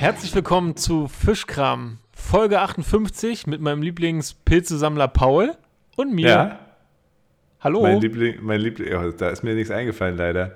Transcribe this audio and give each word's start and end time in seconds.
Herzlich 0.00 0.34
willkommen 0.34 0.76
zu 0.76 1.08
Fischkram, 1.08 1.98
Folge 2.14 2.60
58 2.62 3.46
mit 3.46 3.60
meinem 3.60 3.82
Lieblingspilzesammler 3.82 5.08
Paul 5.08 5.52
und 5.94 6.14
mir. 6.14 6.26
Ja, 6.26 6.58
Hallo. 7.60 7.82
mein 7.82 8.00
Liebling, 8.00 8.36
mein 8.40 8.62
Liebling, 8.62 8.94
oh, 8.94 9.10
da 9.10 9.28
ist 9.28 9.42
mir 9.42 9.54
nichts 9.54 9.70
eingefallen 9.70 10.16
leider. 10.16 10.54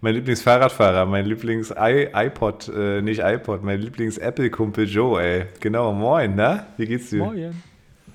Mein 0.00 0.14
Lieblingsfahrradfahrer, 0.14 1.04
mein 1.04 1.26
Lieblings-iPod, 1.26 2.68
äh, 2.74 3.02
nicht 3.02 3.20
iPod, 3.22 3.62
mein 3.62 3.78
Lieblings-Apple-Kumpel 3.82 4.88
Joe, 4.88 5.20
ey. 5.22 5.44
Genau, 5.60 5.92
moin, 5.92 6.34
na? 6.34 6.68
Wie 6.78 6.86
geht's 6.86 7.10
dir? 7.10 7.18
Moin. 7.24 7.62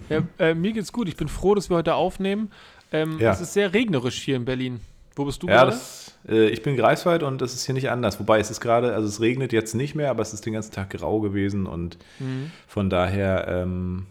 Ja, 0.09 0.23
äh, 0.39 0.55
mir 0.55 0.71
geht's 0.73 0.91
gut. 0.91 1.07
Ich 1.07 1.15
bin 1.17 1.27
froh, 1.27 1.53
dass 1.53 1.69
wir 1.69 1.77
heute 1.77 1.93
aufnehmen. 1.93 2.51
Ähm, 2.91 3.19
Ja. 3.19 3.31
Es 3.31 3.41
ist 3.41 3.53
sehr 3.53 3.73
regnerisch 3.75 4.23
hier 4.23 4.37
in 4.37 4.45
Berlin. 4.45 4.79
Wo 5.15 5.25
bist 5.25 5.43
du 5.43 5.47
Ja, 5.47 5.53
gerade? 5.57 5.71
das, 5.71 6.02
ich 6.25 6.61
bin 6.63 6.77
Greifswald 6.77 7.21
und 7.23 7.41
das 7.41 7.53
ist 7.53 7.65
hier 7.65 7.73
nicht 7.75 7.89
anders. 7.89 8.19
Wobei 8.19 8.39
es 8.39 8.49
ist 8.49 8.61
gerade, 8.61 8.93
also 8.93 9.07
es 9.07 9.19
regnet 9.19 9.51
jetzt 9.53 9.73
nicht 9.75 9.93
mehr, 9.95 10.09
aber 10.09 10.21
es 10.21 10.33
ist 10.33 10.45
den 10.45 10.53
ganzen 10.53 10.71
Tag 10.71 10.89
grau 10.91 11.19
gewesen 11.19 11.65
und 11.65 11.97
Mhm. 12.19 12.51
von 12.67 12.89
daher, 12.89 13.47
ähm, 13.47 14.05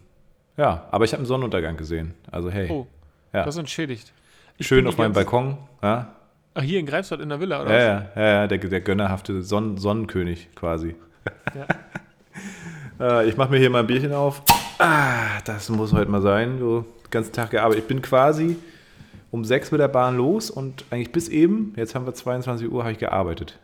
ja, 0.57 0.85
aber 0.91 1.05
ich 1.05 1.11
habe 1.13 1.19
einen 1.21 1.25
Sonnenuntergang 1.27 1.75
gesehen. 1.77 2.13
Also 2.31 2.51
hey, 2.51 2.69
Oh, 2.69 2.85
ja. 3.33 3.43
das 3.45 3.57
entschädigt. 3.57 4.13
Ich 4.59 4.67
schön 4.67 4.85
auf 4.85 4.97
meinem 4.97 5.13
Balkon. 5.13 5.57
Ja, 5.81 6.13
Ach, 6.55 6.61
hier 6.61 6.79
in 6.79 6.85
Greifswald 6.85 7.19
in 7.21 7.29
der 7.29 7.39
Villa, 7.39 7.63
oder? 7.63 7.71
ja, 7.71 7.95
was? 7.95 8.15
ja, 8.15 8.21
ja, 8.21 8.29
ja 8.41 8.47
der, 8.47 8.57
der 8.59 8.81
gönnerhafte 8.81 9.41
Sonnen 9.41 9.77
Sonnenkönig 9.77 10.49
quasi. 10.55 10.95
Ja. 11.55 11.65
Äh, 12.99 13.27
ich 13.27 13.37
mache 13.37 13.49
mir 13.49 13.57
hier 13.57 13.69
mal 13.71 13.79
ein 13.79 13.87
Bierchen 13.87 14.13
auf. 14.13 14.43
Ah, 14.77 15.41
das 15.45 15.67
muss 15.69 15.93
heute 15.93 16.11
mal 16.11 16.21
sein. 16.21 16.59
So, 16.59 16.81
den 16.81 17.09
ganzen 17.09 17.33
Tag 17.33 17.49
gearbeitet. 17.49 17.81
Ich 17.83 17.87
bin 17.87 18.01
quasi 18.03 18.55
um 19.33 19.43
sechs 19.43 19.71
mit 19.71 19.81
der 19.81 19.87
Bahn 19.87 20.15
los 20.15 20.51
und 20.51 20.85
eigentlich 20.91 21.11
bis 21.11 21.27
eben, 21.27 21.73
jetzt 21.75 21.95
haben 21.95 22.05
wir 22.05 22.13
22 22.13 22.69
Uhr, 22.71 22.83
habe 22.83 22.91
ich 22.91 22.99
gearbeitet. 22.99 23.59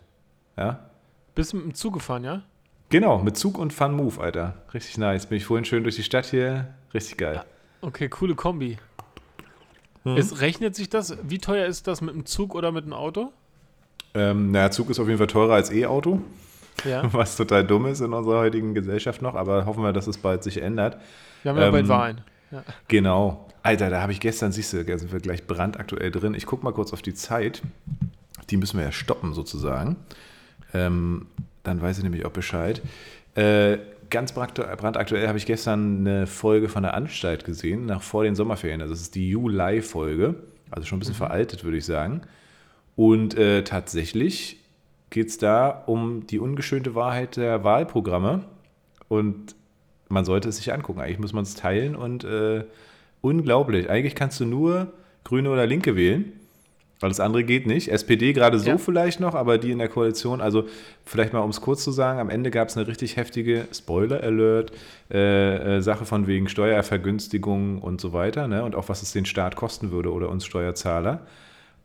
Ja, 0.57 0.89
Bist 1.35 1.53
du 1.53 1.57
mit 1.57 1.65
dem 1.67 1.73
Zug 1.75 1.93
gefahren, 1.93 2.23
ja? 2.23 2.41
genau, 2.89 3.19
mit 3.19 3.37
Zug 3.37 3.59
und 3.59 3.71
Fun 3.71 3.93
Move, 3.93 4.19
Alter. 4.19 4.55
Richtig 4.73 4.97
nice. 4.97 5.27
Bin 5.27 5.37
ich 5.37 5.45
vorhin 5.45 5.63
schön 5.65 5.83
durch 5.83 5.95
die 5.95 6.01
Stadt 6.03 6.25
hier. 6.25 6.73
Richtig 6.91 7.17
geil. 7.17 7.43
Okay, 7.81 8.09
coole 8.09 8.33
Kombi. 8.33 8.79
Mhm. 10.03 10.17
Es 10.17 10.41
rechnet 10.41 10.75
sich 10.75 10.89
das? 10.89 11.15
Wie 11.21 11.37
teuer 11.37 11.67
ist 11.67 11.85
das 11.85 12.01
mit 12.01 12.15
dem 12.15 12.25
Zug 12.25 12.55
oder 12.55 12.71
mit 12.71 12.85
dem 12.85 12.93
Auto? 12.93 13.31
Ähm, 14.15 14.49
naja, 14.51 14.71
Zug 14.71 14.89
ist 14.89 14.99
auf 14.99 15.05
jeden 15.07 15.19
Fall 15.19 15.27
teurer 15.27 15.53
als 15.53 15.71
E-Auto, 15.71 16.19
Ja. 16.83 17.03
was 17.13 17.35
total 17.37 17.63
dumm 17.63 17.85
ist 17.85 18.01
in 18.01 18.11
unserer 18.11 18.39
heutigen 18.39 18.73
Gesellschaft 18.73 19.21
noch, 19.21 19.35
aber 19.35 19.67
hoffen 19.67 19.83
wir, 19.83 19.93
dass 19.93 20.07
es 20.07 20.17
bald 20.17 20.43
sich 20.43 20.61
ändert. 20.63 20.97
Wir 21.43 21.51
haben 21.51 21.59
ja 21.59 21.67
Ähm, 21.67 21.71
bald 21.73 21.87
Wahlen. 21.89 22.21
Ja. 22.49 22.63
Genau. 22.87 23.45
Alter, 23.61 23.89
da 23.89 24.01
habe 24.01 24.11
ich 24.11 24.19
gestern, 24.19 24.51
siehst 24.51 24.73
du, 24.73 24.83
da 24.83 24.97
sind 24.97 25.11
wir 25.11 25.19
gleich 25.19 25.45
brandaktuell 25.45 26.11
drin. 26.11 26.33
Ich 26.33 26.45
gucke 26.45 26.63
mal 26.63 26.71
kurz 26.71 26.93
auf 26.93 27.01
die 27.01 27.13
Zeit. 27.13 27.61
Die 28.49 28.57
müssen 28.57 28.77
wir 28.77 28.85
ja 28.85 28.91
stoppen 28.91 29.33
sozusagen. 29.33 29.97
Ähm, 30.73 31.27
dann 31.63 31.81
weiß 31.81 31.97
ich 31.97 32.03
nämlich 32.03 32.25
auch 32.25 32.31
Bescheid. 32.31 32.81
Äh, 33.35 33.77
ganz 34.09 34.33
brandaktu- 34.33 34.75
brandaktuell 34.75 35.27
habe 35.27 35.37
ich 35.37 35.45
gestern 35.45 35.99
eine 35.99 36.25
Folge 36.27 36.69
von 36.69 36.83
der 36.83 36.93
Anstalt 36.93 37.43
gesehen, 37.43 37.85
nach 37.85 38.01
vor 38.01 38.23
den 38.23 38.35
Sommerferien. 38.35 38.81
Also 38.81 38.93
das 38.93 39.01
ist 39.01 39.15
die 39.15 39.29
July-Folge. 39.29 40.35
Also 40.71 40.87
schon 40.87 40.97
ein 40.97 40.99
bisschen 40.99 41.15
veraltet, 41.15 41.63
würde 41.63 41.77
ich 41.77 41.85
sagen. 41.85 42.21
Und 42.95 43.37
äh, 43.37 43.63
tatsächlich 43.63 44.57
geht 45.09 45.29
es 45.29 45.37
da 45.37 45.69
um 45.69 46.27
die 46.27 46.39
ungeschönte 46.39 46.95
Wahrheit 46.95 47.37
der 47.37 47.63
Wahlprogramme. 47.63 48.45
Und 49.07 49.55
man 50.07 50.25
sollte 50.25 50.49
es 50.49 50.57
sich 50.57 50.73
angucken. 50.73 51.01
Eigentlich 51.01 51.19
muss 51.19 51.33
man 51.33 51.43
es 51.43 51.55
teilen 51.55 51.95
und 51.95 52.23
äh, 52.23 52.63
unglaublich. 53.21 53.89
Eigentlich 53.89 54.15
kannst 54.15 54.39
du 54.39 54.45
nur 54.45 54.93
Grüne 55.23 55.49
oder 55.51 55.65
Linke 55.65 55.95
wählen. 55.95 56.33
Weil 57.01 57.09
das 57.09 57.21
andere 57.21 57.45
geht 57.45 57.65
nicht. 57.65 57.87
SPD 57.89 58.33
gerade 58.33 58.59
so 58.59 58.71
Ja. 58.71 58.77
vielleicht 58.77 59.21
noch, 59.21 59.33
aber 59.33 59.57
die 59.57 59.71
in 59.71 59.79
der 59.79 59.87
Koalition, 59.87 60.41
also 60.41 60.65
vielleicht 61.05 61.31
mal 61.31 61.39
um 61.39 61.49
es 61.49 61.61
kurz 61.61 61.81
zu 61.81 61.91
sagen, 61.91 62.19
am 62.19 62.29
Ende 62.29 62.51
gab 62.51 62.67
es 62.67 62.75
eine 62.75 62.87
richtig 62.87 63.15
heftige 63.15 63.69
Spoiler-Alert, 63.71 64.73
äh, 65.09 65.77
äh, 65.77 65.81
Sache 65.81 66.03
von 66.03 66.27
wegen 66.27 66.49
Steuervergünstigung 66.49 67.81
und 67.81 68.01
so 68.01 68.11
weiter, 68.11 68.49
ne? 68.49 68.65
und 68.65 68.75
auch 68.75 68.89
was 68.89 69.01
es 69.01 69.13
den 69.13 69.25
Staat 69.25 69.55
kosten 69.55 69.91
würde 69.91 70.11
oder 70.11 70.27
uns 70.29 70.45
Steuerzahler. 70.45 71.21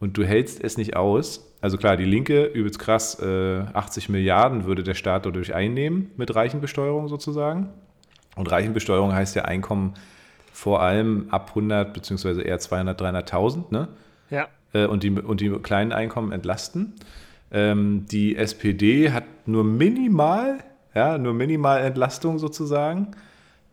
Und 0.00 0.18
du 0.18 0.24
hältst 0.24 0.62
es 0.62 0.76
nicht 0.76 0.96
aus. 0.96 1.48
Also 1.60 1.76
klar, 1.78 1.96
die 1.96 2.04
Linke, 2.04 2.46
übelst 2.46 2.80
krass, 2.80 3.16
äh, 3.20 3.60
80 3.72 4.08
Milliarden 4.08 4.64
würde 4.64 4.82
der 4.82 4.94
Staat 4.94 5.26
dadurch 5.26 5.54
einnehmen 5.54 6.10
mit 6.16 6.34
Reichenbesteuerung 6.34 7.06
sozusagen. 7.06 7.68
Und 8.34 8.50
Reichenbesteuerung 8.50 9.14
heißt 9.14 9.36
ja 9.36 9.44
Einkommen 9.44 9.94
vor 10.54 10.80
allem 10.82 11.26
ab 11.30 11.48
100 11.48 11.92
beziehungsweise 11.92 12.42
eher 12.42 12.60
200, 12.60 13.00
300.000, 13.02 13.72
ne? 13.72 13.88
ja. 14.30 14.46
Äh, 14.72 14.86
und, 14.86 15.02
die, 15.02 15.10
und 15.10 15.40
die 15.40 15.50
kleinen 15.50 15.90
Einkommen 15.92 16.30
entlasten. 16.30 16.92
Ähm, 17.50 18.06
die 18.08 18.36
SPD 18.36 19.10
hat 19.10 19.24
nur 19.46 19.64
minimal, 19.64 20.58
ja, 20.94 21.18
nur 21.18 21.34
minimal 21.34 21.80
Entlastung 21.82 22.38
sozusagen. 22.38 23.08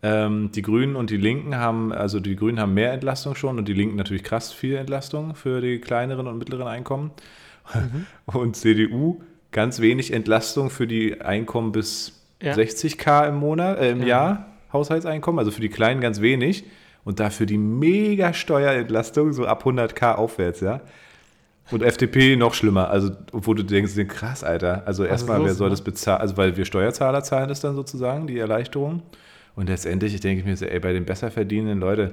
Ähm, 0.01 0.49
die 0.55 0.63
Grünen 0.63 0.95
und 0.95 1.11
die 1.11 1.17
Linken 1.17 1.55
haben, 1.55 1.93
also 1.93 2.19
die 2.19 2.35
Grünen 2.35 2.59
haben 2.59 2.73
mehr 2.73 2.93
Entlastung 2.93 3.35
schon 3.35 3.59
und 3.59 3.67
die 3.67 3.73
Linken 3.73 3.95
natürlich 3.95 4.23
krass 4.23 4.51
viel 4.51 4.75
Entlastung 4.75 5.35
für 5.35 5.61
die 5.61 5.79
kleineren 5.79 6.25
und 6.25 6.39
mittleren 6.39 6.67
Einkommen. 6.67 7.11
Und 8.25 8.55
CDU 8.55 9.21
ganz 9.51 9.79
wenig 9.79 10.11
Entlastung 10.11 10.71
für 10.71 10.87
die 10.87 11.21
Einkommen 11.21 11.71
bis 11.71 12.19
Ja. 12.41 12.53
60k 12.53 13.29
im 13.29 13.35
Monat, 13.35 13.77
äh, 13.77 13.91
im 13.91 14.01
Ja. 14.01 14.07
Jahr 14.07 14.50
Haushaltseinkommen, 14.73 15.39
also 15.39 15.51
für 15.51 15.61
die 15.61 15.69
Kleinen 15.69 16.01
ganz 16.01 16.21
wenig 16.21 16.65
und 17.03 17.19
dafür 17.19 17.45
die 17.45 17.57
mega 17.57 18.33
Steuerentlastung 18.33 19.33
so 19.33 19.45
ab 19.45 19.65
100k 19.65 20.15
aufwärts, 20.15 20.61
ja. 20.61 20.81
Und 21.69 21.83
FDP 21.83 22.35
noch 22.35 22.53
schlimmer, 22.53 22.89
also 22.89 23.11
wo 23.31 23.53
du 23.53 23.63
denkst, 23.63 23.93
krass, 24.09 24.43
Alter. 24.43 24.83
Also 24.85 25.05
erstmal, 25.05 25.43
wer 25.45 25.53
soll 25.53 25.69
ne? 25.69 25.71
das 25.71 25.81
bezahlen? 25.81 26.19
Also 26.19 26.35
weil 26.35 26.57
wir 26.57 26.65
Steuerzahler 26.65 27.23
zahlen 27.23 27.47
das 27.47 27.61
dann 27.61 27.75
sozusagen, 27.75 28.27
die 28.27 28.39
Erleichterung. 28.39 29.03
Und 29.55 29.69
letztendlich, 29.69 30.13
ich 30.13 30.21
denke 30.21 30.43
mir 30.43 30.57
so, 30.57 30.65
ey, 30.65 30.79
bei 30.79 30.91
den 30.91 31.05
besser 31.05 31.31
verdienenden 31.31 31.79
Leute, 31.79 32.11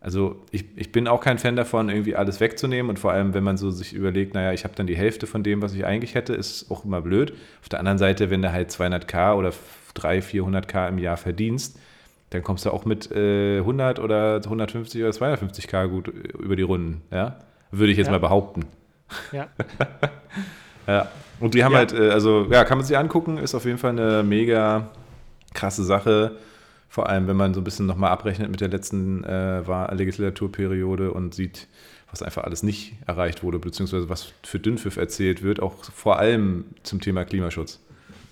also 0.00 0.42
ich, 0.50 0.66
ich 0.76 0.92
bin 0.92 1.08
auch 1.08 1.22
kein 1.22 1.38
Fan 1.38 1.56
davon, 1.56 1.88
irgendwie 1.88 2.14
alles 2.14 2.38
wegzunehmen 2.40 2.90
und 2.90 2.98
vor 2.98 3.12
allem, 3.12 3.32
wenn 3.32 3.42
man 3.42 3.56
so 3.56 3.70
sich 3.70 3.94
überlegt, 3.94 4.34
naja, 4.34 4.52
ich 4.52 4.64
habe 4.64 4.74
dann 4.74 4.86
die 4.86 4.96
Hälfte 4.96 5.26
von 5.26 5.42
dem, 5.42 5.62
was 5.62 5.74
ich 5.74 5.86
eigentlich 5.86 6.14
hätte, 6.14 6.34
ist 6.34 6.70
auch 6.70 6.84
immer 6.84 7.00
blöd. 7.00 7.32
Auf 7.62 7.70
der 7.70 7.78
anderen 7.78 7.98
Seite, 7.98 8.28
wenn 8.30 8.42
du 8.42 8.52
halt 8.52 8.70
200k 8.70 9.34
oder 9.34 9.52
300, 9.94 10.30
400k 10.30 10.88
im 10.88 10.98
Jahr 10.98 11.16
verdienst, 11.16 11.78
dann 12.34 12.42
kommst 12.42 12.66
du 12.66 12.70
auch 12.70 12.84
mit 12.84 13.10
äh, 13.12 13.58
100 13.58 13.98
oder 14.00 14.36
150 14.44 15.00
oder 15.02 15.10
250k 15.12 15.86
gut 15.88 16.08
über 16.08 16.56
die 16.56 16.62
Runden, 16.62 17.02
ja? 17.10 17.38
Würde 17.70 17.92
ich 17.92 17.98
jetzt 17.98 18.06
Ja. 18.06 18.12
mal 18.12 18.20
behaupten. 18.20 18.66
ja. 19.32 19.48
Ja. 20.86 21.08
Und 21.40 21.54
die 21.54 21.64
haben 21.64 21.72
Ja. 21.72 21.78
halt, 21.78 21.92
äh, 21.94 22.10
also 22.10 22.46
ja, 22.50 22.64
kann 22.64 22.76
man 22.78 22.86
sich 22.86 22.96
angucken, 22.98 23.38
ist 23.38 23.54
auf 23.54 23.64
jeden 23.64 23.78
Fall 23.78 23.90
eine 23.92 24.22
mega 24.22 24.88
krasse 25.54 25.82
Sache. 25.84 26.32
Vor 26.90 27.08
allem, 27.08 27.26
wenn 27.26 27.36
man 27.36 27.54
so 27.54 27.60
ein 27.60 27.64
bisschen 27.64 27.86
nochmal 27.86 28.10
abrechnet 28.10 28.50
mit 28.50 28.60
der 28.60 28.68
letzten 28.68 29.24
äh, 29.24 29.60
Legislaturperiode 29.94 31.10
und 31.12 31.34
sieht, 31.34 31.66
was 32.10 32.22
einfach 32.22 32.44
alles 32.44 32.62
nicht 32.62 32.94
erreicht 33.06 33.42
wurde, 33.42 33.58
beziehungsweise 33.58 34.08
was 34.08 34.32
für 34.42 34.58
Dünnpfiff 34.60 34.96
erzählt 34.96 35.42
wird, 35.42 35.60
auch 35.60 35.84
vor 35.84 36.18
allem 36.18 36.66
zum 36.82 37.00
Thema 37.00 37.24
Klimaschutz. 37.24 37.80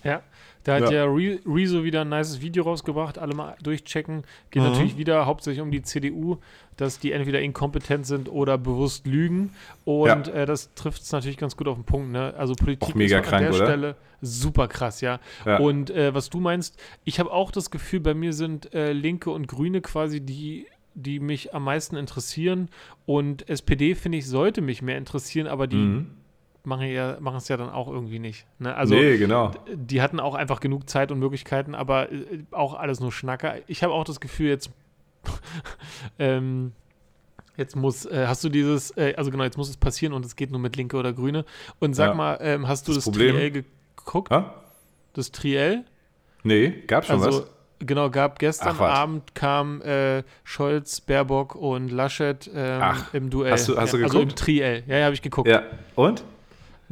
Ja, 0.04 0.20
da 0.64 0.74
hat 0.76 0.82
Ja. 0.84 0.90
ja, 0.92 1.04
Re 1.04 1.38
Rezo 1.46 1.84
wieder 1.84 2.02
ein 2.02 2.08
nices 2.08 2.40
Video 2.40 2.64
rausgebracht, 2.64 3.18
alle 3.18 3.34
mal 3.34 3.56
durchchecken. 3.62 4.22
Geht 4.50 4.62
Mhm. 4.62 4.68
natürlich 4.70 4.96
wieder 4.96 5.26
hauptsächlich 5.26 5.60
um 5.62 5.70
die 5.70 5.82
CDU, 5.82 6.38
dass 6.76 6.98
die 6.98 7.12
entweder 7.12 7.40
inkompetent 7.40 8.06
sind 8.06 8.28
oder 8.30 8.58
bewusst 8.58 9.06
lügen. 9.06 9.50
Und 9.84 10.26
Ja. 10.28 10.32
äh, 10.34 10.46
das 10.46 10.72
trifft 10.74 11.02
es 11.02 11.12
natürlich 11.12 11.36
ganz 11.36 11.56
gut 11.56 11.68
auf 11.68 11.76
den 11.76 11.84
Punkt. 11.84 12.12
Ne? 12.12 12.34
Also 12.36 12.54
Politik 12.54 12.90
Auch 12.90 12.94
mega 12.94 13.18
ist 13.18 13.24
an 13.24 13.28
krank, 13.28 13.42
der 13.42 13.54
oder? 13.54 13.66
Stelle 13.66 13.96
super 14.20 14.68
krass, 14.68 15.00
ja. 15.00 15.18
Ja. 15.44 15.58
Und 15.58 15.90
äh, 15.90 16.14
was 16.14 16.30
du 16.30 16.38
meinst, 16.38 16.80
ich 17.04 17.18
habe 17.18 17.32
auch 17.32 17.50
das 17.50 17.70
Gefühl, 17.70 18.00
bei 18.00 18.14
mir 18.14 18.32
sind 18.32 18.72
äh, 18.72 18.92
Linke 18.92 19.30
und 19.30 19.48
Grüne 19.48 19.80
quasi 19.80 20.20
die 20.20 20.66
die 20.94 21.20
mich 21.20 21.54
am 21.54 21.64
meisten 21.64 21.96
interessieren 21.96 22.68
und 23.06 23.48
SPD 23.48 23.94
finde 23.94 24.18
ich 24.18 24.26
sollte 24.28 24.60
mich 24.60 24.82
mehr 24.82 24.98
interessieren, 24.98 25.46
aber 25.46 25.66
die 25.66 25.76
Mhm. 25.76 26.10
Machen 26.64 26.86
ja 26.86 27.16
machen 27.20 27.38
es 27.38 27.48
ja 27.48 27.56
dann 27.56 27.70
auch 27.70 27.88
irgendwie 27.88 28.18
nicht. 28.18 28.46
Ne? 28.58 28.74
Also 28.74 28.94
nee, 28.94 29.16
genau. 29.16 29.50
die 29.74 30.00
hatten 30.02 30.20
auch 30.20 30.34
einfach 30.34 30.60
genug 30.60 30.88
Zeit 30.88 31.10
und 31.10 31.18
Möglichkeiten, 31.18 31.74
aber 31.74 32.10
äh, 32.12 32.44
auch 32.52 32.74
alles 32.74 33.00
nur 33.00 33.10
Schnacker. 33.12 33.56
Ich 33.66 33.82
habe 33.82 33.92
auch 33.92 34.04
das 34.04 34.20
Gefühl, 34.20 34.48
jetzt, 34.48 34.70
ähm, 36.18 36.72
jetzt 37.56 37.76
muss, 37.76 38.06
äh, 38.06 38.26
hast 38.26 38.44
du 38.44 38.48
dieses, 38.48 38.96
äh, 38.96 39.14
also 39.16 39.30
genau, 39.30 39.44
jetzt 39.44 39.56
muss 39.58 39.68
es 39.68 39.76
passieren 39.76 40.12
und 40.12 40.24
es 40.24 40.36
geht 40.36 40.50
nur 40.50 40.60
mit 40.60 40.76
Linke 40.76 40.96
oder 40.96 41.12
Grüne. 41.12 41.44
Und 41.80 41.94
sag 41.94 42.08
Ja. 42.10 42.14
mal, 42.14 42.38
ähm, 42.40 42.68
hast 42.68 42.88
du 42.88 42.94
Das 42.94 43.04
das, 43.04 43.14
Triell 43.14 43.50
geguckt? 43.50 44.30
Ha? 44.30 44.54
Das 45.14 45.30
Triell? 45.32 45.84
Nee, 46.44 46.70
gab 46.86 47.04
schon 47.04 47.22
Also, 47.22 47.42
was. 47.42 47.50
genau, 47.80 48.10
gab 48.10 48.38
gestern 48.38 48.76
Ach. 48.78 48.80
Abend 48.80 49.34
kam 49.34 49.80
äh, 49.82 50.22
Scholz, 50.44 51.00
Baerbock 51.00 51.54
und 51.54 51.88
Laschet 51.90 52.50
ähm, 52.54 52.80
Ach, 52.82 53.14
im 53.14 53.30
Duell. 53.30 53.52
hast 53.52 53.68
du- 53.68 53.76
hast 53.76 53.92
du 53.92 53.98
ja, 53.98 54.04
Also 54.04 54.18
im 54.20 54.28
geguckt? 54.28 54.40
Triell. 54.44 54.82
Ja, 54.86 54.96
ja, 54.98 55.04
habe 55.04 55.14
ich 55.14 55.22
geguckt. 55.22 55.48
Ja. 55.48 55.62
Und? 55.94 56.24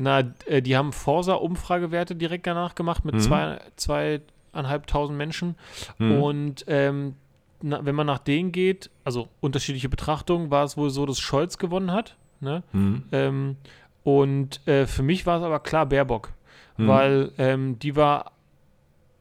Na, 0.03 0.21
äh, 0.47 0.63
die 0.63 0.77
haben 0.77 0.93
Forsa-Umfragewerte 0.93 2.17
direkt 2.17 2.47
danach 2.47 2.75
gemacht 2.75 3.05
mit 3.05 3.17
Mhm. 3.17 3.21
zwei, 3.21 3.61
zweieinhalbtausend 3.77 5.17
Menschen. 5.19 5.57
Mhm. 5.99 6.23
Und 6.23 6.65
ähm, 6.69 7.15
na, 7.63 7.85
wenn 7.85 7.95
man 7.95 8.07
nach 8.07 8.19
denen 8.19 8.51
geht, 8.53 8.91
also 9.05 9.29
unterschiedliche 9.41 9.89
Betrachtungen, 9.91 10.51
war 10.51 10.65
es 10.65 10.77
wohl 10.79 10.89
so, 10.91 11.05
dass 11.05 11.19
Scholz 11.21 11.59
gewonnen 11.59 11.93
hat. 11.93 12.17
Ne? 12.41 12.63
Mhm. 12.73 13.03
Ähm, 13.13 13.57
und 14.03 14.67
äh, 14.67 14.87
für 14.87 15.03
mich 15.03 15.27
war 15.27 15.37
es 15.39 15.45
aber 15.45 15.61
klar 15.61 15.85
Baerbock, 15.87 16.33
Mhm. 16.79 16.89
weil 16.89 17.33
ähm, 17.37 17.79
die 17.79 17.95
war 17.95 18.33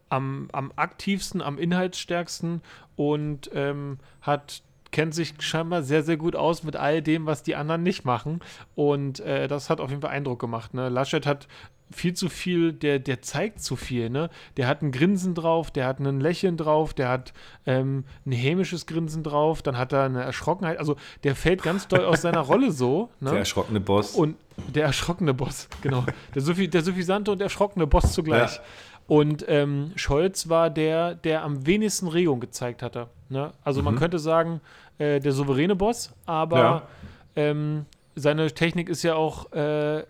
am, 0.08 0.48
am 0.54 0.72
aktivsten, 0.78 1.42
am 1.42 1.58
inhaltsstärksten 1.58 2.62
und 2.96 3.50
ähm, 3.54 3.98
hat 4.22 4.64
kennt 4.92 5.14
sich 5.14 5.34
scheinbar 5.40 5.84
sehr, 5.84 6.04
sehr 6.04 6.18
gut 6.18 6.36
aus 6.36 6.64
mit 6.64 6.76
all 6.76 7.02
dem, 7.02 7.26
was 7.26 7.44
die 7.44 7.56
anderen 7.56 7.84
nicht 7.84 8.06
machen. 8.06 8.42
Und 8.76 9.20
äh, 9.20 9.48
das 9.48 9.70
hat 9.70 9.82
auf 9.82 9.90
jeden 9.90 10.02
Fall 10.02 10.12
Eindruck 10.12 10.40
gemacht. 10.40 10.74
Ne? 10.74 10.90
Laschet 10.90 11.26
hat 11.26 11.48
viel 11.92 12.14
zu 12.14 12.30
viel, 12.30 12.74
der, 12.74 13.00
der 13.00 13.22
zeigt 13.22 13.62
zu 13.62 13.76
viel, 13.76 14.10
ne? 14.10 14.30
Der 14.58 14.68
hat 14.68 14.82
ein 14.82 14.92
Grinsen 14.92 15.34
drauf, 15.34 15.72
der 15.72 15.88
hat 15.88 16.00
ein 16.00 16.20
Lächeln 16.20 16.58
drauf, 16.58 16.94
der 16.94 17.10
hat 17.10 17.34
ähm, 17.66 18.06
ein 18.26 18.32
hämisches 18.32 18.86
Grinsen 18.86 19.24
drauf, 19.24 19.62
dann 19.62 19.78
hat 19.78 19.92
er 19.92 20.04
eine 20.04 20.24
Erschrockenheit, 20.24 20.78
also 20.78 20.96
der 21.24 21.36
fällt 21.36 21.64
ganz 21.64 21.88
doll 21.88 22.06
aus 22.06 22.22
seiner 22.22 22.42
Rolle 22.42 22.72
so. 22.72 23.10
Ne? 23.20 23.32
Der 23.32 23.40
erschrockene 23.40 23.80
Boss. 23.80 24.16
Und 24.16 24.38
der 24.74 24.86
erschrockene 24.86 25.34
Boss, 25.34 25.68
genau. 25.82 26.06
Der, 26.36 26.42
Suffi, 26.42 26.70
der 26.70 26.84
suffisante 26.84 27.32
und 27.32 27.42
erschrockene 27.42 27.86
Boss 27.86 28.14
zugleich. 28.14 28.56
Ja. 28.56 28.62
Und 29.10 29.44
ähm, 29.48 29.92
Scholz 29.96 30.50
war 30.50 30.70
der, 30.70 31.16
der 31.16 31.44
am 31.44 31.66
wenigsten 31.66 32.08
Regung 32.08 32.40
gezeigt 32.40 32.84
hatte. 32.84 33.08
Ne? 33.30 33.52
Also 33.64 33.82
mhm. 33.82 33.86
man 33.86 33.96
könnte 33.96 34.20
sagen, 34.20 34.62
äh, 35.00 35.20
der 35.20 35.32
souveräne 35.32 35.76
Boss, 35.76 36.14
aber 36.28 36.58
ja. 36.58 36.88
ähm, 37.36 37.86
seine 38.16 38.52
Technik 38.52 38.88
ist 38.88 39.02
ja 39.02 39.16
auch 39.16 39.52
äh, 39.52 40.04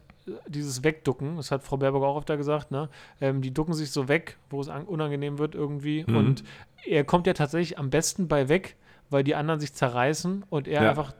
dieses 0.47 0.83
Wegducken. 0.83 1.37
Das 1.37 1.49
hat 1.49 1.63
Frau 1.63 1.77
Baerbock 1.77 2.03
auch 2.03 2.17
öfter 2.17 2.35
gesagt. 2.35 2.71
Ne? 2.71 2.89
Ähm, 3.21 3.41
die 3.41 3.53
ducken 3.53 3.73
sich 3.73 3.91
so 3.91 4.09
weg, 4.09 4.37
wo 4.49 4.59
es 4.59 4.67
unangenehm 4.67 5.37
wird 5.39 5.55
irgendwie. 5.55 6.03
Mhm. 6.05 6.17
Und 6.17 6.43
er 6.85 7.05
kommt 7.05 7.25
ja 7.25 7.33
tatsächlich 7.33 7.79
am 7.79 7.89
besten 7.89 8.27
bei 8.27 8.49
weg, 8.49 8.75
weil 9.09 9.23
die 9.23 9.35
anderen 9.35 9.61
sich 9.61 9.73
zerreißen 9.73 10.43
und 10.49 10.67
er 10.67 10.83
ja. 10.83 10.89
einfach 10.89 11.13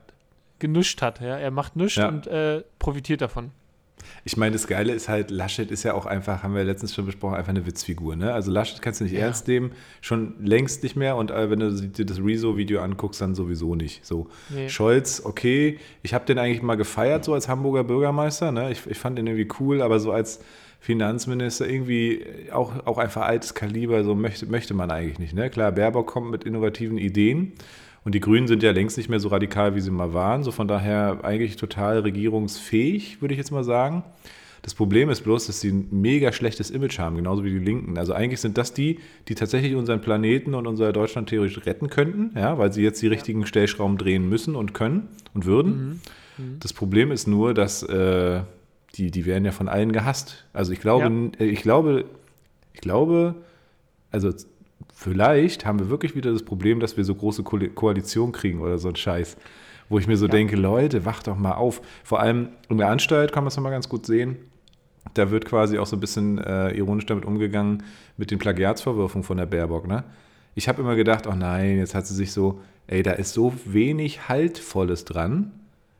genuscht 0.60 1.02
hat. 1.02 1.22
Ja? 1.22 1.38
Er 1.38 1.52
macht 1.52 1.78
nichts 1.78 1.98
und 1.98 2.28
äh, 2.28 2.64
profitiert 2.78 3.22
davon. 3.22 3.52
Ich 4.24 4.38
meine, 4.38 4.54
das 4.54 4.68
Geile 4.68 4.94
ist 4.94 5.10
halt, 5.10 5.32
Laschet 5.32 5.72
ist 5.72 5.84
ja 5.84 5.94
auch 5.94 6.06
einfach, 6.06 6.44
haben 6.44 6.56
wir 6.56 6.64
letztens 6.64 6.94
schon 6.94 7.06
besprochen, 7.06 7.36
einfach 7.36 7.50
eine 7.50 7.66
Witzfigur. 7.66 8.16
Ne? 8.16 8.34
Also 8.34 8.52
Laschet 8.52 8.82
kannst 8.82 9.00
du 9.00 9.06
nicht 9.06 9.14
ja. 9.14 9.22
ernst 9.22 9.48
nehmen, 9.48 9.72
schon 10.02 10.36
längst 10.40 10.84
nicht 10.84 10.96
mehr. 10.96 11.16
Und 11.16 11.32
äh, 11.32 11.50
wenn 11.50 11.60
du 11.60 11.72
dir 11.72 12.06
das 12.06 12.20
Rezo-Video 12.20 12.82
anguckst, 12.82 13.22
dann 13.22 13.36
sowieso 13.36 13.76
nicht. 13.76 14.06
So, 14.06 14.28
nee. 14.50 14.70
Scholz, 14.70 15.22
okay, 15.24 15.80
ich 16.04 16.14
habe 16.14 16.26
den 16.26 16.38
eigentlich 16.38 16.62
mal 16.62 16.76
gefeiert, 16.76 17.24
so 17.24 17.34
als 17.34 17.48
Hamburger 17.48 17.84
Bürgermeister. 17.84 18.52
Ne? 18.52 18.72
Ich, 18.72 18.86
ich 18.88 18.98
fand 18.98 19.18
den 19.18 19.28
irgendwie 19.28 19.50
cool, 19.60 19.82
aber 19.82 20.00
so 20.00 20.12
als 20.12 20.40
Finanzminister 20.80 21.68
irgendwie 21.68 22.26
auch, 22.52 22.86
auch 22.86 22.98
einfach 22.98 23.24
altes 23.24 23.54
Kaliber, 23.54 24.04
so 24.04 24.16
möchte, 24.16 24.46
möchte 24.46 24.74
man 24.74 24.92
eigentlich 24.92 25.20
nicht. 25.20 25.34
Ne? 25.34 25.50
Klar, 25.50 25.72
Baerbock 25.74 26.08
kommt 26.08 26.32
mit 26.32 26.46
innovativen 26.46 26.98
Ideen. 26.98 27.54
Und 28.06 28.16
die 28.16 28.20
Grünen 28.20 28.48
sind 28.48 28.64
ja 28.64 28.72
längst 28.72 28.98
nicht 28.98 29.10
mehr 29.10 29.20
so 29.20 29.30
radikal, 29.30 29.76
wie 29.76 29.82
sie 29.82 29.92
mal 29.92 30.14
waren. 30.14 30.44
So 30.44 30.52
von 30.52 30.68
daher 30.68 31.20
eigentlich 31.24 31.58
total 31.58 32.00
regierungsfähig, 32.00 33.22
würde 33.22 33.34
ich 33.34 33.38
jetzt 33.38 33.52
mal 33.52 33.64
sagen. 33.64 34.04
Das 34.62 34.74
Problem 34.74 35.10
ist 35.10 35.22
bloß, 35.22 35.48
dass 35.48 35.62
sie 35.62 35.70
ein 35.70 35.88
mega 35.92 36.32
schlechtes 36.32 36.70
Image 36.70 37.00
haben, 37.00 37.16
genauso 37.16 37.44
wie 37.44 37.50
die 37.50 37.60
Linken. 37.60 37.98
Also 37.98 38.14
eigentlich 38.14 38.42
sind 38.42 38.58
das 38.58 38.74
die, 38.74 39.00
die 39.28 39.36
tatsächlich 39.36 39.76
unseren 39.76 40.02
Planeten 40.02 40.54
und 40.54 40.68
unser 40.68 40.92
Deutschland 40.92 41.30
theoretisch 41.30 41.66
retten 41.66 41.90
könnten, 41.90 42.38
ja, 42.38 42.58
weil 42.58 42.74
sie 42.74 42.84
jetzt 42.84 43.02
die 43.02 43.08
richtigen 43.08 43.46
Stellschrauben 43.46 43.98
drehen 43.98 44.28
müssen 44.28 44.56
und 44.56 44.74
können 44.74 45.08
und 45.34 45.46
würden. 45.46 46.02
Mhm. 46.38 46.46
Mhm. 46.46 46.60
Das 46.60 46.74
Problem 46.74 47.12
ist 47.12 47.28
nur, 47.28 47.54
dass 47.54 47.84
äh, 47.84 48.42
die, 48.96 49.12
die 49.12 49.26
werden 49.26 49.46
ja 49.46 49.52
von 49.52 49.70
allen 49.70 49.92
gehasst. 49.92 50.46
Also 50.52 50.74
ich 50.74 50.82
glaube, 50.82 51.32
ja. 51.40 51.46
ich 51.46 51.62
glaube, 51.62 52.06
ich 52.74 52.82
glaube, 52.82 53.36
also 54.12 54.34
vielleicht 55.00 55.66
haben 55.66 55.80
wir 55.80 55.90
wirklich 55.90 56.14
wieder 56.16 56.32
das 56.32 56.44
Problem, 56.44 56.80
dass 56.80 56.98
wir 56.98 57.06
so 57.06 57.16
große 57.16 57.44
Ko 57.44 57.58
Koalition 57.74 58.32
kriegen 58.32 58.60
oder 58.60 58.78
so 58.78 58.90
ein 58.90 58.96
Scheiß. 58.96 59.38
Wo 59.88 59.98
ich 59.98 60.08
mir 60.08 60.18
so 60.18 60.26
ja. 60.26 60.32
denke, 60.32 60.56
Leute, 60.56 61.06
wacht 61.06 61.28
doch 61.28 61.38
mal 61.38 61.54
auf. 61.54 61.82
Vor 62.04 62.20
allem 62.20 62.50
in 62.70 62.78
der 62.78 62.90
Anstalt 62.90 63.32
kann 63.32 63.44
man 63.44 63.48
es 63.48 63.56
nochmal 63.56 63.72
ganz 63.72 63.90
gut 63.90 64.06
sehen. 64.06 64.38
Da 65.14 65.32
wird 65.32 65.46
quasi 65.46 65.80
auch 65.80 65.88
so 65.88 65.96
ein 65.96 66.02
bisschen 66.02 66.38
äh, 66.38 66.72
ironisch 66.72 67.06
damit 67.06 67.26
umgegangen 67.26 67.84
mit 68.18 68.30
den 68.30 68.38
Plagiatsvorwürfen 68.38 69.24
von 69.24 69.38
der 69.38 69.46
Baerbock. 69.46 69.88
Ne? 69.88 70.04
Ich 70.54 70.68
habe 70.68 70.82
immer 70.82 70.96
gedacht, 70.96 71.26
oh 71.26 71.34
nein, 71.34 71.78
jetzt 71.78 71.96
hat 71.96 72.06
sie 72.06 72.14
sich 72.14 72.34
so, 72.34 72.60
ey, 72.88 73.02
da 73.02 73.14
ist 73.14 73.34
so 73.34 73.54
wenig 73.66 74.28
Haltvolles 74.28 75.06
dran. 75.06 75.52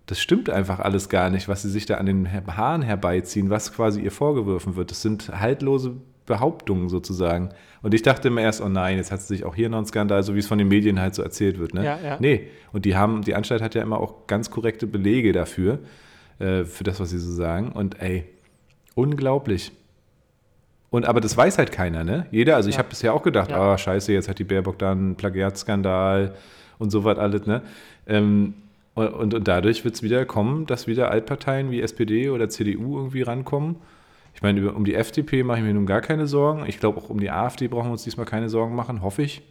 Das 0.06 0.20
stimmt 0.20 0.50
einfach 0.50 0.80
alles 0.80 1.08
gar 1.08 1.30
nicht, 1.30 1.48
was 1.48 1.62
sie 1.62 1.70
sich 1.70 1.86
da 1.86 1.96
an 1.96 2.06
den 2.06 2.32
Haaren 2.32 2.82
herbeiziehen, 2.82 3.50
was 3.50 3.74
quasi 3.74 4.02
ihr 4.02 4.12
vorgeworfen 4.12 4.76
wird. 4.76 4.92
Das 4.92 5.02
sind 5.02 5.30
haltlose 5.40 5.96
Behauptungen 6.30 6.88
sozusagen. 6.88 7.50
Und 7.82 7.94
ich 7.94 8.04
dachte 8.04 8.30
immer 8.30 8.42
erst, 8.42 8.62
oh 8.62 8.70
nein, 8.70 8.98
jetzt 8.98 9.12
hat 9.12 9.20
es 9.20 9.28
sich 9.28 9.44
auch 9.44 9.56
hier 9.56 9.68
noch 9.68 9.80
ein 9.80 9.86
Skandal, 9.86 10.24
so 10.24 10.36
wie 10.36 10.40
es 10.40 10.48
von 10.48 10.58
den 10.58 10.70
Medien 10.70 11.02
halt 11.02 11.16
so 11.16 11.22
erzählt 11.22 11.60
wird. 11.60 11.74
Ne? 11.74 11.84
Ja, 11.84 12.00
ja. 12.02 12.18
Nee, 12.22 12.48
und 12.72 12.86
die 12.86 12.96
haben, 12.96 13.24
die 13.24 13.36
Anstalt 13.36 13.62
hat 13.62 13.76
ja 13.76 13.82
immer 13.82 14.00
auch 14.00 14.28
ganz 14.28 14.50
korrekte 14.50 14.88
Belege 14.88 15.34
dafür, 15.34 15.80
äh, 16.40 16.64
für 16.64 16.86
das, 16.86 17.00
was 17.02 17.10
sie 17.10 17.18
so 17.18 17.34
sagen. 17.34 17.72
Und 17.74 18.02
ey, 18.02 18.24
unglaublich. 18.96 19.74
Und 20.92 21.06
aber 21.06 21.20
das 21.20 21.36
weiß 21.36 21.58
halt 21.58 21.72
keiner, 21.72 22.04
ne? 22.04 22.28
Jeder, 22.32 22.56
also 22.56 22.70
ich 22.70 22.78
habe 22.78 22.90
bisher 22.90 23.14
auch 23.14 23.24
gedacht, 23.24 23.52
ah, 23.52 23.58
ja. 23.58 23.74
oh, 23.74 23.78
scheiße, 23.78 24.14
jetzt 24.14 24.30
hat 24.30 24.40
die 24.40 24.44
Baerbock 24.44 24.80
da 24.80 24.92
einen 24.92 25.16
Plagiatskandal 25.16 26.36
und 26.78 26.92
so 26.92 27.04
was 27.04 27.18
alles, 27.18 27.46
ne? 27.46 27.62
Ähm, 28.08 28.54
und, 28.94 29.08
und, 29.08 29.34
und 29.34 29.48
dadurch 29.48 29.84
wird 29.84 29.96
es 29.96 30.04
wieder 30.04 30.26
kommen, 30.26 30.66
dass 30.66 30.88
wieder 30.88 31.12
Altparteien 31.12 31.72
wie 31.72 31.82
SPD 31.82 32.30
oder 32.30 32.50
CDU 32.50 32.98
irgendwie 32.98 33.22
rankommen 33.22 33.78
ich 34.34 34.42
meine, 34.42 34.72
um 34.72 34.86
die 34.86 34.96
FDP 34.96 35.44
mache 35.44 35.60
ich 35.60 35.64
mir 35.64 35.74
nun 35.74 35.86
gar 35.86 36.02
keine 36.02 36.28
Sorgen. 36.28 36.66
Ich 36.68 36.80
glaube, 36.80 36.98
auch 37.00 37.10
um 37.10 37.20
die 37.20 37.30
AfD 37.30 37.68
brauchen 37.68 37.88
wir 37.88 37.94
uns 37.94 38.04
diesmal 38.04 38.26
keine 38.26 38.50
Sorgen 38.50 38.76
machen, 38.76 39.02
hoffe 39.02 39.24
ich. 39.24 39.42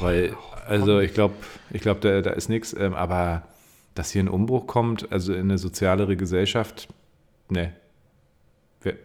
Weil, 0.00 0.36
also 0.66 1.00
ich 1.00 1.14
glaube, 1.14 1.34
ich 1.70 1.82
glaube, 1.82 2.00
da, 2.00 2.20
da 2.20 2.30
ist 2.30 2.48
nichts. 2.48 2.74
Ähm, 2.78 2.94
aber 2.94 3.42
dass 3.94 4.10
hier 4.10 4.22
ein 4.22 4.28
Umbruch 4.28 4.66
kommt, 4.66 5.10
also 5.12 5.32
in 5.32 5.42
eine 5.42 5.58
sozialere 5.58 6.16
Gesellschaft, 6.16 6.88
ne, 7.48 7.72
wäre 8.82 8.98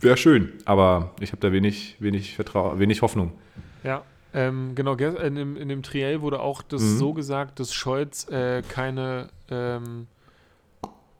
wär 0.00 0.16
schön. 0.16 0.52
Aber 0.64 1.14
ich 1.20 1.32
habe 1.32 1.40
da 1.40 1.52
wenig, 1.52 1.96
wenig 1.98 2.34
Vertrauen, 2.34 2.78
wenig 2.78 3.02
Hoffnung. 3.02 3.32
Ja, 3.82 4.04
ähm, 4.34 4.74
genau, 4.74 4.94
in 4.94 5.34
dem, 5.34 5.56
in 5.56 5.68
dem 5.68 5.82
Triell 5.82 6.20
wurde 6.20 6.40
auch 6.40 6.62
das 6.62 6.82
mhm. 6.82 6.98
so 6.98 7.12
gesagt, 7.12 7.60
dass 7.60 7.72
Scholz 7.72 8.28
äh, 8.28 8.62
keine, 8.68 9.28
ähm, 9.48 10.08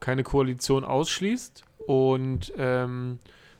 keine 0.00 0.22
Koalition 0.22 0.84
ausschließt 0.84 1.64
und 1.86 2.52
ähm, 2.56 3.18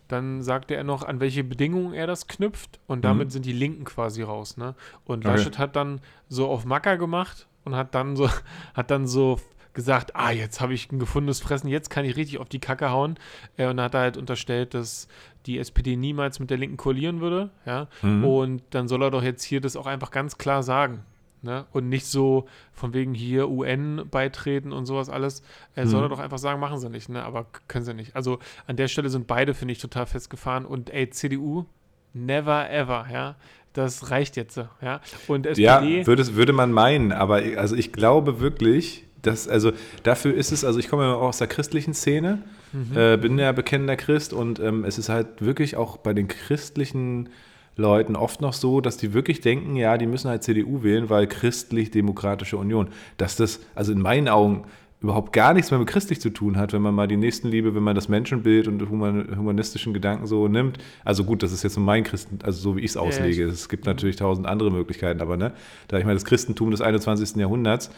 dann 0.09 0.43
sagte 0.43 0.75
er 0.75 0.85
noch, 0.85 1.03
an 1.03 1.21
welche 1.21 1.44
Bedingungen 1.44 1.94
er 1.94 2.06
das 2.06 2.26
knüpft. 2.26 2.79
Und 2.87 3.05
damit 3.05 3.29
mhm. 3.29 3.31
sind 3.31 3.47
die 3.47 3.53
Linken 3.53 3.85
quasi 3.85 4.23
raus. 4.23 4.56
Ne? 4.56 4.75
Und 5.05 5.25
okay. 5.25 5.37
Laschet 5.37 5.59
hat 5.59 5.76
dann 5.76 6.00
so 6.29 6.49
auf 6.49 6.65
Macker 6.65 6.97
gemacht 6.97 7.47
und 7.65 7.75
hat 7.75 7.94
dann 7.94 8.17
so, 8.17 8.29
hat 8.75 8.91
dann 8.91 9.06
so 9.06 9.41
gesagt, 9.73 10.15
ah, 10.15 10.31
jetzt 10.31 10.61
habe 10.61 10.73
ich 10.75 10.93
ein 10.93 10.99
gefundenes 10.99 11.41
Fressen, 11.41 11.69
jetzt 11.69 11.91
kann 11.91 12.05
ich 12.05 12.17
richtig 12.17 12.39
auf 12.39 12.48
die 12.48 12.60
Kacke 12.60 12.91
hauen. 12.91 13.19
Äh, 13.56 13.67
und 13.67 13.79
dann 13.79 13.87
hat 13.87 13.94
er 13.94 14.01
halt 14.01 14.17
unterstellt, 14.17 14.75
dass 14.75 15.08
die 15.46 15.58
SPD 15.58 15.96
niemals 15.96 16.39
mit 16.39 16.51
der 16.51 16.58
Linken 16.58 16.77
koalieren 16.77 17.20
würde. 17.20 17.51
Ja? 17.67 17.89
Mhm. 18.03 18.25
Und 18.25 18.63
dann 18.70 18.89
soll 18.89 19.03
er 19.03 19.10
doch 19.10 19.22
jetzt 19.22 19.43
hier 19.43 19.60
das 19.60 19.77
auch 19.77 19.87
einfach 19.87 20.10
ganz 20.10 20.39
klar 20.39 20.63
sagen. 20.63 21.05
Ne? 21.44 21.67
Und 21.72 21.91
nicht 21.91 22.06
so 22.06 22.46
von 22.72 22.94
wegen 22.94 23.13
hier 23.13 23.51
UN 23.51 24.08
beitreten 24.10 24.72
und 24.72 24.86
sowas 24.86 25.10
alles. 25.10 25.43
Er 25.74 25.86
soll 25.86 26.06
mhm. 26.06 26.08
doch 26.08 26.19
einfach 26.19 26.39
sagen, 26.39 26.58
machen 26.58 26.79
sie 26.79 26.89
nicht, 26.89 27.10
ne? 27.10 27.22
Aber 27.22 27.46
können 27.69 27.84
sie 27.84 27.93
nicht. 27.93 28.17
Also 28.17 28.39
an 28.67 28.77
der 28.77 28.89
Stelle 28.89 29.10
sind 29.10 29.27
beide, 29.27 29.53
finde 29.53 29.72
ich, 29.72 29.79
total 29.79 30.06
festgefahren. 30.06 30.65
Und 30.65 30.89
ey, 30.89 31.10
CDU, 31.10 31.67
never 32.15 32.70
ever, 32.70 33.06
ja. 33.13 33.36
Das 33.74 34.10
reicht 34.10 34.36
jetzt, 34.36 34.56
ja. 34.56 35.01
Und 35.27 35.46
SPD. 35.46 35.63
Ja, 35.63 36.06
würde, 36.06 36.34
würde 36.34 36.53
man 36.55 36.72
meinen, 36.72 37.13
aber 37.13 37.43
also 37.56 37.77
ich 37.77 37.93
glaube 37.93 38.41
wirklich, 38.41 39.05
dass, 39.20 39.46
also 39.46 39.72
dafür 40.03 40.32
ist 40.32 40.51
es, 40.53 40.65
also 40.65 40.79
ich 40.79 40.89
komme 40.89 41.03
ja 41.03 41.15
auch 41.15 41.29
aus 41.29 41.39
der 41.39 41.48
christlichen 41.48 41.93
Szene, 41.93 42.43
mhm. 42.72 42.96
äh, 42.96 43.17
bin 43.19 43.39
ja 43.39 43.53
bekennender 43.53 43.96
Christ 43.96 44.32
und 44.32 44.60
ähm, 44.60 44.84
es 44.84 44.96
ist 44.96 45.08
halt 45.08 45.43
wirklich 45.43 45.77
auch 45.77 45.98
bei 45.98 46.15
den 46.15 46.29
christlichen 46.29 47.29
Leuten 47.76 48.16
oft 48.16 48.40
noch 48.40 48.52
so, 48.52 48.81
dass 48.81 48.96
die 48.96 49.14
wirklich 49.14 49.40
denken, 49.40 49.76
ja, 49.76 49.98
die 49.98 50.06
müssen 50.06 50.28
halt 50.28 50.43
CDU 50.43 50.82
wählen, 50.82 51.10
weil 51.10 51.26
christlich-demokratische 51.26 52.56
Union. 52.56 52.88
Dass 53.16 53.36
das, 53.36 53.60
also 53.74 53.93
in 53.93 54.00
meinen 54.00 54.28
Augen, 54.28 54.64
überhaupt 55.04 55.34
gar 55.34 55.52
nichts 55.52 55.70
mehr 55.70 55.78
mit 55.78 55.88
christlich 55.88 56.19
zu 56.19 56.31
tun 56.31 56.56
hat, 56.56 56.72
wenn 56.72 56.81
man 56.81 56.94
mal 56.94 57.06
die 57.06 57.19
Nächstenliebe, 57.19 57.74
wenn 57.74 57.82
man 57.82 57.94
das 57.94 58.08
Menschenbild 58.08 58.66
und 58.69 58.88
humanistischen 58.88 59.93
Gedanken 59.93 60.26
so 60.26 60.48
nimmt. 60.48 60.78
Also 61.04 61.24
gut, 61.24 61.43
das 61.43 61.52
ist 61.52 61.62
jetzt 61.62 61.74
so 61.74 61.81
mein 61.81 62.04
Christen, 62.04 62.38
also 62.43 62.58
so 62.58 62.76
wie 62.76 62.81
ich 62.81 62.93
es 62.93 62.96
auslege. 62.96 63.43
Ja, 63.43 63.48
es 63.48 63.69
gibt 63.69 63.84
natürlich 63.84 64.16
tausend 64.16 64.46
andere 64.46 64.70
Möglichkeiten, 64.70 65.20
aber 65.20 65.36
ne, 65.36 65.52
da 65.88 65.98
ich 65.98 66.06
mal 66.06 66.14
das 66.14 66.24
Christentum 66.24 66.70
des 66.70 66.81
21. 66.81 67.36
Jahrhunderts, 67.36 67.90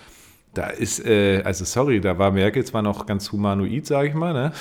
da 0.52 0.66
ist, 0.66 1.04
äh, 1.06 1.42
also 1.44 1.64
sorry, 1.64 2.00
da 2.00 2.18
war 2.18 2.32
Merkel 2.32 2.64
zwar 2.64 2.82
noch 2.82 3.06
ganz 3.06 3.30
humanoid, 3.30 3.86
sage 3.86 4.08
ich 4.08 4.14
mal, 4.14 4.32
ne? 4.32 4.52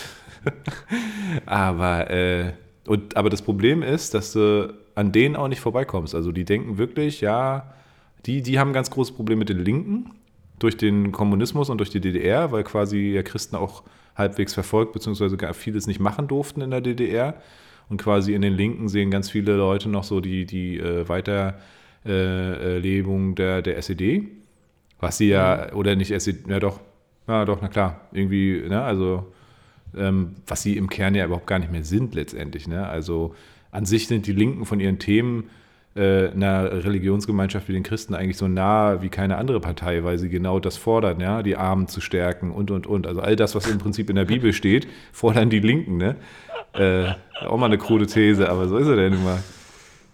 aber, 1.47 2.11
äh, 2.11 2.51
und, 2.85 3.17
aber 3.17 3.31
das 3.31 3.41
Problem 3.41 3.81
ist, 3.81 4.13
dass 4.13 4.33
du 4.33 4.71
an 4.95 5.11
denen 5.11 5.35
auch 5.35 5.49
nicht 5.49 5.59
vorbeikommst. 5.59 6.15
Also 6.15 6.31
die 6.31 6.45
denken 6.45 6.77
wirklich, 6.77 7.19
ja, 7.21 7.73
die, 8.25 8.41
die 8.41 8.57
haben 8.57 8.73
ganz 8.73 8.89
großes 8.89 9.15
Problem 9.15 9.37
mit 9.39 9.49
den 9.49 9.59
Linken 9.59 10.11
durch 10.57 10.77
den 10.77 11.11
Kommunismus 11.11 11.69
und 11.69 11.79
durch 11.79 11.89
die 11.89 11.99
DDR, 11.99 12.49
weil 12.51 12.63
quasi 12.63 13.11
ja 13.13 13.23
Christen 13.23 13.57
auch 13.57 13.83
halbwegs 14.15 14.53
verfolgt, 14.53 14.93
beziehungsweise 14.93 15.35
gar 15.37 15.53
vieles 15.53 15.87
nicht 15.87 15.99
machen 15.99 16.29
durften 16.29 16.61
in 16.61 16.71
der 16.71 16.79
DDR. 16.81 17.35
Und 17.89 18.01
quasi 18.01 18.33
in 18.33 18.41
den 18.41 18.53
Linken 18.53 18.87
sehen 18.87 19.11
ganz 19.11 19.29
viele 19.29 19.55
Leute 19.55 19.89
noch 19.89 20.05
so 20.05 20.21
die, 20.21 20.45
die 20.45 20.79
äh, 20.79 21.07
Weiterlebung 21.07 23.33
äh, 23.33 23.35
der, 23.35 23.61
der 23.61 23.77
SED. 23.77 24.23
Was 24.99 25.17
sie 25.17 25.29
ja, 25.29 25.73
oder 25.73 25.95
nicht 25.95 26.11
SED, 26.11 26.49
ja 26.49 26.59
doch, 26.59 26.79
ja 27.27 27.45
doch, 27.45 27.59
na 27.61 27.67
klar, 27.67 28.01
irgendwie, 28.11 28.63
ne, 28.67 28.81
also 28.81 29.31
ähm, 29.95 30.35
was 30.47 30.63
sie 30.63 30.77
im 30.77 30.89
Kern 30.89 31.13
ja 31.15 31.25
überhaupt 31.25 31.47
gar 31.47 31.59
nicht 31.59 31.71
mehr 31.71 31.83
sind 31.83 32.15
letztendlich, 32.15 32.67
ne? 32.67 32.87
Also 32.87 33.35
an 33.75 33.85
sich 33.85 34.07
sind 34.07 34.25
die 34.25 34.31
Linken 34.31 34.65
von 34.65 34.79
ihren 34.79 34.99
Themen 34.99 35.49
äh, 35.95 36.29
einer 36.29 36.83
Religionsgemeinschaft 36.85 37.67
wie 37.67 37.73
den 37.73 37.83
Christen 37.83 38.15
eigentlich 38.15 38.37
so 38.37 38.47
nah 38.47 39.01
wie 39.01 39.09
keine 39.09 39.37
andere 39.37 39.59
Partei, 39.59 40.03
weil 40.03 40.17
sie 40.17 40.29
genau 40.29 40.59
das 40.59 40.77
fordern, 40.77 41.19
ja, 41.19 41.43
die 41.43 41.57
Armen 41.57 41.87
zu 41.87 41.99
stärken 41.99 42.51
und 42.51 42.71
und 42.71 42.87
und. 42.87 43.05
Also 43.05 43.21
all 43.21 43.35
das, 43.35 43.53
was 43.53 43.67
im 43.67 43.77
Prinzip 43.77 44.09
in 44.09 44.15
der 44.15 44.25
Bibel 44.25 44.53
steht, 44.53 44.87
fordern 45.11 45.49
die 45.49 45.59
Linken, 45.59 45.97
ne? 45.97 46.15
Äh, 46.73 47.13
auch 47.45 47.57
mal 47.57 47.67
eine 47.67 47.77
krude 47.77 48.07
These, 48.07 48.49
aber 48.49 48.67
so 48.67 48.77
ist 48.77 48.87
er 48.87 48.95
denn 48.95 49.13
immer. 49.13 49.39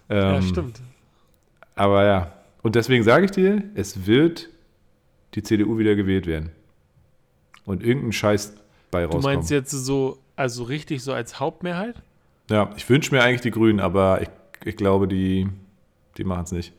Ähm, 0.08 0.34
ja, 0.34 0.42
stimmt. 0.42 0.80
Aber 1.74 2.04
ja, 2.04 2.32
und 2.62 2.74
deswegen 2.74 3.02
sage 3.04 3.24
ich 3.24 3.30
dir, 3.30 3.62
es 3.74 4.06
wird 4.06 4.48
die 5.34 5.42
CDU 5.42 5.78
wieder 5.78 5.94
gewählt 5.94 6.26
werden. 6.26 6.50
Und 7.64 7.82
irgendein 7.82 8.12
Scheiß 8.12 8.54
bei 8.90 9.04
rauskommen. 9.04 9.22
Du 9.22 9.28
meinst 9.28 9.50
jetzt 9.50 9.70
so, 9.70 10.18
also 10.36 10.64
richtig 10.64 11.02
so 11.02 11.12
als 11.12 11.40
Hauptmehrheit? 11.40 12.02
Ja, 12.50 12.70
ich 12.76 12.88
wünsche 12.88 13.14
mir 13.14 13.22
eigentlich 13.22 13.40
die 13.40 13.50
Grünen, 13.50 13.80
aber 13.80 14.20
ich, 14.22 14.28
ich 14.64 14.76
glaube, 14.76 15.08
die, 15.08 15.48
die 16.16 16.24
machen 16.24 16.44
es 16.44 16.52
nicht. 16.52 16.72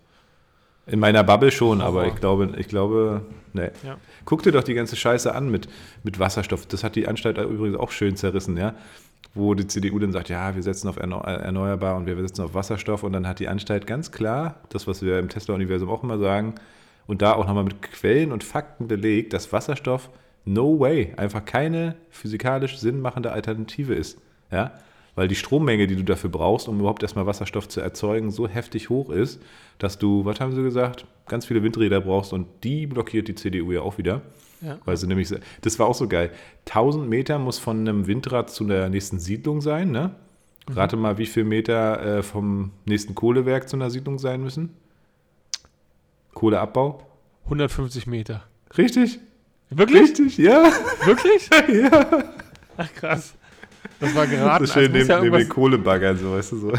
In 0.85 0.99
meiner 0.99 1.23
Bubble 1.23 1.51
schon, 1.51 1.81
oh. 1.81 1.85
aber 1.85 2.07
ich 2.07 2.15
glaube, 2.15 2.53
ich 2.57 2.67
glaube, 2.67 3.25
nee. 3.53 3.69
Ja. 3.83 3.97
Guck 4.25 4.43
dir 4.43 4.51
doch 4.51 4.63
die 4.63 4.73
ganze 4.73 4.95
Scheiße 4.95 5.33
an 5.33 5.49
mit, 5.49 5.69
mit 6.03 6.19
Wasserstoff. 6.19 6.65
Das 6.65 6.83
hat 6.83 6.95
die 6.95 7.07
Anstalt 7.07 7.37
übrigens 7.37 7.77
auch 7.77 7.91
schön 7.91 8.17
zerrissen, 8.17 8.57
ja. 8.57 8.75
Wo 9.33 9.55
die 9.55 9.65
CDU 9.65 9.97
dann 9.97 10.11
sagt, 10.11 10.29
ja, 10.29 10.53
wir 10.53 10.61
setzen 10.61 10.87
auf 10.87 10.97
erneuerbar 10.97 11.95
und 11.95 12.05
wir 12.05 12.15
setzen 12.21 12.43
auf 12.43 12.53
Wasserstoff. 12.53 13.03
Und 13.03 13.13
dann 13.13 13.27
hat 13.27 13.39
die 13.39 13.47
Anstalt 13.47 13.87
ganz 13.87 14.11
klar, 14.11 14.59
das, 14.69 14.85
was 14.85 15.01
wir 15.01 15.17
im 15.17 15.29
Tesla-Universum 15.29 15.89
auch 15.89 16.03
immer 16.03 16.19
sagen, 16.19 16.55
und 17.07 17.21
da 17.21 17.33
auch 17.33 17.47
nochmal 17.47 17.63
mit 17.63 17.81
Quellen 17.81 18.31
und 18.31 18.43
Fakten 18.43 18.87
belegt, 18.87 19.33
dass 19.33 19.51
Wasserstoff 19.51 20.09
no 20.45 20.79
way 20.79 21.13
einfach 21.17 21.45
keine 21.45 21.95
physikalisch 22.09 22.77
sinnmachende 22.77 23.31
Alternative 23.31 23.93
ist. 23.93 24.19
Ja? 24.51 24.71
Weil 25.15 25.27
die 25.27 25.35
Strommenge, 25.35 25.87
die 25.87 25.95
du 25.95 26.03
dafür 26.03 26.29
brauchst, 26.29 26.67
um 26.67 26.79
überhaupt 26.79 27.03
erstmal 27.03 27.25
Wasserstoff 27.25 27.67
zu 27.67 27.81
erzeugen, 27.81 28.31
so 28.31 28.47
heftig 28.47 28.89
hoch 28.89 29.09
ist, 29.09 29.41
dass 29.77 29.97
du, 29.97 30.25
was 30.25 30.39
haben 30.39 30.55
sie 30.55 30.63
gesagt, 30.63 31.05
ganz 31.27 31.45
viele 31.45 31.63
Windräder 31.63 32.01
brauchst 32.01 32.33
und 32.33 32.47
die 32.63 32.87
blockiert 32.87 33.27
die 33.27 33.35
CDU 33.35 33.71
ja 33.71 33.81
auch 33.81 33.97
wieder. 33.97 34.21
Ja. 34.61 34.77
Weil 34.85 34.95
sie 34.97 35.07
nämlich, 35.07 35.33
das 35.61 35.77
war 35.77 35.87
auch 35.87 35.95
so 35.95 36.07
geil. 36.07 36.31
1000 36.67 37.09
Meter 37.09 37.37
muss 37.37 37.59
von 37.59 37.79
einem 37.79 38.07
Windrad 38.07 38.49
zu 38.49 38.63
der 38.65 38.89
nächsten 38.89 39.19
Siedlung 39.19 39.61
sein, 39.61 39.91
ne? 39.91 40.15
Mhm. 40.69 40.73
Rate 40.73 40.95
mal, 40.95 41.17
wie 41.17 41.25
viele 41.25 41.45
Meter 41.45 42.19
äh, 42.19 42.23
vom 42.23 42.71
nächsten 42.85 43.13
Kohlewerk 43.13 43.67
zu 43.67 43.75
einer 43.75 43.89
Siedlung 43.89 44.19
sein 44.19 44.41
müssen? 44.41 44.69
Kohleabbau? 46.33 47.05
150 47.45 48.07
Meter. 48.07 48.43
Richtig? 48.77 49.19
Wirklich? 49.69 50.01
Richtig, 50.03 50.37
ja. 50.37 50.71
Wirklich? 51.05 51.49
ja. 51.73 52.23
Ach 52.77 52.93
krass. 52.93 53.33
Das 53.99 54.15
war 54.15 54.27
geraten. 54.27 54.65
So 54.65 54.73
schön 54.73 54.91
neben, 54.91 55.07
ja 55.07 55.21
neben 55.21 55.37
den 55.37 55.49
Kohlebaggern, 55.49 56.17
so 56.17 56.33
weißt 56.33 56.51
du 56.53 56.57
so. 56.57 56.73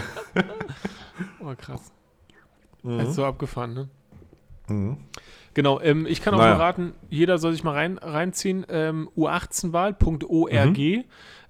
oh, 1.40 1.54
krass. 1.56 1.92
Mhm. 2.82 3.00
Ist 3.00 3.14
so 3.14 3.24
abgefahren, 3.24 3.74
ne? 3.74 3.88
Mhm. 4.68 4.96
Genau, 5.54 5.80
ähm, 5.80 6.06
ich 6.06 6.20
kann 6.20 6.34
auch 6.34 6.38
naja. 6.38 6.56
mal 6.56 6.60
raten, 6.60 6.94
jeder 7.10 7.38
soll 7.38 7.52
sich 7.52 7.62
mal 7.62 7.74
rein, 7.74 7.98
reinziehen. 7.98 8.66
Ähm, 8.68 9.08
U18wahl.org. 9.16 10.78
Mhm. 10.78 11.04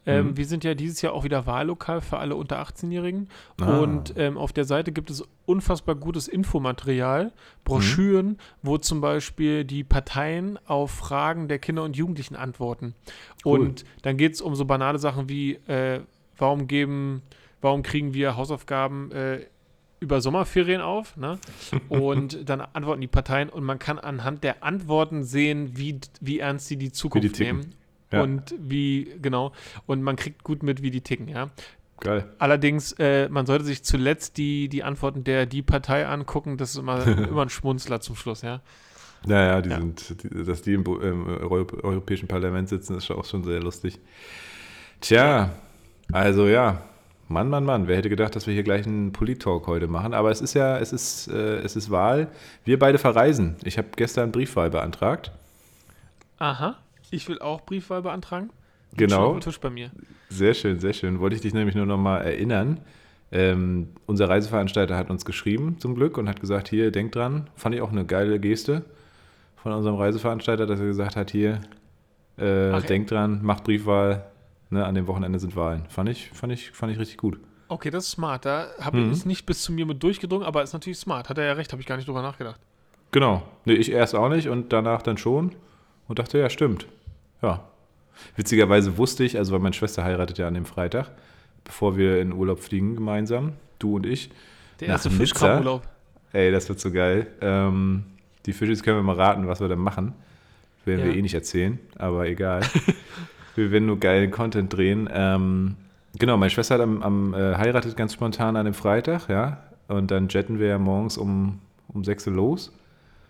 Ähm, 0.07 0.29
mhm. 0.29 0.37
Wir 0.37 0.47
sind 0.47 0.65
ja 0.65 0.75
dieses 0.75 1.03
Jahr 1.03 1.13
auch 1.13 1.25
wieder 1.25 1.47
Wahllokal 1.47 2.01
für 2.01 2.19
alle 2.19 2.37
unter 2.37 2.61
18-Jährigen. 2.61 3.29
Ah. 3.61 3.79
Und 3.79 4.15
ähm, 4.17 4.37
auf 4.37 4.53
der 4.53 4.65
Seite 4.65 4.93
gibt 4.93 5.11
es 5.11 5.25
unfassbar 5.47 5.95
gutes 5.95 6.29
Infomaterial, 6.29 7.33
Broschüren, 7.65 8.27
mhm. 8.27 8.37
wo 8.63 8.79
zum 8.79 9.01
Beispiel 9.01 9.65
die 9.65 9.85
Parteien 9.85 10.59
auf 10.67 10.91
Fragen 10.91 11.49
der 11.49 11.59
Kinder 11.59 11.83
und 11.83 11.97
Jugendlichen 11.97 12.37
antworten. 12.37 12.95
Cool. 13.45 13.61
Und 13.61 13.85
dann 14.03 14.17
geht 14.17 14.35
es 14.35 14.41
um 14.41 14.55
so 14.55 14.65
banale 14.65 14.99
Sachen 14.99 15.29
wie, 15.29 15.55
äh, 15.67 16.01
warum 16.37 16.67
geben, 16.67 17.23
warum 17.61 17.83
kriegen 17.83 18.15
wir 18.15 18.37
Hausaufgaben 18.37 19.11
äh, 19.13 19.47
über 20.01 20.21
Sommerferien 20.21 20.83
auf, 20.83 21.17
ne? 21.17 21.39
Und 21.89 22.49
dann 22.49 22.61
antworten 22.61 23.01
die 23.01 23.07
Parteien 23.07 23.49
und 23.49 23.65
man 23.65 23.79
kann 23.79 23.99
anhand 23.99 24.45
der 24.45 24.63
Antworten 24.63 25.25
sehen, 25.25 25.79
wie, 25.79 25.99
wie 26.21 26.41
ernst 26.41 26.69
sie 26.69 26.77
die 26.77 26.93
Zukunft 26.93 27.39
die 27.39 27.45
nehmen 27.45 27.75
ja. 28.15 28.23
und 28.23 28.55
wie, 28.59 29.17
genau, 29.21 29.53
und 29.87 30.03
man 30.03 30.17
kriegt 30.17 30.45
gut 30.45 30.63
mit, 30.63 30.83
wie 30.83 30.91
die 30.91 31.01
ticken, 31.01 31.29
ja. 31.29 31.51
Geil. 32.01 32.29
Allerdings, 32.39 32.93
äh, 32.99 33.29
man 33.29 33.47
sollte 33.47 33.65
sich 33.65 33.85
zuletzt 33.85 34.37
die, 34.37 34.69
die 34.69 34.83
Antworten 34.83 35.25
der 35.25 35.47
die 35.47 35.63
Partei 35.63 36.07
angucken, 36.07 36.57
das 36.57 36.71
ist 36.71 36.79
immer, 36.79 37.07
immer 37.29 37.43
ein 37.43 37.51
Schmunzler 37.51 38.01
zum 38.01 38.17
Schluss, 38.17 38.43
ja. 38.43 38.61
Naja, 39.27 39.63
die 39.63 39.71
ja. 39.71 39.79
sind, 39.79 40.23
die, 40.23 40.45
dass 40.45 40.63
die 40.63 40.75
im, 40.75 40.85
im 40.85 41.27
Europäischen 41.27 42.29
Parlament 42.29 42.69
sitzen, 42.69 42.97
ist 42.97 43.11
auch 43.11 43.25
schon 43.25 43.43
sehr 43.43 43.61
lustig. 43.61 43.99
Tja, 45.01 45.51
also 46.13 46.47
ja, 46.47 46.83
Mann, 47.29 47.49
Mann, 47.49 47.65
Mann, 47.65 47.89
wer 47.89 47.97
hätte 47.97 48.11
gedacht, 48.11 48.37
dass 48.37 48.47
wir 48.47 48.55
hier 48.55 48.63
gleich 48.63 48.87
einen 48.87 49.13
Polit-Talk 49.13 49.67
heute 49.67 49.89
machen? 49.89 50.13
Aber 50.13 50.31
es 50.31 50.41
ist 50.41 50.55
ja, 50.55 50.79
es 50.79 50.93
ist, 50.93 51.29
äh, 51.29 51.57
es 51.59 51.75
ist 51.75 51.91
Wahl. 51.91 52.29
Wir 52.65 52.79
beide 52.79 52.99
verreisen. 52.99 53.57
Ich 53.65 53.79
habe 53.79 53.89
gestern 53.97 54.31
Briefwahl 54.31 54.71
beantragt. 54.71 55.33
Aha. 56.39 56.77
Ich 57.11 57.29
will 57.29 57.39
auch 57.39 57.63
Briefwahl 57.63 58.03
beantragen. 58.03 58.51
Genau. 58.97 59.35
Auf 59.35 59.41
Tisch 59.41 59.59
bei 59.59 59.71
mir. 59.71 59.91
Sehr 60.29 60.55
schön, 60.55 60.79
sehr 60.79 60.93
schön. 60.93 61.21
Wollte 61.21 61.37
ich 61.37 61.43
dich 61.43 61.55
nämlich 61.55 61.75
nur 61.75 61.87
noch 61.87 61.99
mal 61.99 62.19
erinnern. 62.19 62.81
Ähm, 63.33 63.89
unser 64.07 64.29
Reiseveranstalter 64.29 64.97
hat 64.97 65.11
uns 65.11 65.25
geschrieben, 65.25 65.79
zum 65.79 65.95
Glück, 65.95 66.19
und 66.19 66.29
hat 66.29 66.41
gesagt, 66.41 66.69
hier, 66.69 66.93
denk 66.93 67.13
dran. 67.13 67.51
Fand 67.57 67.75
ich 67.75 67.81
auch 67.81 67.91
eine 67.91 68.05
geile 68.05 68.39
Geste 68.39 68.85
von 69.57 69.73
unserem 69.73 69.97
Reiseveranstalter, 69.97 70.67
dass 70.67 70.79
er 70.79 70.87
gesagt 70.87 71.17
hat, 71.17 71.31
hier, 71.31 71.61
äh, 72.39 72.71
Ach, 72.71 72.83
denk 72.83 73.09
dran, 73.09 73.41
macht 73.43 73.65
Briefwahl, 73.65 74.25
ne, 74.71 74.85
an 74.85 74.95
dem 74.95 75.07
Wochenende 75.07 75.39
sind 75.39 75.57
Wahlen. 75.57 75.85
Fand 75.89 76.09
ich, 76.09 76.31
fand 76.33 76.53
ich, 76.53 76.71
fand 76.71 76.93
ich 76.93 76.99
richtig 76.99 77.17
gut. 77.17 77.41
Okay, 77.69 77.91
das 77.91 78.05
ist 78.05 78.11
smart. 78.13 78.45
Da 78.45 78.69
habe 78.81 78.99
mhm. 78.99 79.13
ich 79.13 79.25
nicht 79.25 79.47
bis 79.47 79.63
zu 79.63 79.73
mir 79.73 79.87
mit 79.87 80.03
durchgedrungen, 80.03 80.47
aber 80.47 80.63
ist 80.63 80.75
natürlich 80.75 80.99
smart. 80.99 81.29
Hat 81.29 81.39
er 81.39 81.45
ja 81.47 81.53
recht, 81.55 81.73
habe 81.73 81.81
ich 81.81 81.89
gar 81.89 81.97
nicht 81.97 82.07
drüber 82.07 82.23
nachgedacht. 82.23 82.61
Genau. 83.11 83.43
Nee, 83.65 83.75
ich 83.75 83.91
erst 83.91 84.15
auch 84.15 84.29
nicht 84.29 84.49
und 84.49 84.73
danach 84.73 85.03
dann 85.03 85.17
schon 85.17 85.53
und 86.09 86.19
dachte, 86.19 86.39
ja, 86.39 86.51
stimmt. 86.51 86.87
Ja. 87.43 87.65
Witzigerweise 88.37 88.97
wusste 88.97 89.25
ich, 89.25 89.37
also 89.39 89.53
weil 89.53 89.61
meine 89.61 89.75
Schwester 89.75 90.05
heiratet 90.05 90.39
ja 90.39 90.49
an 90.49 90.55
dem 90.55 90.67
Freitag, 90.67 91.11
bevor 91.65 91.97
wir 91.97 92.21
in 92.21 92.33
Urlaub 92.33 92.61
fliegen 92.61 92.95
gemeinsam, 92.95 93.53
du 93.79 93.97
und 93.97 94.07
ich. 94.07 94.31
Der 94.81 94.89
erste 94.89 95.11
Fischkramurlaub. 95.11 95.83
Ey, 96.33 96.51
das 96.51 96.69
wird 96.69 96.81
so 96.81 96.91
geil. 96.91 97.29
Ähm, 97.41 98.05
die 98.47 98.53
Fische, 98.53 98.75
können 98.83 98.99
wir 98.99 99.03
mal 99.03 99.17
raten, 99.17 99.47
was 99.47 99.61
wir 99.61 99.69
dann 99.69 99.79
machen. 99.79 100.15
Werden 100.85 101.01
ja. 101.01 101.07
wir 101.07 101.17
eh 101.17 101.23
nicht 101.23 101.35
erzählen, 101.35 101.79
aber 101.97 102.27
egal. 102.27 102.61
wir 103.55 103.71
werden 103.71 103.87
nur 103.87 103.99
geilen 103.99 104.31
Content 104.31 104.73
drehen. 104.73 105.09
Ähm, 105.13 105.77
genau, 106.19 106.37
meine 106.37 106.51
Schwester 106.51 106.75
hat 106.75 106.81
am, 106.83 107.03
am 107.03 107.35
äh, 107.35 107.55
heiratet 107.55 107.97
ganz 107.97 108.13
spontan 108.13 108.57
an 108.57 108.65
dem 108.65 108.75
Freitag, 108.75 109.29
ja. 109.29 109.63
Und 109.89 110.11
dann 110.11 110.29
jetten 110.29 110.59
wir 110.59 110.69
ja 110.69 110.79
morgens 110.79 111.17
um, 111.17 111.61
um 111.89 112.05
6 112.05 112.27
Uhr 112.29 112.35
los, 112.35 112.73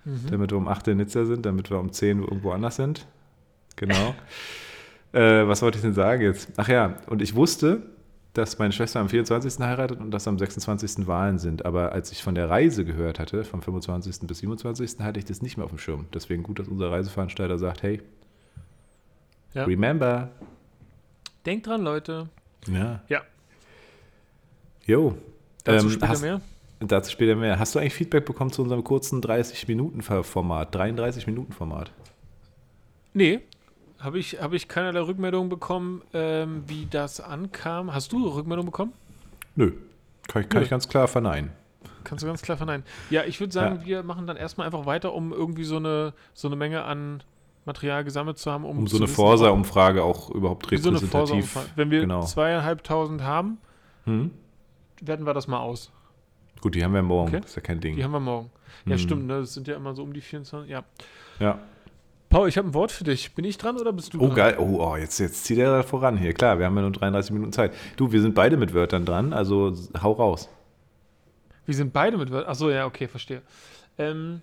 mhm. 0.04 0.30
damit 0.30 0.50
wir 0.50 0.58
um 0.58 0.68
8 0.68 0.86
Uhr 0.86 0.92
in 0.92 0.98
Nizza 0.98 1.24
sind, 1.24 1.46
damit 1.46 1.70
wir 1.70 1.78
um 1.78 1.92
10 1.92 2.20
Uhr 2.20 2.28
irgendwo 2.28 2.52
anders 2.52 2.76
sind. 2.76 3.06
Genau. 3.76 4.14
äh, 5.12 5.46
was 5.46 5.62
wollte 5.62 5.78
ich 5.78 5.82
denn 5.82 5.94
sagen 5.94 6.22
jetzt? 6.22 6.48
Ach 6.56 6.68
ja, 6.68 6.96
und 7.06 7.22
ich 7.22 7.34
wusste, 7.34 7.82
dass 8.34 8.58
meine 8.58 8.72
Schwester 8.72 9.00
am 9.00 9.08
24. 9.08 9.60
heiratet 9.60 10.00
und 10.00 10.10
dass 10.10 10.26
am 10.26 10.38
26. 10.38 11.06
Wahlen 11.06 11.38
sind. 11.38 11.64
Aber 11.64 11.92
als 11.92 12.10
ich 12.10 12.22
von 12.22 12.34
der 12.34 12.50
Reise 12.50 12.84
gehört 12.84 13.20
hatte, 13.20 13.44
vom 13.44 13.62
25. 13.62 14.26
bis 14.26 14.38
27., 14.38 14.98
hatte 15.00 15.20
ich 15.20 15.24
das 15.24 15.40
nicht 15.40 15.56
mehr 15.56 15.64
auf 15.64 15.70
dem 15.70 15.78
Schirm. 15.78 16.06
Deswegen 16.12 16.42
gut, 16.42 16.58
dass 16.58 16.66
unser 16.66 16.90
Reiseveranstalter 16.90 17.58
sagt, 17.58 17.84
hey, 17.84 18.02
ja. 19.54 19.64
remember. 19.64 20.30
Denkt 21.46 21.68
dran, 21.68 21.82
Leute. 21.82 22.28
Ja. 22.66 23.02
Ja. 23.08 23.22
Jo. 24.84 25.16
Dazu 25.62 25.86
ähm, 25.86 25.92
später 25.92 26.08
hast, 26.08 26.22
mehr. 26.22 26.40
Dazu 26.88 27.10
später 27.10 27.36
mehr. 27.36 27.58
Hast 27.58 27.74
du 27.74 27.78
eigentlich 27.78 27.94
Feedback 27.94 28.24
bekommen 28.24 28.52
zu 28.52 28.62
unserem 28.62 28.84
kurzen 28.84 29.20
30-Minuten-Format, 29.22 30.74
33-Minuten-Format? 30.74 31.92
Nee, 33.12 33.40
habe 34.00 34.18
ich, 34.18 34.40
hab 34.40 34.52
ich 34.52 34.68
keinerlei 34.68 35.00
Rückmeldung 35.00 35.48
bekommen, 35.48 36.02
ähm, 36.12 36.64
wie 36.66 36.86
das 36.90 37.20
ankam. 37.20 37.94
Hast 37.94 38.12
du 38.12 38.28
Rückmeldung 38.28 38.66
bekommen? 38.66 38.92
Nö. 39.54 39.72
Kann, 40.28 40.42
ich, 40.42 40.48
kann 40.48 40.60
Nö. 40.60 40.64
ich 40.64 40.70
ganz 40.70 40.88
klar 40.88 41.08
verneinen. 41.08 41.50
Kannst 42.02 42.22
du 42.22 42.26
ganz 42.26 42.42
klar 42.42 42.56
verneinen. 42.56 42.84
Ja, 43.08 43.24
ich 43.24 43.40
würde 43.40 43.52
sagen, 43.52 43.76
ja. 43.80 43.86
wir 43.86 44.02
machen 44.02 44.26
dann 44.26 44.36
erstmal 44.36 44.66
einfach 44.66 44.84
weiter, 44.84 45.14
um 45.14 45.32
irgendwie 45.32 45.64
so 45.64 45.76
eine, 45.76 46.12
so 46.34 46.48
eine 46.48 46.56
Menge 46.56 46.84
an 46.84 47.22
Material 47.64 48.04
gesammelt 48.04 48.38
zu 48.38 48.50
haben. 48.50 48.64
Um, 48.64 48.80
um 48.80 48.86
so 48.86 48.98
eine 48.98 49.08
Forsa-Umfrage 49.08 50.02
auch 50.02 50.30
überhaupt 50.30 50.70
repräsentativ. 50.70 51.52
So 51.54 51.60
Wenn 51.76 51.90
wir 51.90 52.00
genau. 52.00 52.22
zweieinhalbtausend 52.22 53.22
haben, 53.22 53.58
hm? 54.04 54.32
werten 55.00 55.24
wir 55.24 55.32
das 55.34 55.48
mal 55.48 55.60
aus. 55.60 55.90
Gut, 56.60 56.74
die 56.74 56.84
haben 56.84 56.94
wir 56.94 57.02
morgen. 57.02 57.28
Okay. 57.28 57.40
Das 57.40 57.50
ist 57.50 57.56
ja 57.56 57.62
kein 57.62 57.80
Ding. 57.80 57.96
Die 57.96 58.04
haben 58.04 58.12
wir 58.12 58.20
morgen. 58.20 58.50
Ja, 58.86 58.92
hm. 58.92 58.98
stimmt. 58.98 59.26
Ne? 59.26 59.40
Das 59.40 59.54
sind 59.54 59.68
ja 59.68 59.76
immer 59.76 59.94
so 59.94 60.02
um 60.02 60.12
die 60.12 60.20
24. 60.20 60.70
Ja. 60.70 60.84
Ja. 61.40 61.58
Paul, 62.30 62.48
ich 62.48 62.58
habe 62.58 62.68
ein 62.68 62.74
Wort 62.74 62.90
für 62.90 63.04
dich. 63.04 63.34
Bin 63.34 63.44
ich 63.44 63.58
dran 63.58 63.78
oder 63.78 63.92
bist 63.92 64.12
du 64.12 64.18
oh, 64.18 64.26
dran? 64.26 64.36
Geil. 64.36 64.56
Oh, 64.58 64.78
oh, 64.80 64.96
jetzt, 64.96 65.18
jetzt 65.18 65.44
zieht 65.44 65.58
er 65.58 65.84
voran 65.84 66.16
hier. 66.16 66.32
Klar, 66.32 66.58
wir 66.58 66.66
haben 66.66 66.74
ja 66.74 66.82
nur 66.82 66.90
33 66.90 67.32
Minuten 67.32 67.52
Zeit. 67.52 67.72
Du, 67.96 68.10
wir 68.10 68.20
sind 68.20 68.34
beide 68.34 68.56
mit 68.56 68.74
Wörtern 68.74 69.04
dran, 69.04 69.32
also 69.32 69.72
hau 70.02 70.12
raus. 70.12 70.48
Wir 71.66 71.74
sind 71.74 71.92
beide 71.92 72.16
mit 72.16 72.30
Wörtern. 72.30 72.50
Achso, 72.50 72.70
ja, 72.70 72.86
okay, 72.86 73.06
verstehe. 73.06 73.42
Ähm, 73.98 74.40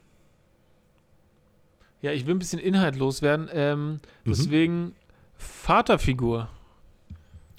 ja, 2.02 2.12
ich 2.12 2.26
will 2.26 2.36
ein 2.36 2.40
bisschen 2.40 2.60
inhaltlos 2.60 3.22
werden. 3.22 3.50
Ähm, 3.52 3.92
mhm. 3.92 4.00
Deswegen 4.26 4.96
Vaterfigur. 5.36 6.50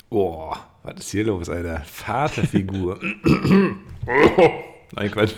Oh, 0.08 0.54
Was 0.82 0.96
ist 0.98 1.10
hier 1.10 1.24
los, 1.24 1.48
Alter? 1.48 1.82
Vaterfigur. 1.84 2.98
Nein, 4.94 5.10
Quatsch. 5.10 5.34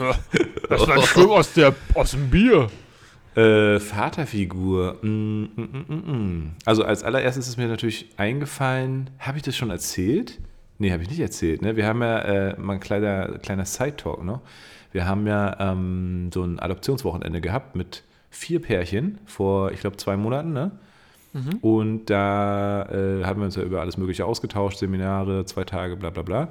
Das 0.69 0.89
war 0.89 1.03
schlimm 1.03 1.31
aus, 1.31 1.53
der, 1.53 1.75
aus 1.93 2.13
dem 2.13 2.31
Bier. 2.31 2.71
Äh, 3.37 3.79
Vaterfigur. 3.79 4.99
Mm, 5.03 5.09
mm, 5.09 5.51
mm, 5.57 5.85
mm, 5.89 6.13
mm. 6.13 6.53
Also 6.65 6.85
als 6.85 7.03
allererstes 7.03 7.47
ist 7.49 7.59
mir 7.59 7.69
natürlich 7.69 8.09
eingefallen, 8.17 9.11
habe 9.19 9.37
ich 9.37 9.43
das 9.43 9.55
schon 9.55 9.71
erzählt? 9.71 10.41
Nee, 10.79 10.93
habe 10.93 11.03
ich 11.03 11.11
nicht 11.11 11.21
erzählt. 11.21 11.61
Ne? 11.61 11.77
Wir 11.77 11.87
haben 11.87 12.01
ja 12.01 12.19
äh, 12.21 12.59
mal 12.59 12.75
ein 12.75 12.81
kleiner, 12.81 13.39
kleiner 13.39 13.67
Side-Talk 13.67 14.25
noch. 14.25 14.41
Wir 14.93 15.07
haben 15.07 15.27
ja 15.27 15.57
ähm, 15.61 16.31
so 16.33 16.43
ein 16.43 16.59
Adoptionswochenende 16.59 17.41
gehabt 17.41 17.77
mit 17.77 18.03
vier 18.31 18.63
Pärchen 18.63 19.19
vor, 19.27 19.73
ich 19.73 19.81
glaube, 19.81 19.99
zwei 19.99 20.17
Monaten. 20.17 20.53
Ne? 20.53 20.71
Mhm. 21.35 21.59
Und 21.61 22.07
da 22.07 22.85
äh, 22.85 23.25
haben 23.25 23.41
wir 23.41 23.47
uns 23.47 23.57
ja 23.57 23.63
über 23.63 23.81
alles 23.81 23.99
Mögliche 23.99 24.25
ausgetauscht, 24.25 24.79
Seminare, 24.79 25.45
zwei 25.45 25.65
Tage, 25.65 25.97
bla 25.97 26.11
bla 26.11 26.23
bla. 26.23 26.49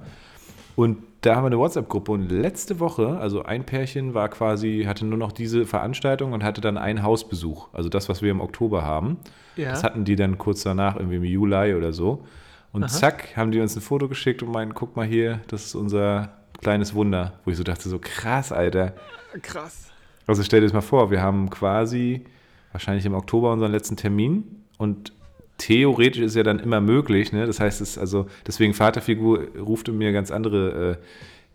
Und 0.75 0.97
da 1.21 1.35
haben 1.35 1.43
wir 1.43 1.47
eine 1.47 1.59
WhatsApp-Gruppe 1.59 2.11
und 2.11 2.29
letzte 2.29 2.79
Woche, 2.79 3.17
also 3.17 3.43
ein 3.43 3.63
Pärchen 3.65 4.13
war 4.13 4.27
quasi, 4.27 4.83
hatte 4.85 5.05
nur 5.05 5.17
noch 5.17 5.31
diese 5.31 5.65
Veranstaltung 5.65 6.33
und 6.33 6.43
hatte 6.43 6.61
dann 6.61 6.77
einen 6.77 7.01
Hausbesuch. 7.01 7.69
Also 7.73 7.89
das, 7.89 8.09
was 8.09 8.21
wir 8.21 8.31
im 8.31 8.41
Oktober 8.41 8.83
haben. 8.83 9.17
Ja. 9.55 9.69
Das 9.69 9.83
hatten 9.83 10.03
die 10.03 10.15
dann 10.15 10.37
kurz 10.37 10.63
danach, 10.63 10.95
irgendwie 10.97 11.17
im 11.17 11.23
Juli 11.23 11.75
oder 11.75 11.93
so. 11.93 12.25
Und 12.73 12.83
Aha. 12.83 12.91
zack, 12.91 13.37
haben 13.37 13.51
die 13.51 13.61
uns 13.61 13.75
ein 13.75 13.81
Foto 13.81 14.09
geschickt 14.09 14.43
und 14.43 14.51
meinen, 14.51 14.73
guck 14.73 14.95
mal 14.95 15.05
hier, 15.05 15.39
das 15.47 15.65
ist 15.65 15.75
unser 15.75 16.29
kleines 16.59 16.93
Wunder. 16.93 17.33
Wo 17.45 17.51
ich 17.51 17.57
so 17.57 17.63
dachte, 17.63 17.87
so 17.87 17.99
krass, 17.99 18.51
Alter. 18.51 18.93
Krass. 19.41 19.91
Also 20.27 20.43
stell 20.43 20.59
dir 20.59 20.67
das 20.67 20.73
mal 20.73 20.81
vor, 20.81 21.11
wir 21.11 21.21
haben 21.21 21.49
quasi 21.49 22.25
wahrscheinlich 22.71 23.05
im 23.05 23.13
Oktober 23.13 23.53
unseren 23.53 23.71
letzten 23.71 23.95
Termin 23.95 24.62
und 24.83 25.13
theoretisch 25.57 26.21
ist 26.21 26.35
ja 26.35 26.43
dann 26.43 26.59
immer 26.59 26.81
möglich, 26.81 27.31
ne? 27.31 27.45
Das 27.47 27.59
heißt, 27.59 27.81
es 27.81 27.97
also 27.97 28.27
deswegen 28.45 28.73
Vaterfigur 28.73 29.47
ruft 29.57 29.87
mir 29.87 30.11
ganz 30.11 30.29
andere 30.29 30.99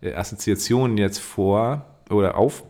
äh, 0.01 0.13
Assoziationen 0.13 0.97
jetzt 0.97 1.19
vor 1.19 1.85
oder 2.09 2.37
auf, 2.37 2.63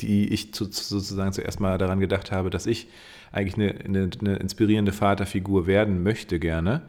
die 0.00 0.28
ich 0.32 0.52
zu, 0.52 0.66
zu, 0.66 0.84
sozusagen 0.84 1.32
zuerst 1.32 1.60
mal 1.60 1.78
daran 1.78 2.00
gedacht 2.00 2.32
habe, 2.32 2.50
dass 2.50 2.66
ich 2.66 2.88
eigentlich 3.32 3.54
eine, 3.54 3.74
eine, 3.84 4.10
eine 4.20 4.36
inspirierende 4.36 4.92
Vaterfigur 4.92 5.66
werden 5.66 6.02
möchte 6.02 6.38
gerne. 6.38 6.82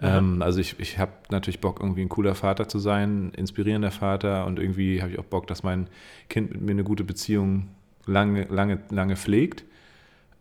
Ähm, 0.00 0.42
also 0.42 0.58
ich, 0.60 0.78
ich 0.80 0.98
habe 0.98 1.12
natürlich 1.30 1.60
Bock, 1.60 1.78
irgendwie 1.80 2.02
ein 2.02 2.08
cooler 2.08 2.34
Vater 2.34 2.68
zu 2.68 2.78
sein, 2.78 3.28
ein 3.28 3.34
inspirierender 3.34 3.92
Vater 3.92 4.46
und 4.46 4.58
irgendwie 4.58 5.00
habe 5.00 5.12
ich 5.12 5.18
auch 5.18 5.24
Bock, 5.24 5.46
dass 5.46 5.62
mein 5.62 5.86
Kind 6.28 6.50
mit 6.50 6.60
mir 6.60 6.72
eine 6.72 6.84
gute 6.84 7.04
Beziehung 7.04 7.68
lange, 8.06 8.44
lange, 8.50 8.80
lange 8.90 9.16
pflegt. 9.16 9.64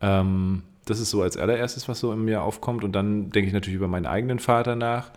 Ähm, 0.01 0.63
das 0.85 0.99
ist 0.99 1.11
so 1.11 1.21
als 1.21 1.37
allererstes, 1.37 1.87
was 1.87 1.99
so 1.99 2.11
in 2.11 2.25
mir 2.25 2.41
aufkommt. 2.41 2.83
Und 2.83 2.93
dann 2.93 3.29
denke 3.31 3.47
ich 3.47 3.53
natürlich 3.53 3.77
über 3.77 3.87
meinen 3.87 4.05
eigenen 4.05 4.39
Vater 4.39 4.75
nach. 4.75 5.11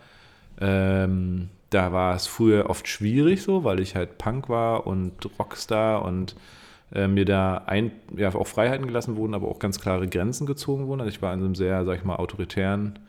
Ähm, 0.59 1.49
da 1.69 1.91
war 1.91 2.15
es 2.15 2.27
früher 2.27 2.69
oft 2.69 2.87
schwierig 2.87 3.41
so, 3.41 3.63
weil 3.63 3.79
ich 3.79 3.95
halt 3.95 4.17
Punk 4.17 4.47
war 4.49 4.87
und 4.87 5.13
Rockstar 5.39 6.03
und 6.05 6.35
äh, 6.93 7.07
mir 7.07 7.25
da 7.25 7.63
ein, 7.65 7.91
ja, 8.15 8.33
auch 8.33 8.47
Freiheiten 8.47 8.87
gelassen 8.87 9.17
wurden, 9.17 9.33
aber 9.33 9.47
auch 9.47 9.59
ganz 9.59 9.79
klare 9.79 10.07
Grenzen 10.07 10.45
gezogen 10.45 10.87
wurden. 10.87 11.01
Also 11.01 11.09
ich 11.09 11.21
war 11.21 11.33
in 11.33 11.39
einem 11.39 11.55
sehr, 11.55 11.83
sag 11.83 11.97
ich 11.97 12.03
mal, 12.05 12.15
autoritären 12.17 12.99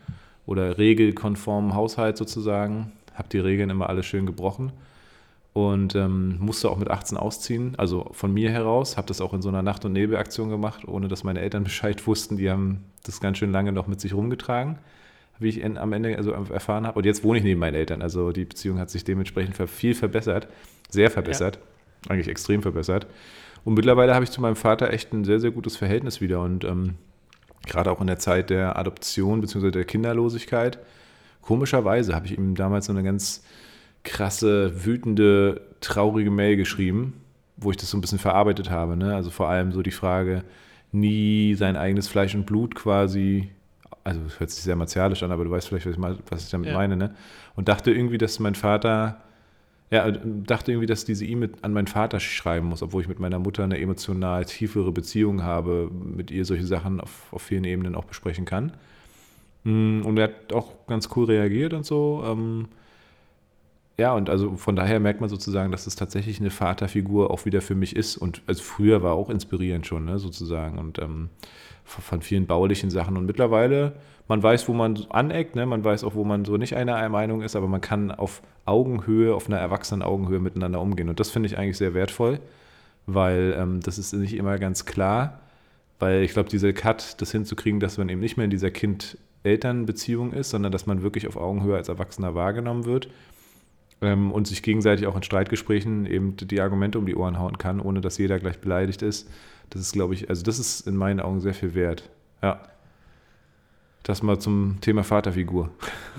oder 0.46 0.78
regelkonformen 0.78 1.74
Haushalt 1.74 2.16
sozusagen. 2.16 2.92
Habe 3.14 3.28
die 3.28 3.38
Regeln 3.38 3.70
immer 3.70 3.88
alle 3.88 4.02
schön 4.02 4.26
gebrochen 4.26 4.72
und 5.56 5.94
ähm, 5.94 6.36
musste 6.38 6.68
auch 6.68 6.76
mit 6.76 6.90
18 6.90 7.16
ausziehen, 7.16 7.72
also 7.78 8.10
von 8.12 8.30
mir 8.30 8.50
heraus. 8.50 8.98
Habe 8.98 9.08
das 9.08 9.22
auch 9.22 9.32
in 9.32 9.40
so 9.40 9.48
einer 9.48 9.62
Nacht- 9.62 9.86
und 9.86 9.94
Nebelaktion 9.94 10.50
gemacht, 10.50 10.86
ohne 10.86 11.08
dass 11.08 11.24
meine 11.24 11.40
Eltern 11.40 11.64
Bescheid 11.64 12.06
wussten. 12.06 12.36
Die 12.36 12.50
haben 12.50 12.84
das 13.04 13.22
ganz 13.22 13.38
schön 13.38 13.52
lange 13.52 13.72
noch 13.72 13.86
mit 13.86 13.98
sich 13.98 14.12
rumgetragen, 14.12 14.76
wie 15.38 15.48
ich 15.48 15.64
am 15.64 15.94
Ende 15.94 16.14
also 16.18 16.32
erfahren 16.32 16.86
habe. 16.86 16.98
Und 16.98 17.06
jetzt 17.06 17.24
wohne 17.24 17.38
ich 17.38 17.44
neben 17.44 17.58
meinen 17.58 17.74
Eltern, 17.74 18.02
also 18.02 18.32
die 18.32 18.44
Beziehung 18.44 18.78
hat 18.78 18.90
sich 18.90 19.02
dementsprechend 19.04 19.56
viel 19.70 19.94
verbessert, 19.94 20.46
sehr 20.90 21.10
verbessert, 21.10 21.56
ja. 22.04 22.10
eigentlich 22.10 22.28
extrem 22.28 22.60
verbessert. 22.60 23.06
Und 23.64 23.72
mittlerweile 23.72 24.14
habe 24.14 24.24
ich 24.24 24.30
zu 24.30 24.42
meinem 24.42 24.56
Vater 24.56 24.92
echt 24.92 25.14
ein 25.14 25.24
sehr, 25.24 25.40
sehr 25.40 25.52
gutes 25.52 25.74
Verhältnis 25.74 26.20
wieder 26.20 26.42
und 26.42 26.64
ähm, 26.64 26.96
gerade 27.66 27.90
auch 27.90 28.02
in 28.02 28.08
der 28.08 28.18
Zeit 28.18 28.50
der 28.50 28.76
Adoption 28.76 29.40
bzw. 29.40 29.70
der 29.70 29.86
Kinderlosigkeit. 29.86 30.80
Komischerweise 31.40 32.14
habe 32.14 32.26
ich 32.26 32.36
ihm 32.36 32.56
damals 32.56 32.86
so 32.86 32.92
eine 32.92 33.02
ganz 33.02 33.42
krasse, 34.06 34.86
wütende, 34.86 35.60
traurige 35.80 36.30
Mail 36.30 36.56
geschrieben, 36.56 37.20
wo 37.56 37.70
ich 37.70 37.76
das 37.76 37.90
so 37.90 37.98
ein 37.98 38.00
bisschen 38.00 38.18
verarbeitet 38.18 38.70
habe. 38.70 38.96
Ne? 38.96 39.14
Also 39.14 39.30
vor 39.30 39.48
allem 39.48 39.72
so 39.72 39.82
die 39.82 39.90
Frage, 39.90 40.44
nie 40.92 41.54
sein 41.54 41.76
eigenes 41.76 42.08
Fleisch 42.08 42.34
und 42.34 42.46
Blut 42.46 42.74
quasi, 42.74 43.50
also 44.04 44.20
das 44.20 44.40
hört 44.40 44.50
sich 44.50 44.62
sehr 44.62 44.76
martialisch 44.76 45.22
an, 45.22 45.32
aber 45.32 45.44
du 45.44 45.50
weißt 45.50 45.68
vielleicht, 45.68 45.86
was 45.86 45.92
ich, 45.92 45.98
mal, 45.98 46.16
was 46.30 46.44
ich 46.44 46.50
damit 46.50 46.68
ja. 46.68 46.74
meine. 46.74 46.96
Ne? 46.96 47.14
Und 47.56 47.68
dachte 47.68 47.90
irgendwie, 47.90 48.16
dass 48.16 48.38
mein 48.38 48.54
Vater, 48.54 49.20
ja, 49.90 50.10
dachte 50.10 50.72
irgendwie, 50.72 50.86
dass 50.86 51.04
diese 51.04 51.26
E-Mail 51.26 51.50
an 51.62 51.72
meinen 51.72 51.88
Vater 51.88 52.20
schreiben 52.20 52.68
muss, 52.68 52.82
obwohl 52.82 53.02
ich 53.02 53.08
mit 53.08 53.18
meiner 53.18 53.40
Mutter 53.40 53.64
eine 53.64 53.78
emotional 53.78 54.44
tiefere 54.44 54.92
Beziehung 54.92 55.42
habe, 55.42 55.90
mit 55.92 56.30
ihr 56.30 56.44
solche 56.44 56.66
Sachen 56.66 57.00
auf, 57.00 57.32
auf 57.32 57.42
vielen 57.42 57.64
Ebenen 57.64 57.96
auch 57.96 58.04
besprechen 58.04 58.44
kann. 58.44 58.72
Und 59.64 60.16
er 60.16 60.24
hat 60.24 60.52
auch 60.52 60.86
ganz 60.86 61.08
cool 61.16 61.24
reagiert 61.24 61.72
und 61.72 61.84
so. 61.84 62.22
Ähm, 62.24 62.68
ja, 63.98 64.12
und 64.12 64.28
also 64.28 64.56
von 64.56 64.76
daher 64.76 65.00
merkt 65.00 65.20
man 65.20 65.30
sozusagen, 65.30 65.72
dass 65.72 65.86
es 65.86 65.96
tatsächlich 65.96 66.40
eine 66.40 66.50
Vaterfigur 66.50 67.30
auch 67.30 67.46
wieder 67.46 67.62
für 67.62 67.74
mich 67.74 67.96
ist. 67.96 68.16
Und 68.16 68.42
also 68.46 68.62
früher 68.62 69.02
war 69.02 69.14
auch 69.14 69.30
inspirierend 69.30 69.86
schon, 69.86 70.04
ne, 70.04 70.18
sozusagen. 70.18 70.78
Und 70.78 70.98
ähm, 70.98 71.30
von 71.86 72.20
vielen 72.20 72.46
baulichen 72.46 72.90
Sachen. 72.90 73.16
Und 73.16 73.26
mittlerweile, 73.26 73.94
man 74.28 74.42
weiß, 74.42 74.68
wo 74.68 74.72
man 74.72 74.98
aneckt, 75.10 75.54
ne? 75.56 75.66
man 75.66 75.84
weiß 75.84 76.04
auch, 76.04 76.14
wo 76.14 76.24
man 76.24 76.44
so 76.44 76.56
nicht 76.56 76.76
einer 76.76 77.08
Meinung 77.08 77.42
ist, 77.42 77.56
aber 77.56 77.68
man 77.68 77.80
kann 77.80 78.10
auf 78.10 78.42
Augenhöhe, 78.64 79.34
auf 79.34 79.46
einer 79.48 79.58
erwachsenen 79.58 80.02
Augenhöhe 80.02 80.40
miteinander 80.40 80.80
umgehen. 80.80 81.08
Und 81.08 81.20
das 81.20 81.30
finde 81.30 81.48
ich 81.48 81.56
eigentlich 81.56 81.78
sehr 81.78 81.94
wertvoll, 81.94 82.40
weil 83.06 83.54
ähm, 83.56 83.80
das 83.80 83.98
ist 83.98 84.12
nicht 84.12 84.34
immer 84.34 84.58
ganz 84.58 84.84
klar. 84.84 85.40
Weil 85.98 86.22
ich 86.22 86.32
glaube, 86.32 86.50
dieser 86.50 86.72
Cut, 86.72 87.20
das 87.22 87.32
hinzukriegen, 87.32 87.80
dass 87.80 87.96
man 87.96 88.08
eben 88.08 88.20
nicht 88.20 88.36
mehr 88.36 88.44
in 88.44 88.50
dieser 88.50 88.70
Kind-Eltern-Beziehung 88.70 90.32
ist, 90.32 90.50
sondern 90.50 90.70
dass 90.72 90.86
man 90.86 91.02
wirklich 91.02 91.26
auf 91.26 91.36
Augenhöhe 91.36 91.76
als 91.76 91.88
Erwachsener 91.88 92.34
wahrgenommen 92.34 92.84
wird 92.84 93.08
ähm, 94.00 94.32
und 94.32 94.46
sich 94.46 94.62
gegenseitig 94.62 95.06
auch 95.06 95.16
in 95.16 95.22
Streitgesprächen 95.22 96.06
eben 96.06 96.36
die 96.36 96.60
Argumente 96.60 96.98
um 96.98 97.06
die 97.06 97.16
Ohren 97.16 97.38
hauen 97.38 97.58
kann, 97.58 97.80
ohne 97.80 98.00
dass 98.00 98.18
jeder 98.18 98.38
gleich 98.38 98.58
beleidigt 98.58 99.02
ist. 99.02 99.28
Das 99.70 99.80
ist, 99.80 99.92
glaube 99.92 100.14
ich, 100.14 100.28
also 100.28 100.42
das 100.42 100.58
ist 100.58 100.86
in 100.86 100.96
meinen 100.96 101.20
Augen 101.20 101.40
sehr 101.40 101.54
viel 101.54 101.74
wert. 101.74 102.08
Ja. 102.42 102.60
Das 104.02 104.22
mal 104.22 104.38
zum 104.38 104.78
Thema 104.80 105.02
Vaterfigur. 105.02 105.70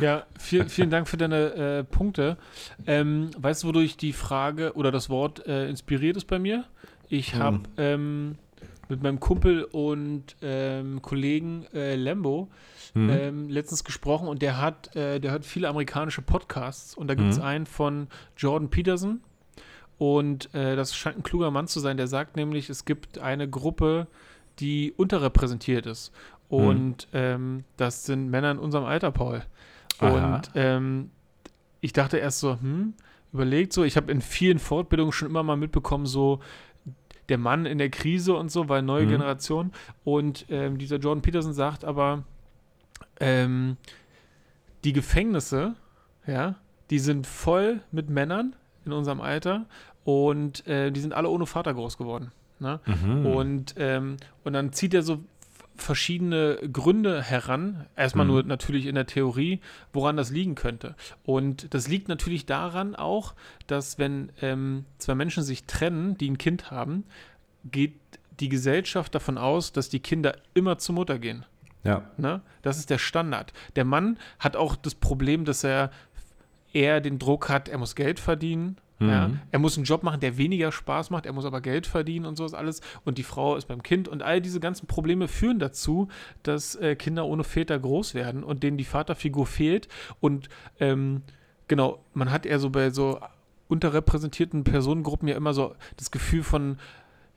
Ja, 0.01 0.25
viel, 0.37 0.67
vielen 0.67 0.89
Dank 0.89 1.07
für 1.07 1.15
deine 1.15 1.53
äh, 1.53 1.83
Punkte. 1.85 2.37
Ähm, 2.85 3.29
weißt 3.37 3.63
du, 3.63 3.69
wodurch 3.69 3.95
die 3.95 4.11
Frage 4.11 4.73
oder 4.73 4.91
das 4.91 5.09
Wort 5.09 5.47
äh, 5.47 5.69
inspiriert 5.69 6.17
ist 6.17 6.25
bei 6.25 6.37
mir? 6.37 6.65
Ich 7.07 7.35
habe 7.35 7.57
hm. 7.57 7.63
ähm, 7.77 8.35
mit 8.89 9.01
meinem 9.01 9.21
Kumpel 9.21 9.63
und 9.63 10.35
ähm, 10.41 11.01
Kollegen 11.01 11.65
äh, 11.73 11.95
Lambo 11.95 12.49
mhm. 13.03 13.09
ähm, 13.09 13.49
letztens 13.49 13.83
gesprochen 13.83 14.27
und 14.27 14.41
der 14.41 14.59
hat, 14.59 14.95
äh, 14.95 15.19
der 15.19 15.31
hört 15.31 15.45
viele 15.45 15.67
amerikanische 15.69 16.21
Podcasts 16.21 16.95
und 16.95 17.07
da 17.07 17.15
gibt 17.15 17.29
es 17.31 17.37
mhm. 17.37 17.43
einen 17.43 17.65
von 17.65 18.07
Jordan 18.37 18.69
Peterson 18.69 19.21
und 19.97 20.53
äh, 20.53 20.75
das 20.75 20.95
scheint 20.95 21.17
ein 21.17 21.23
kluger 21.23 21.51
Mann 21.51 21.67
zu 21.67 21.79
sein, 21.79 21.97
der 21.97 22.07
sagt 22.07 22.35
nämlich, 22.35 22.69
es 22.69 22.85
gibt 22.85 23.19
eine 23.19 23.49
Gruppe, 23.49 24.07
die 24.59 24.93
unterrepräsentiert 24.95 25.85
ist 25.85 26.11
und 26.49 27.07
mhm. 27.11 27.19
ähm, 27.19 27.63
das 27.77 28.05
sind 28.05 28.29
Männer 28.29 28.51
in 28.51 28.59
unserem 28.59 28.85
Alter, 28.85 29.11
Paul. 29.11 29.43
Aha. 29.99 30.35
Und 30.35 30.51
ähm, 30.55 31.11
ich 31.81 31.93
dachte 31.93 32.17
erst 32.17 32.39
so, 32.39 32.59
hm, 32.59 32.93
überlegt 33.33 33.73
so, 33.73 33.83
ich 33.83 33.97
habe 33.97 34.11
in 34.11 34.21
vielen 34.21 34.59
Fortbildungen 34.59 35.11
schon 35.11 35.29
immer 35.29 35.43
mal 35.43 35.57
mitbekommen, 35.57 36.05
so 36.05 36.39
der 37.29 37.37
Mann 37.37 37.65
in 37.65 37.77
der 37.77 37.89
Krise 37.89 38.35
und 38.35 38.51
so, 38.51 38.69
weil 38.69 38.81
neue 38.81 39.05
mhm. 39.05 39.09
Generation. 39.09 39.71
Und 40.03 40.45
ähm, 40.49 40.77
dieser 40.77 40.97
Jordan 40.97 41.21
Peterson 41.21 41.53
sagt 41.53 41.83
aber, 41.83 42.23
ähm, 43.19 43.77
die 44.83 44.93
Gefängnisse, 44.93 45.75
ja, 46.25 46.55
die 46.89 46.99
sind 46.99 47.27
voll 47.27 47.81
mit 47.91 48.09
Männern 48.09 48.55
in 48.85 48.93
unserem 48.93 49.21
Alter 49.21 49.65
und 50.03 50.65
äh, 50.67 50.91
die 50.91 50.99
sind 50.99 51.13
alle 51.13 51.29
ohne 51.29 51.45
Vater 51.45 51.73
groß 51.73 51.97
geworden. 51.97 52.31
Ne? 52.59 52.79
Mhm. 52.85 53.25
Und, 53.25 53.75
ähm, 53.77 54.17
und 54.43 54.53
dann 54.53 54.71
zieht 54.73 54.93
er 54.93 55.03
so 55.03 55.19
verschiedene 55.75 56.57
Gründe 56.71 57.21
heran. 57.21 57.85
Erstmal 57.95 58.25
mhm. 58.25 58.31
nur 58.31 58.43
natürlich 58.43 58.85
in 58.85 58.95
der 58.95 59.05
Theorie, 59.05 59.59
woran 59.93 60.17
das 60.17 60.31
liegen 60.31 60.55
könnte. 60.55 60.95
Und 61.23 61.73
das 61.73 61.87
liegt 61.87 62.07
natürlich 62.07 62.45
daran 62.45 62.95
auch, 62.95 63.35
dass 63.67 63.99
wenn 63.99 64.31
ähm, 64.41 64.85
zwei 64.97 65.15
Menschen 65.15 65.43
sich 65.43 65.65
trennen, 65.65 66.17
die 66.17 66.29
ein 66.29 66.37
Kind 66.37 66.71
haben, 66.71 67.03
geht 67.65 67.93
die 68.39 68.49
Gesellschaft 68.49 69.13
davon 69.15 69.37
aus, 69.37 69.71
dass 69.71 69.89
die 69.89 69.99
Kinder 69.99 70.37
immer 70.53 70.77
zur 70.77 70.95
Mutter 70.95 71.19
gehen. 71.19 71.45
Ja. 71.83 72.03
Ne? 72.17 72.41
Das 72.61 72.77
ist 72.77 72.89
der 72.89 72.97
Standard. 72.97 73.53
Der 73.75 73.85
Mann 73.85 74.17
hat 74.39 74.55
auch 74.55 74.75
das 74.75 74.95
Problem, 74.95 75.45
dass 75.45 75.63
er 75.63 75.91
eher 76.73 77.01
den 77.01 77.19
Druck 77.19 77.49
hat, 77.49 77.69
er 77.69 77.77
muss 77.77 77.95
Geld 77.95 78.19
verdienen. 78.19 78.77
Mhm. 78.99 79.09
Ja? 79.09 79.31
Er 79.51 79.59
muss 79.59 79.77
einen 79.77 79.85
Job 79.85 80.03
machen, 80.03 80.19
der 80.19 80.37
weniger 80.37 80.71
Spaß 80.71 81.09
macht, 81.09 81.25
er 81.25 81.33
muss 81.33 81.45
aber 81.45 81.61
Geld 81.61 81.87
verdienen 81.87 82.25
und 82.25 82.35
sowas 82.35 82.53
alles. 82.53 82.81
Und 83.05 83.17
die 83.17 83.23
Frau 83.23 83.55
ist 83.55 83.67
beim 83.67 83.83
Kind. 83.83 84.07
Und 84.07 84.23
all 84.23 84.41
diese 84.41 84.59
ganzen 84.59 84.87
Probleme 84.87 85.27
führen 85.27 85.59
dazu, 85.59 86.07
dass 86.43 86.75
äh, 86.75 86.95
Kinder 86.95 87.25
ohne 87.25 87.43
Väter 87.43 87.77
groß 87.79 88.13
werden 88.13 88.43
und 88.43 88.63
denen 88.63 88.77
die 88.77 88.85
Vaterfigur 88.85 89.45
fehlt. 89.45 89.87
Und 90.19 90.49
ähm, 90.79 91.21
genau, 91.67 92.03
man 92.13 92.31
hat 92.31 92.45
eher 92.45 92.59
so 92.59 92.69
bei 92.69 92.89
so 92.89 93.19
unterrepräsentierten 93.67 94.63
Personengruppen 94.63 95.27
ja 95.27 95.35
immer 95.35 95.53
so 95.53 95.75
das 95.97 96.11
Gefühl 96.11 96.43
von, 96.43 96.77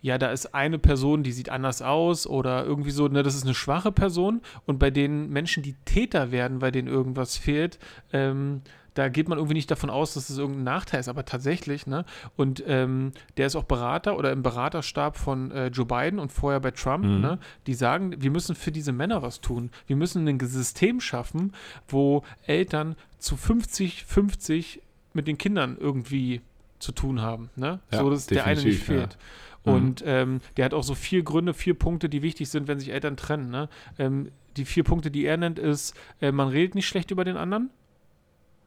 ja, 0.03 0.19
da 0.19 0.31
ist 0.31 0.55
eine 0.55 0.79
Person, 0.79 1.23
die 1.23 1.33
sieht 1.33 1.51
anders 1.51 1.83
aus 1.83 2.27
oder 2.27 2.65
irgendwie 2.65 2.91
so, 2.91 3.09
ne, 3.09 3.23
das 3.23 3.35
ist 3.35 3.45
eine 3.45 3.55
schwache 3.55 3.93
Person 3.93 4.41
und 4.67 4.79
bei 4.79 4.91
den 4.91 5.29
Menschen, 5.31 5.63
die 5.63 5.75
Täter 5.85 6.33
werden, 6.33 6.59
bei 6.59 6.71
denen 6.71 6.89
irgendwas 6.89 7.37
fehlt, 7.37 7.79
ähm, 8.13 8.63
da 8.95 9.09
geht 9.09 9.29
man 9.29 9.39
irgendwie 9.39 9.55
nicht 9.55 9.71
davon 9.71 9.91
aus, 9.91 10.15
dass 10.15 10.25
es 10.25 10.29
das 10.31 10.39
irgendein 10.39 10.65
Nachteil 10.65 11.01
ist, 11.01 11.09
aber 11.09 11.25
tatsächlich, 11.25 11.87
ne? 11.87 12.05
Und 12.37 12.63
ähm, 12.67 13.13
der 13.37 13.47
ist 13.47 13.57
auch 13.57 13.65
Berater 13.65 14.19
oder 14.19 14.33
im 14.33 14.43
Beraterstab 14.43 15.17
von 15.17 15.51
äh, 15.53 15.69
Joe 15.69 15.87
Biden 15.87 16.19
und 16.19 16.33
vorher 16.33 16.61
bei 16.61 16.71
Trump, 16.73 17.05
mhm. 17.05 17.21
ne? 17.21 17.39
Die 17.67 17.75
sagen, 17.75 18.15
wir 18.19 18.31
müssen 18.31 18.55
für 18.55 18.73
diese 18.73 18.93
Männer 18.93 19.23
was 19.23 19.41
tun. 19.41 19.71
Wir 19.87 19.97
müssen 19.97 20.27
ein 20.27 20.41
System 20.41 21.01
schaffen, 21.01 21.55
wo 21.89 22.25
Eltern 22.47 22.97
zu 23.19 23.37
50, 23.37 24.05
50 24.05 24.83
mit 25.13 25.29
den 25.29 25.39
Kindern 25.39 25.77
irgendwie 25.79 26.41
zu 26.79 26.93
tun 26.93 27.21
haben, 27.21 27.51
ne? 27.57 27.81
Ja, 27.93 27.99
so 28.01 28.11
dass 28.11 28.27
der 28.27 28.45
eine 28.45 28.63
nicht 28.63 28.83
fehlt. 28.83 29.13
Ja. 29.13 29.19
Mhm. 29.64 29.73
Und 29.73 30.03
ähm, 30.07 30.40
der 30.57 30.64
hat 30.64 30.75
auch 30.75 30.83
so 30.83 30.94
vier 30.94 31.23
Gründe, 31.23 31.55
vier 31.55 31.75
Punkte, 31.75 32.09
die 32.09 32.23
wichtig 32.23 32.49
sind, 32.49 32.68
wenn 32.68 32.79
sich 32.79 32.90
Eltern 32.90 33.16
trennen. 33.16 33.51
Ne? 33.51 33.68
Ähm, 33.99 34.31
die 34.57 34.64
vier 34.64 34.85
Punkte, 34.85 35.11
die 35.11 35.25
er 35.25 35.37
nennt, 35.37 35.59
ist, 35.59 35.94
äh, 36.20 36.33
man 36.33 36.49
redet 36.49 36.75
nicht 36.75 36.88
schlecht 36.88 37.11
über 37.11 37.25
den 37.25 37.37
anderen. 37.37 37.70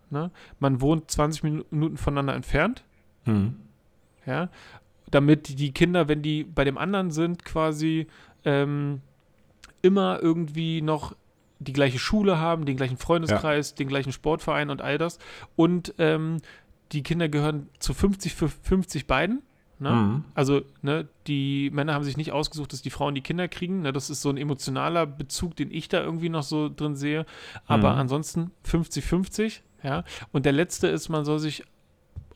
Ne? 0.10 0.32
Man 0.60 0.82
wohnt 0.82 1.10
20 1.10 1.43
Minuten 1.43 1.97
voneinander 1.97 2.36
entfernt. 2.36 2.84
Mhm. 3.25 3.56
Ja. 4.25 4.49
Damit 5.10 5.60
die 5.60 5.71
Kinder, 5.71 6.08
wenn 6.08 6.21
die 6.21 6.43
bei 6.43 6.63
dem 6.63 6.77
anderen 6.77 7.12
sind, 7.12 7.43
quasi 7.43 8.08
ähm, 8.45 9.01
immer 9.82 10.19
irgendwie 10.21 10.82
noch 10.82 11.15
die 11.60 11.73
gleiche 11.73 11.99
Schule 11.99 12.39
haben, 12.39 12.65
den 12.65 12.77
gleichen 12.77 12.97
Freundeskreis, 12.97 13.71
ja. 13.71 13.75
den 13.77 13.88
gleichen 13.88 14.12
Sportverein 14.12 14.69
und 14.69 14.82
all 14.82 14.97
das. 14.97 15.19
Und 15.56 15.93
ähm, 15.97 16.41
die 16.91 17.03
Kinder 17.03 17.29
gehören 17.29 17.69
zu 17.79 17.93
50 17.93 18.34
für 18.34 18.49
50 18.49 19.08
beiden. 19.08 19.41
Ne? 19.79 19.91
Mhm. 19.91 20.23
Also, 20.33 20.62
ne, 20.81 21.07
die 21.27 21.69
Männer 21.71 21.93
haben 21.93 22.03
sich 22.03 22.17
nicht 22.17 22.31
ausgesucht, 22.31 22.73
dass 22.73 22.81
die 22.81 22.89
Frauen 22.89 23.15
die 23.15 23.21
Kinder 23.21 23.47
kriegen. 23.47 23.81
Ne? 23.81 23.93
Das 23.93 24.09
ist 24.09 24.21
so 24.21 24.29
ein 24.29 24.38
emotionaler 24.38 25.05
Bezug, 25.05 25.55
den 25.55 25.71
ich 25.71 25.89
da 25.89 26.01
irgendwie 26.01 26.29
noch 26.29 26.43
so 26.43 26.69
drin 26.69 26.95
sehe. 26.95 27.25
Aber 27.65 27.93
mhm. 27.93 27.99
ansonsten 27.99 28.51
50-50, 28.65 29.62
ja. 29.83 30.03
Und 30.31 30.45
der 30.45 30.53
letzte 30.53 30.88
ist, 30.88 31.09
man 31.09 31.25
soll 31.25 31.39
sich 31.39 31.63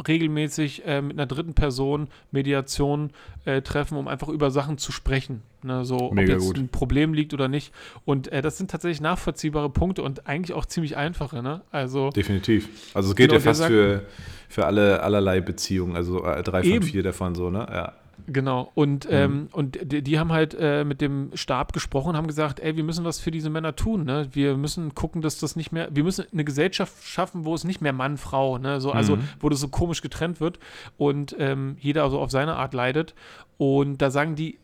regelmäßig 0.06 0.86
äh, 0.86 1.02
mit 1.02 1.18
einer 1.18 1.26
dritten 1.26 1.54
Person 1.54 2.08
Mediation 2.32 3.12
äh, 3.46 3.62
treffen, 3.62 3.98
um 3.98 4.08
einfach 4.08 4.30
über 4.30 4.52
Sachen 4.52 4.78
zu 4.78 4.92
sprechen. 4.92 5.42
Ne, 5.64 5.86
so, 5.86 6.12
Mega 6.14 6.34
ob 6.34 6.40
jetzt 6.40 6.48
gut. 6.48 6.58
ein 6.58 6.70
Problem 6.70 7.14
liegt 7.14 7.34
oder 7.34 7.48
nicht. 7.48 7.74
Und 8.06 8.32
äh, 8.32 8.42
das 8.42 8.58
sind 8.58 8.70
tatsächlich 8.70 9.02
nachvollziehbare 9.02 9.70
Punkte 9.70 10.04
und 10.04 10.28
eigentlich 10.28 10.54
auch 10.54 10.66
ziemlich 10.66 10.98
einfache. 10.98 11.42
Ne? 11.42 11.62
Also, 11.72 12.12
Definitiv. 12.12 12.70
Also 12.94 13.10
es 13.10 13.16
geht 13.16 13.30
genau, 13.30 13.40
ja 13.40 13.44
fast 13.44 13.60
sagt, 13.60 13.72
für, 13.72 14.06
für 14.50 14.66
alle 14.66 15.02
allerlei 15.02 15.42
Beziehungen, 15.42 15.96
also 15.96 16.24
äh, 16.24 16.44
drei 16.44 16.62
von 16.62 16.72
eben. 16.72 16.86
vier 16.86 17.04
davon 17.04 17.36
so, 17.36 17.50
ne? 17.50 17.68
Ja. 17.70 17.94
Genau, 18.26 18.72
und, 18.74 19.06
mhm. 19.06 19.14
ähm, 19.14 19.48
und 19.52 19.92
die, 19.92 20.02
die, 20.02 20.20
haben 20.20 20.32
halt 20.32 20.56
äh, 20.60 20.84
mit 20.84 21.00
dem 21.00 21.30
Stab 21.36 21.72
gesprochen 21.72 22.10
und 22.10 22.18
haben 22.18 22.28
gesagt, 22.28 22.60
ey, 22.60 22.76
wir 22.76 22.84
müssen 22.84 23.06
was 23.06 23.20
für 23.20 23.32
diese 23.32 23.50
Männer 23.50 23.76
tun, 23.76 24.04
ne? 24.04 24.28
Wir 24.32 24.58
müssen 24.58 24.96
gucken, 24.96 25.22
dass 25.22 25.40
das 25.40 25.56
nicht 25.56 25.72
mehr, 25.72 25.88
wir 25.92 26.04
müssen 26.04 26.26
eine 26.34 26.44
Gesellschaft 26.44 27.04
schaffen, 27.06 27.46
wo 27.46 27.54
es 27.54 27.64
nicht 27.64 27.80
mehr 27.80 27.94
Mann, 27.94 28.18
Frau, 28.18 28.58
ne? 28.58 28.82
So, 28.82 28.92
also, 28.92 29.16
mhm. 29.18 29.30
wo 29.40 29.50
das 29.50 29.60
so 29.60 29.70
komisch 29.70 30.02
getrennt 30.02 30.42
wird 30.42 30.60
und 30.98 31.36
ähm, 31.40 31.78
jeder 31.80 32.04
also 32.04 32.20
auf 32.20 32.32
seine 32.32 32.56
Art 32.56 32.74
leidet. 32.74 33.14
Und 33.58 34.02
da 34.02 34.12
sagen 34.12 34.36
die, 34.36 34.60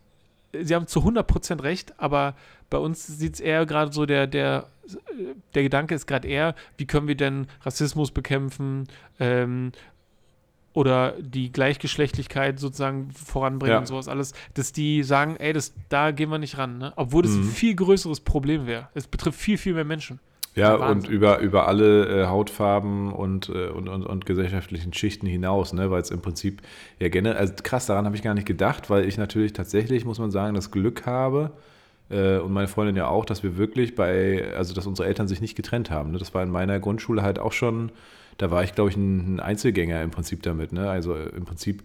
sie 0.52 0.74
haben 0.74 0.86
zu 0.86 1.00
100% 1.00 1.62
recht, 1.62 1.94
aber 1.98 2.34
bei 2.70 2.78
uns 2.78 3.06
sieht 3.06 3.34
es 3.34 3.40
eher 3.40 3.66
gerade 3.66 3.92
so, 3.92 4.06
der, 4.06 4.26
der, 4.26 4.66
der 5.54 5.62
Gedanke 5.62 5.94
ist 5.94 6.06
gerade 6.06 6.28
eher, 6.28 6.54
wie 6.76 6.86
können 6.86 7.08
wir 7.08 7.16
denn 7.16 7.46
Rassismus 7.62 8.10
bekämpfen, 8.10 8.88
ähm, 9.18 9.72
oder 10.74 11.14
die 11.18 11.50
Gleichgeschlechtlichkeit 11.50 12.58
sozusagen 12.58 13.10
voranbringen 13.12 13.72
ja. 13.72 13.78
und 13.78 13.86
sowas 13.86 14.08
alles, 14.08 14.34
dass 14.52 14.72
die 14.72 15.02
sagen, 15.02 15.36
ey, 15.38 15.52
das, 15.52 15.72
da 15.88 16.10
gehen 16.10 16.28
wir 16.30 16.38
nicht 16.38 16.58
ran, 16.58 16.78
ne? 16.78 16.92
obwohl 16.96 17.22
das 17.22 17.32
mhm. 17.32 17.42
ein 17.42 17.50
viel 17.50 17.74
größeres 17.74 18.20
Problem 18.20 18.66
wäre. 18.66 18.88
Es 18.92 19.06
betrifft 19.06 19.40
viel, 19.40 19.56
viel 19.56 19.74
mehr 19.74 19.84
Menschen. 19.84 20.18
Ja, 20.56 20.74
und 20.74 21.08
über, 21.08 21.38
über 21.38 21.66
alle 21.66 22.22
äh, 22.22 22.26
Hautfarben 22.26 23.12
und, 23.12 23.48
äh, 23.48 23.68
und, 23.68 23.88
und, 23.88 24.04
und, 24.04 24.24
gesellschaftlichen 24.24 24.92
Schichten 24.92 25.26
hinaus, 25.26 25.72
ne? 25.72 25.90
weil 25.90 26.00
es 26.00 26.10
im 26.10 26.22
Prinzip 26.22 26.62
ja 27.00 27.08
generell, 27.08 27.38
also 27.38 27.54
krass, 27.60 27.86
daran 27.86 28.04
habe 28.04 28.14
ich 28.14 28.22
gar 28.22 28.34
nicht 28.34 28.46
gedacht, 28.46 28.88
weil 28.88 29.08
ich 29.08 29.16
natürlich 29.16 29.52
tatsächlich, 29.52 30.04
muss 30.04 30.20
man 30.20 30.30
sagen, 30.30 30.54
das 30.54 30.70
Glück 30.70 31.06
habe, 31.06 31.50
äh, 32.10 32.38
und 32.38 32.52
meine 32.52 32.68
Freundin 32.68 32.96
ja 32.96 33.08
auch, 33.08 33.24
dass 33.24 33.42
wir 33.42 33.56
wirklich 33.56 33.94
bei, 33.94 34.52
also 34.56 34.74
dass 34.74 34.86
unsere 34.86 35.08
Eltern 35.08 35.26
sich 35.28 35.40
nicht 35.40 35.56
getrennt 35.56 35.90
haben. 35.90 36.12
Ne? 36.12 36.18
Das 36.18 36.34
war 36.34 36.42
in 36.42 36.50
meiner 36.50 36.78
Grundschule 36.78 37.22
halt 37.22 37.38
auch 37.38 37.52
schon 37.52 37.90
da 38.38 38.50
war 38.50 38.64
ich, 38.64 38.74
glaube 38.74 38.90
ich, 38.90 38.96
ein, 38.96 39.40
Einzelgänger 39.40 40.02
im 40.02 40.10
Prinzip 40.10 40.42
damit. 40.42 40.72
Ne? 40.72 40.88
Also 40.88 41.14
äh, 41.14 41.28
im 41.36 41.44
Prinzip 41.44 41.82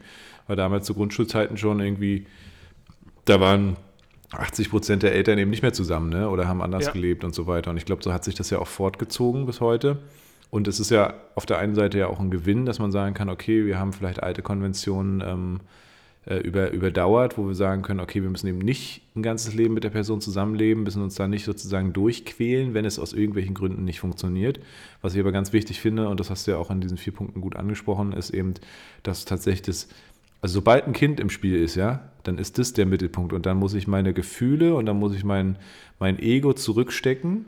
war 0.48 0.56
damals 0.56 0.86
zu 0.86 0.94
Grundschulzeiten 0.94 1.58
schon 1.58 1.80
irgendwie, 1.80 2.26
da 3.26 3.40
waren 3.40 3.78
80 4.32 4.70
Prozent 4.70 5.04
der 5.04 5.14
Eltern 5.14 5.38
eben 5.38 5.50
nicht 5.50 5.62
mehr 5.62 5.74
zusammen 5.74 6.10
ne? 6.10 6.30
oder 6.30 6.48
haben 6.48 6.62
anders 6.62 6.86
ja. 6.86 6.92
gelebt 6.92 7.24
und 7.24 7.34
so 7.34 7.48
weiter. 7.48 7.72
Und 7.72 7.78
ich 7.78 7.86
glaube, 7.86 8.04
so 8.04 8.14
hat 8.14 8.24
sich 8.24 8.36
das 8.36 8.50
ja 8.50 8.60
auch 8.60 8.68
fortgezogen 8.68 9.46
bis 9.46 9.62
heute. 9.62 10.00
Und 10.52 10.68
es 10.68 10.80
ist 10.80 10.90
ja 10.90 11.14
auf 11.36 11.46
der 11.46 11.60
einen 11.60 11.76
Seite 11.76 12.00
ja 12.00 12.08
auch 12.08 12.20
ein 12.20 12.32
Gewinn, 12.32 12.66
dass 12.66 12.80
man 12.80 12.92
sagen 12.92 13.14
kann, 13.14 13.30
okay, 13.30 13.66
wir 13.66 13.78
haben 13.78 13.94
vielleicht 13.94 14.24
alte 14.24 14.42
Konventionen 14.42 15.22
ähm, 15.22 15.60
äh, 15.62 15.89
über, 16.38 16.70
überdauert, 16.72 17.40
wo 17.40 17.48
wir 17.48 17.56
sagen 17.56 17.82
können, 17.82 18.00
okay, 18.00 18.22
wir 18.22 18.30
müssen 18.30 18.46
eben 18.46 18.60
nicht 18.60 19.02
ein 19.16 19.24
ganzes 19.24 19.56
Leben 19.56 19.74
mit 19.74 19.84
der 19.84 19.90
Person 19.90 20.22
zusammenleben, 20.22 20.84
müssen 20.84 21.02
uns 21.02 21.16
da 21.16 21.28
nicht 21.28 21.44
sozusagen 21.44 21.92
durchquälen, 21.92 22.76
wenn 22.76 22.86
es 22.86 23.00
aus 23.00 23.14
irgendwelchen 23.14 23.56
Gründen 23.56 23.84
nicht 23.84 24.00
funktioniert. 24.00 24.60
Was 25.02 25.16
ich 25.16 25.20
aber 25.20 25.32
ganz 25.32 25.54
wichtig 25.54 25.82
finde, 25.82 26.08
und 26.08 26.20
das 26.20 26.30
hast 26.30 26.46
du 26.46 26.52
ja 26.52 26.58
auch 26.58 26.70
in 26.70 26.82
diesen 26.82 26.98
vier 26.98 27.14
Punkten 27.14 27.42
gut 27.42 27.56
angesprochen, 27.56 28.14
ist 28.14 28.30
eben, 28.30 28.54
dass 29.02 29.26
tatsächlich 29.26 29.64
das, 29.64 29.88
also 30.42 30.54
sobald 30.54 30.86
ein 30.86 30.94
Kind 30.94 31.20
im 31.20 31.32
Spiel 31.32 31.56
ist, 31.56 31.74
ja, 31.74 32.08
dann 32.22 32.38
ist 32.38 32.60
das 32.60 32.74
der 32.74 32.86
Mittelpunkt 32.86 33.34
und 33.34 33.48
dann 33.48 33.58
muss 33.58 33.74
ich 33.74 33.88
meine 33.88 34.14
Gefühle 34.14 34.76
und 34.76 34.86
dann 34.86 35.00
muss 35.00 35.16
ich 35.16 35.24
mein, 35.24 35.58
mein 35.98 36.20
Ego 36.20 36.54
zurückstecken. 36.54 37.46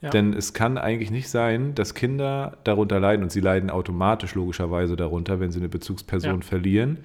Ja. 0.00 0.10
Denn 0.10 0.34
es 0.34 0.52
kann 0.52 0.76
eigentlich 0.76 1.12
nicht 1.12 1.28
sein, 1.28 1.76
dass 1.76 1.94
Kinder 1.94 2.58
darunter 2.64 2.98
leiden 2.98 3.22
und 3.22 3.30
sie 3.30 3.40
leiden 3.40 3.70
automatisch 3.70 4.34
logischerweise 4.34 4.96
darunter, 4.96 5.38
wenn 5.38 5.52
sie 5.52 5.60
eine 5.60 5.68
Bezugsperson 5.68 6.40
ja. 6.40 6.46
verlieren 6.46 6.98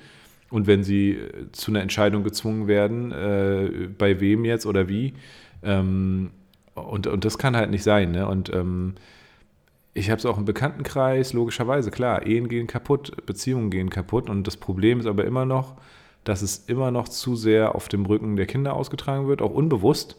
und 0.49 0.67
wenn 0.67 0.83
sie 0.83 1.11
äh, 1.11 1.51
zu 1.51 1.71
einer 1.71 1.81
Entscheidung 1.81 2.23
gezwungen 2.23 2.67
werden, 2.67 3.11
äh, 3.11 3.89
bei 3.97 4.19
wem 4.19 4.45
jetzt 4.45 4.65
oder 4.65 4.89
wie. 4.89 5.13
Ähm, 5.63 6.31
und, 6.75 7.07
und 7.07 7.25
das 7.25 7.37
kann 7.37 7.55
halt 7.55 7.71
nicht 7.71 7.83
sein. 7.83 8.11
Ne? 8.11 8.27
Und 8.27 8.53
ähm, 8.53 8.95
ich 9.93 10.09
habe 10.09 10.19
es 10.19 10.25
auch 10.25 10.37
im 10.37 10.45
Bekanntenkreis, 10.45 11.33
logischerweise, 11.33 11.91
klar, 11.91 12.25
Ehen 12.25 12.47
gehen 12.47 12.67
kaputt, 12.67 13.25
Beziehungen 13.25 13.69
gehen 13.69 13.89
kaputt. 13.89 14.29
Und 14.29 14.47
das 14.47 14.57
Problem 14.57 14.99
ist 14.99 15.05
aber 15.05 15.25
immer 15.25 15.45
noch, 15.45 15.75
dass 16.23 16.41
es 16.41 16.65
immer 16.67 16.91
noch 16.91 17.07
zu 17.09 17.35
sehr 17.35 17.75
auf 17.75 17.87
dem 17.89 18.05
Rücken 18.05 18.35
der 18.35 18.45
Kinder 18.45 18.73
ausgetragen 18.73 19.27
wird, 19.27 19.41
auch 19.41 19.51
unbewusst 19.51 20.17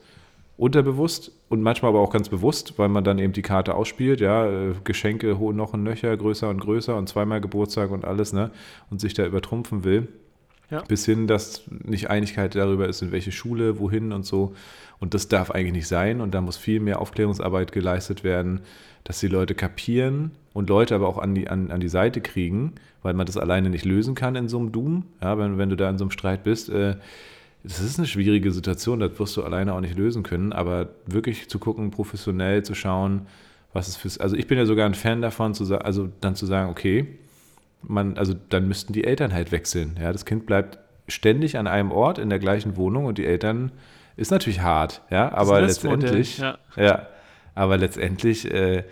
unterbewusst 0.60 1.32
und 1.48 1.62
manchmal 1.62 1.88
aber 1.88 2.00
auch 2.00 2.12
ganz 2.12 2.28
bewusst, 2.28 2.74
weil 2.76 2.90
man 2.90 3.02
dann 3.02 3.18
eben 3.18 3.32
die 3.32 3.40
Karte 3.40 3.74
ausspielt, 3.74 4.20
ja, 4.20 4.46
äh, 4.46 4.74
Geschenke 4.84 5.28
noch 5.34 5.72
und 5.72 5.82
nöcher, 5.82 6.14
größer 6.14 6.50
und 6.50 6.60
größer 6.60 6.96
und 6.96 7.08
zweimal 7.08 7.40
Geburtstag 7.40 7.90
und 7.90 8.04
alles, 8.04 8.34
ne, 8.34 8.50
und 8.90 9.00
sich 9.00 9.14
da 9.14 9.24
übertrumpfen 9.24 9.84
will. 9.84 10.08
Ja. 10.70 10.82
Bis 10.82 11.06
hin, 11.06 11.26
dass 11.26 11.62
nicht 11.84 12.10
Einigkeit 12.10 12.54
darüber 12.54 12.86
ist, 12.88 13.00
in 13.00 13.10
welche 13.10 13.32
Schule, 13.32 13.80
wohin 13.80 14.12
und 14.12 14.24
so. 14.24 14.54
Und 15.00 15.14
das 15.14 15.26
darf 15.26 15.50
eigentlich 15.50 15.72
nicht 15.72 15.88
sein. 15.88 16.20
Und 16.20 16.32
da 16.32 16.40
muss 16.40 16.56
viel 16.56 16.78
mehr 16.78 17.00
Aufklärungsarbeit 17.00 17.72
geleistet 17.72 18.22
werden, 18.22 18.60
dass 19.02 19.18
die 19.18 19.26
Leute 19.26 19.56
kapieren 19.56 20.30
und 20.52 20.68
Leute 20.68 20.94
aber 20.94 21.08
auch 21.08 21.18
an 21.18 21.34
die, 21.34 21.48
an, 21.48 21.72
an 21.72 21.80
die 21.80 21.88
Seite 21.88 22.20
kriegen, 22.20 22.74
weil 23.02 23.14
man 23.14 23.26
das 23.26 23.36
alleine 23.36 23.70
nicht 23.70 23.84
lösen 23.84 24.14
kann 24.14 24.36
in 24.36 24.48
so 24.48 24.58
einem 24.58 24.70
Doom. 24.70 25.06
Ja, 25.20 25.38
wenn, 25.38 25.58
wenn 25.58 25.70
du 25.70 25.76
da 25.76 25.90
in 25.90 25.98
so 25.98 26.04
einem 26.04 26.12
Streit 26.12 26.44
bist, 26.44 26.68
äh, 26.68 26.96
das 27.62 27.80
ist 27.80 27.98
eine 27.98 28.06
schwierige 28.06 28.52
Situation, 28.52 29.00
das 29.00 29.18
wirst 29.18 29.36
du 29.36 29.42
alleine 29.42 29.74
auch 29.74 29.80
nicht 29.80 29.96
lösen 29.96 30.22
können, 30.22 30.52
aber 30.52 30.88
wirklich 31.06 31.48
zu 31.48 31.58
gucken, 31.58 31.90
professionell 31.90 32.62
zu 32.62 32.74
schauen, 32.74 33.26
was 33.72 33.88
es 33.88 33.96
fürs. 33.96 34.18
Also 34.18 34.36
ich 34.36 34.46
bin 34.46 34.58
ja 34.58 34.66
sogar 34.66 34.86
ein 34.86 34.94
Fan 34.94 35.20
davon, 35.20 35.54
zu, 35.54 35.64
also 35.78 36.08
dann 36.20 36.34
zu 36.34 36.46
sagen, 36.46 36.70
okay, 36.70 37.18
man, 37.82 38.16
also 38.16 38.34
dann 38.48 38.66
müssten 38.66 38.92
die 38.92 39.04
Eltern 39.04 39.32
halt 39.32 39.52
wechseln. 39.52 39.96
Ja, 40.00 40.12
das 40.12 40.24
Kind 40.24 40.46
bleibt 40.46 40.78
ständig 41.08 41.58
an 41.58 41.66
einem 41.66 41.92
Ort 41.92 42.18
in 42.18 42.30
der 42.30 42.38
gleichen 42.38 42.76
Wohnung 42.76 43.04
und 43.04 43.18
die 43.18 43.26
Eltern 43.26 43.72
ist 44.16 44.30
natürlich 44.30 44.60
hart, 44.60 45.02
ja, 45.10 45.32
aber 45.32 45.60
letztendlich, 45.60 46.38
ja. 46.38 46.58
ja. 46.76 47.06
aber 47.54 47.78
letztendlich, 47.78 48.50
äh, 48.52 48.84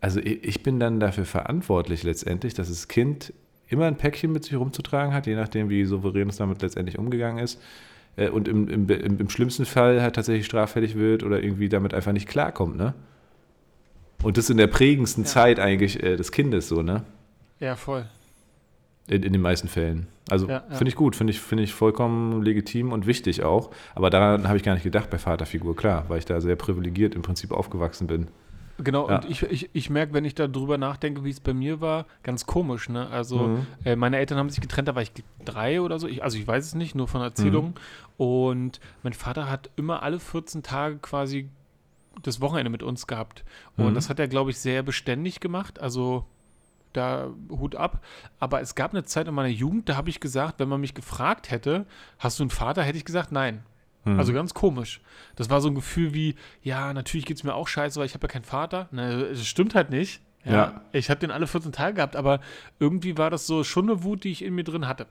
also 0.00 0.20
ich, 0.20 0.44
ich 0.44 0.62
bin 0.62 0.78
dann 0.78 1.00
dafür 1.00 1.24
verantwortlich 1.24 2.02
letztendlich, 2.02 2.54
dass 2.54 2.68
das 2.68 2.88
Kind 2.88 3.32
immer 3.68 3.86
ein 3.86 3.96
Päckchen 3.96 4.32
mit 4.32 4.44
sich 4.44 4.54
rumzutragen 4.54 5.12
hat, 5.12 5.26
je 5.26 5.34
nachdem, 5.34 5.70
wie 5.70 5.84
souverän 5.84 6.28
es 6.28 6.36
damit 6.36 6.62
letztendlich 6.62 6.98
umgegangen 6.98 7.42
ist. 7.42 7.60
Äh, 8.16 8.30
und 8.30 8.48
im, 8.48 8.68
im, 8.68 8.88
im, 8.88 9.30
schlimmsten 9.30 9.64
Fall 9.64 10.02
halt 10.02 10.16
tatsächlich 10.16 10.46
straffällig 10.46 10.96
wird 10.96 11.22
oder 11.22 11.42
irgendwie 11.42 11.68
damit 11.68 11.94
einfach 11.94 12.12
nicht 12.12 12.28
klarkommt, 12.28 12.76
ne? 12.76 12.94
Und 14.22 14.38
das 14.38 14.48
in 14.48 14.56
der 14.56 14.66
prägendsten 14.66 15.24
ja. 15.24 15.28
Zeit 15.28 15.60
eigentlich 15.60 16.02
äh, 16.02 16.16
des 16.16 16.32
Kindes 16.32 16.68
so, 16.68 16.82
ne? 16.82 17.04
Ja, 17.60 17.76
voll. 17.76 18.06
In, 19.08 19.22
in 19.22 19.32
den 19.32 19.42
meisten 19.42 19.68
Fällen. 19.68 20.08
Also 20.28 20.48
ja, 20.48 20.64
ja. 20.68 20.76
finde 20.76 20.88
ich 20.88 20.96
gut, 20.96 21.14
finde 21.14 21.32
ich, 21.32 21.40
find 21.40 21.60
ich 21.60 21.72
vollkommen 21.72 22.42
legitim 22.42 22.92
und 22.92 23.06
wichtig 23.06 23.44
auch. 23.44 23.70
Aber 23.94 24.10
daran 24.10 24.48
habe 24.48 24.56
ich 24.56 24.64
gar 24.64 24.74
nicht 24.74 24.82
gedacht 24.82 25.10
bei 25.10 25.18
Vaterfigur, 25.18 25.76
klar, 25.76 26.06
weil 26.08 26.18
ich 26.18 26.24
da 26.24 26.40
sehr 26.40 26.56
privilegiert 26.56 27.14
im 27.14 27.22
Prinzip 27.22 27.52
aufgewachsen 27.52 28.06
bin. 28.06 28.28
Genau, 28.78 29.08
Ja. 29.08 29.16
und 29.16 29.24
ich, 29.30 29.42
ich, 29.42 29.70
ich 29.72 29.88
merke, 29.90 30.12
wenn 30.12 30.24
ich 30.26 30.34
darüber 30.34 30.76
nachdenke, 30.76 31.24
wie 31.24 31.30
es 31.30 31.40
bei 31.40 31.54
mir 31.54 31.80
war, 31.80 32.04
ganz 32.22 32.44
komisch, 32.46 32.88
ne? 32.90 33.08
Also, 33.08 33.48
Mhm. 33.48 33.66
äh, 33.84 33.96
meine 33.96 34.18
Eltern 34.18 34.38
haben 34.38 34.50
sich 34.50 34.60
getrennt, 34.60 34.88
da 34.88 34.94
war 34.94 35.02
ich 35.02 35.12
drei 35.44 35.80
oder 35.80 35.98
so. 35.98 36.06
Ich, 36.08 36.22
also, 36.22 36.36
ich 36.36 36.46
weiß 36.46 36.64
es 36.64 36.74
nicht, 36.74 36.94
nur 36.94 37.08
von 37.08 37.22
Erzählungen. 37.22 37.74
Und 38.18 38.80
mein 39.02 39.12
Vater 39.14 39.48
hat 39.48 39.70
immer 39.76 40.02
alle 40.02 40.20
14 40.20 40.62
Tage 40.62 40.98
quasi 40.98 41.48
das 42.22 42.40
Wochenende 42.40 42.70
mit 42.70 42.82
uns 42.82 43.06
gehabt. 43.06 43.44
Und 43.76 43.90
Mhm. 43.90 43.94
das 43.94 44.08
hat 44.10 44.18
er, 44.18 44.28
glaube 44.28 44.50
ich, 44.50 44.58
sehr 44.58 44.82
beständig 44.82 45.40
gemacht. 45.40 45.80
Also, 45.80 46.26
da 46.92 47.28
Hut 47.50 47.76
ab. 47.76 48.02
Aber 48.40 48.60
es 48.62 48.74
gab 48.74 48.92
eine 48.92 49.04
Zeit 49.04 49.28
in 49.28 49.34
meiner 49.34 49.48
Jugend, 49.48 49.88
da 49.88 49.96
habe 49.96 50.08
ich 50.08 50.18
gesagt, 50.20 50.58
wenn 50.60 50.68
man 50.68 50.80
mich 50.80 50.94
gefragt 50.94 51.50
hätte, 51.50 51.86
hast 52.18 52.38
du 52.38 52.42
einen 52.42 52.50
Vater, 52.50 52.82
hätte 52.82 52.96
ich 52.98 53.04
gesagt, 53.04 53.32
nein. 53.32 53.62
Mhm. 54.06 54.18
Also 54.18 54.32
ganz 54.32 54.54
komisch. 54.54 55.00
Das 55.36 55.50
war 55.50 55.60
so 55.60 55.68
ein 55.68 55.74
Gefühl 55.74 56.14
wie, 56.14 56.34
ja, 56.62 56.92
natürlich 56.94 57.26
geht 57.26 57.36
es 57.36 57.44
mir 57.44 57.54
auch 57.54 57.68
scheiße, 57.68 57.98
weil 58.00 58.06
ich 58.06 58.14
habe 58.14 58.24
ja 58.26 58.32
keinen 58.32 58.44
Vater. 58.44 58.88
Ne, 58.92 59.26
das 59.30 59.46
stimmt 59.46 59.74
halt 59.74 59.90
nicht. 59.90 60.20
Ja, 60.44 60.52
Ja. 60.52 60.80
Ich 60.92 61.10
habe 61.10 61.20
den 61.20 61.30
alle 61.30 61.46
14 61.46 61.72
Tage 61.72 61.94
gehabt, 61.96 62.16
aber 62.16 62.40
irgendwie 62.78 63.18
war 63.18 63.30
das 63.30 63.46
so 63.46 63.64
schon 63.64 63.90
eine 63.90 64.02
Wut, 64.04 64.24
die 64.24 64.30
ich 64.30 64.42
in 64.44 64.54
mir 64.54 64.64
drin 64.64 64.86
hatte. 64.88 65.06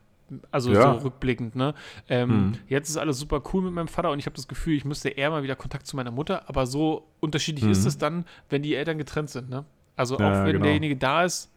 Also 0.50 0.72
Ja. 0.72 0.82
so 0.94 1.04
rückblickend, 1.04 1.56
ne? 1.56 1.76
Ähm, 2.10 2.30
Mhm. 2.48 2.54
Jetzt 2.68 2.90
ist 2.90 2.98
alles 2.98 3.20
super 3.20 3.44
cool 3.54 3.62
mit 3.62 3.74
meinem 3.74 3.88
Vater 3.90 4.10
und 4.12 4.18
ich 4.18 4.26
habe 4.26 4.36
das 4.36 4.48
Gefühl, 4.48 4.74
ich 4.76 4.84
müsste 4.86 5.10
eher 5.10 5.30
mal 5.30 5.44
wieder 5.44 5.56
Kontakt 5.56 5.86
zu 5.86 5.96
meiner 5.96 6.10
Mutter, 6.12 6.50
aber 6.50 6.66
so 6.66 7.06
unterschiedlich 7.20 7.66
Mhm. 7.66 7.72
ist 7.72 7.86
es 7.86 7.98
dann, 8.00 8.26
wenn 8.50 8.64
die 8.64 8.74
Eltern 8.76 8.98
getrennt 8.98 9.30
sind, 9.30 9.50
ne? 9.50 9.66
Also 9.96 10.18
Ja, 10.20 10.28
auch 10.42 10.46
wenn 10.46 10.54
genau. 10.54 10.64
derjenige 10.64 10.96
da 10.96 11.24
ist, 11.26 11.52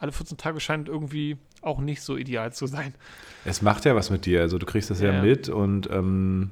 alle 0.00 0.10
14 0.12 0.36
Tage 0.36 0.58
scheint 0.58 0.88
irgendwie 0.88 1.36
auch 1.62 1.80
nicht 1.80 2.02
so 2.02 2.16
ideal 2.16 2.52
zu 2.52 2.66
sein. 2.66 2.94
Es 3.44 3.62
macht 3.62 3.84
ja 3.84 3.94
was 3.94 4.10
mit 4.10 4.26
dir, 4.26 4.40
also 4.40 4.58
du 4.58 4.66
kriegst 4.66 4.90
das 4.90 5.00
ja, 5.00 5.08
Ja, 5.10 5.14
ja. 5.16 5.22
mit 5.22 5.48
und 5.48 5.88
ähm, 5.90 6.50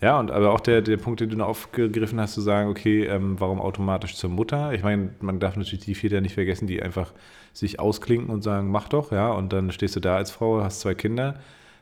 ja, 0.00 0.18
und 0.18 0.30
aber 0.30 0.52
auch 0.52 0.60
der, 0.60 0.82
der 0.82 0.96
Punkt, 0.96 1.20
den 1.20 1.30
du 1.30 1.36
noch 1.36 1.46
aufgegriffen 1.48 2.20
hast, 2.20 2.34
zu 2.34 2.40
sagen, 2.40 2.68
okay, 2.68 3.04
ähm, 3.06 3.36
warum 3.38 3.60
automatisch 3.60 4.16
zur 4.16 4.30
Mutter? 4.30 4.72
Ich 4.72 4.82
meine, 4.82 5.10
man 5.20 5.40
darf 5.40 5.56
natürlich 5.56 5.84
die 5.84 5.94
Väter 5.94 6.20
nicht 6.20 6.34
vergessen, 6.34 6.66
die 6.66 6.82
einfach 6.82 7.12
sich 7.52 7.78
ausklinken 7.78 8.30
und 8.30 8.42
sagen, 8.42 8.70
mach 8.70 8.88
doch, 8.88 9.12
ja, 9.12 9.30
und 9.32 9.52
dann 9.52 9.70
stehst 9.70 9.94
du 9.96 10.00
da 10.00 10.16
als 10.16 10.30
Frau, 10.30 10.62
hast 10.62 10.80
zwei 10.80 10.94
Kinder. 10.94 11.36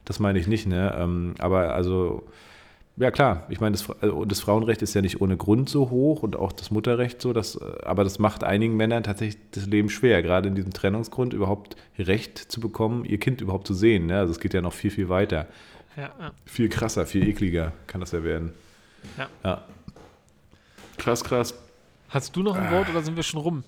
Das 0.05 0.21
meine 0.21 0.39
ich 0.39 0.47
nicht, 0.47 0.67
ne? 0.67 0.95
Ähm, 0.99 1.35
aber 1.39 1.75
also, 1.75 2.25
ja 2.97 3.11
klar, 3.11 3.47
ich 3.49 3.61
meine, 3.61 3.73
das, 3.73 3.89
also 4.03 4.25
das 4.27 4.41
Frauenrecht 4.41 4.83
ist 4.83 4.95
ja 4.95 5.01
nicht 5.01 5.21
ohne 5.21 5.37
Grund 5.39 5.69
so 5.71 5.89
hoch 5.91 6.23
und 6.23 6.37
auch 6.37 6.53
das 6.53 6.71
Mutterrecht 6.71 7.23
so, 7.23 7.33
das, 7.33 7.59
aber 7.83 8.05
das 8.05 8.19
macht 8.19 8.45
einigen 8.45 8.77
Männern 8.77 9.03
tatsächlich 9.03 9.41
das 9.53 9.67
Leben 9.67 9.89
schwer, 9.89 10.23
gerade 10.23 10.49
in 10.49 10.55
diesem 10.55 10.73
Trennungsgrund 10.73 11.33
überhaupt 11.33 11.77
Recht 11.99 12.39
zu 12.39 12.61
bekommen, 12.61 13.05
ihr 13.05 13.19
Kind 13.19 13.41
überhaupt 13.41 13.67
zu 13.67 13.75
sehen. 13.75 14.07
Ne? 14.07 14.19
Also 14.19 14.33
es 14.33 14.41
geht 14.41 14.53
ja 14.53 14.61
noch 14.61 14.75
viel, 14.75 14.91
viel 14.91 15.09
weiter. 15.09 15.47
Ja, 15.97 16.15
ja. 16.19 16.33
Viel 16.47 16.69
krasser, 16.69 17.07
viel 17.07 17.29
ekliger 17.29 17.73
kann 17.87 18.01
das 18.01 18.13
ja 18.13 18.25
werden. 18.25 18.53
Ja. 19.19 19.29
ja. 19.45 19.65
Krass, 20.97 21.23
krass. 21.23 21.55
Hast 22.09 22.37
du 22.37 22.43
noch 22.43 22.57
ein 22.57 22.71
Wort 22.71 22.89
oder 22.91 23.03
sind 23.03 23.17
wir 23.17 23.23
schon 23.23 23.41
rum? 23.41 23.65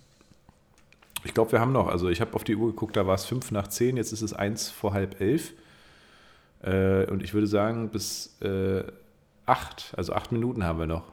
Ich 1.25 1.33
glaube, 1.33 1.53
wir 1.53 1.61
haben 1.61 1.73
noch, 1.73 1.89
also 1.89 2.11
ich 2.11 2.21
habe 2.21 2.35
auf 2.35 2.45
die 2.45 2.55
Uhr 2.55 2.71
geguckt, 2.71 2.97
da 2.97 3.07
war 3.07 3.15
es 3.15 3.25
fünf 3.25 3.51
nach 3.51 3.69
zehn, 3.69 3.97
jetzt 3.97 4.13
ist 4.13 4.21
es 4.21 4.35
eins 4.35 4.71
vor 4.71 4.93
halb 4.93 5.21
elf. 5.21 5.55
Äh, 6.63 7.07
und 7.11 7.23
ich 7.23 7.33
würde 7.33 7.47
sagen, 7.47 7.89
bis 7.89 8.37
äh, 8.43 8.85
acht, 9.47 9.95
also 9.97 10.13
acht 10.13 10.33
Minuten 10.33 10.65
haben 10.65 10.79
wir 10.79 10.87
noch. 10.87 11.05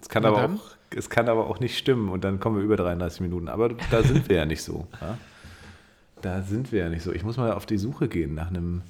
Es 0.00 0.08
kann, 0.08 0.24
aber 0.24 0.44
auch, 0.44 0.76
es 0.90 1.10
kann 1.10 1.28
aber 1.28 1.48
auch 1.48 1.58
nicht 1.58 1.76
stimmen 1.76 2.10
und 2.10 2.22
dann 2.22 2.38
kommen 2.38 2.56
wir 2.56 2.64
über 2.64 2.76
33 2.76 3.20
Minuten. 3.20 3.48
Aber 3.48 3.70
da 3.90 4.02
sind 4.02 4.28
wir 4.28 4.36
ja 4.36 4.46
nicht 4.46 4.62
so. 4.62 4.86
Ja? 5.00 5.18
Da 6.22 6.42
sind 6.42 6.72
wir 6.72 6.80
ja 6.80 6.88
nicht 6.88 7.02
so. 7.02 7.12
Ich 7.12 7.22
muss 7.24 7.36
mal 7.36 7.52
auf 7.52 7.66
die 7.66 7.76
Suche 7.76 8.08
gehen 8.08 8.34
nach 8.34 8.48
einem, 8.48 8.82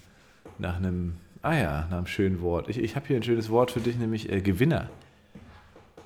nach 0.58 0.76
einem, 0.76 1.16
ah 1.42 1.54
ja, 1.54 1.86
nach 1.90 1.98
einem 1.98 2.06
schönen 2.06 2.40
Wort. 2.40 2.68
Ich, 2.68 2.78
ich 2.78 2.96
habe 2.96 3.06
hier 3.06 3.16
ein 3.16 3.22
schönes 3.22 3.50
Wort 3.50 3.70
für 3.70 3.80
dich, 3.80 3.96
nämlich 3.96 4.30
äh, 4.30 4.40
Gewinner. 4.40 4.90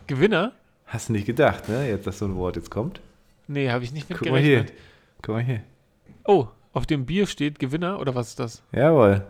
Gewinner? 0.07 0.53
Hast 0.87 1.09
du 1.09 1.13
nicht 1.13 1.27
gedacht, 1.27 1.69
ne? 1.69 1.89
Jetzt, 1.89 2.07
dass 2.07 2.19
so 2.19 2.25
ein 2.27 2.37
Wort 2.37 2.57
jetzt 2.57 2.71
kommt. 2.71 3.01
Nee, 3.47 3.71
habe 3.71 3.85
ich 3.85 3.93
nicht 3.93 4.09
mit 4.09 4.19
Guck 4.19 4.31
mal 4.31 4.41
hier. 4.41 4.57
gerechnet. 4.63 4.81
Guck 5.23 5.35
mal 5.37 5.43
hier. 5.43 5.63
Oh, 6.25 6.49
auf 6.73 6.87
dem 6.87 7.07
Bier 7.07 7.27
steht 7.27 7.59
Gewinner 7.59 7.99
oder 8.01 8.15
was 8.15 8.29
ist 8.29 8.41
das? 8.41 8.63
Jawohl. 8.73 9.25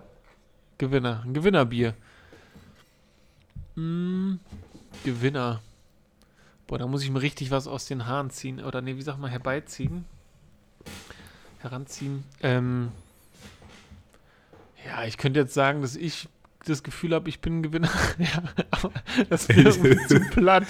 Gewinner. 0.79 1.23
Ein 1.25 1.35
Gewinnerbier. 1.35 1.95
Mm, 3.77 4.35
Gewinner. 5.05 5.61
Boah, 6.67 6.79
da 6.79 6.87
muss 6.87 7.03
ich 7.03 7.11
mir 7.11 7.23
richtig 7.23 7.51
was 7.51 7.67
aus 7.67 7.87
den 7.87 8.07
Haaren 8.07 8.31
ziehen. 8.31 8.63
Oder 8.63 8.81
nee, 8.81 8.97
wie 8.97 9.03
sagt 9.03 9.19
man, 9.19 9.31
herbeiziehen? 9.31 10.05
Heranziehen. 11.59 12.25
Ähm, 12.43 12.91
ja, 14.91 15.05
ich 15.05 15.19
könnte 15.19 15.41
jetzt 15.41 15.55
sagen, 15.55 15.83
dass 15.83 15.97
ich 15.97 16.29
das 16.67 16.83
Gefühl 16.83 17.15
habe, 17.15 17.29
ich 17.29 17.41
bin 17.41 17.59
ein 17.59 17.63
Gewinner. 17.63 17.89
ja, 18.19 18.43
aber 18.71 18.93
das 19.29 19.49
wäre 19.51 19.73
zu 20.07 20.21
platt. 20.31 20.65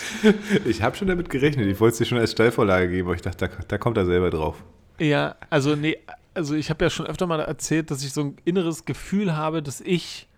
Ich 0.64 0.82
habe 0.82 0.96
schon 0.96 1.08
damit 1.08 1.30
gerechnet. 1.30 1.66
Ich 1.66 1.80
wollte 1.80 1.92
es 1.92 1.98
dir 1.98 2.04
schon 2.04 2.18
als 2.18 2.32
Steilvorlage 2.32 2.88
geben, 2.88 3.08
aber 3.08 3.16
ich 3.16 3.22
dachte, 3.22 3.48
da, 3.48 3.62
da 3.66 3.78
kommt 3.78 3.96
er 3.96 4.06
selber 4.06 4.30
drauf. 4.30 4.62
Ja, 4.98 5.36
also 5.48 5.74
nee, 5.74 5.96
also 6.34 6.54
ich 6.54 6.70
habe 6.70 6.84
ja 6.84 6.90
schon 6.90 7.06
öfter 7.06 7.26
mal 7.26 7.40
erzählt, 7.40 7.90
dass 7.90 8.04
ich 8.04 8.12
so 8.12 8.22
ein 8.22 8.36
inneres 8.44 8.84
Gefühl 8.84 9.34
habe, 9.34 9.62
dass 9.62 9.80
ich 9.80 10.28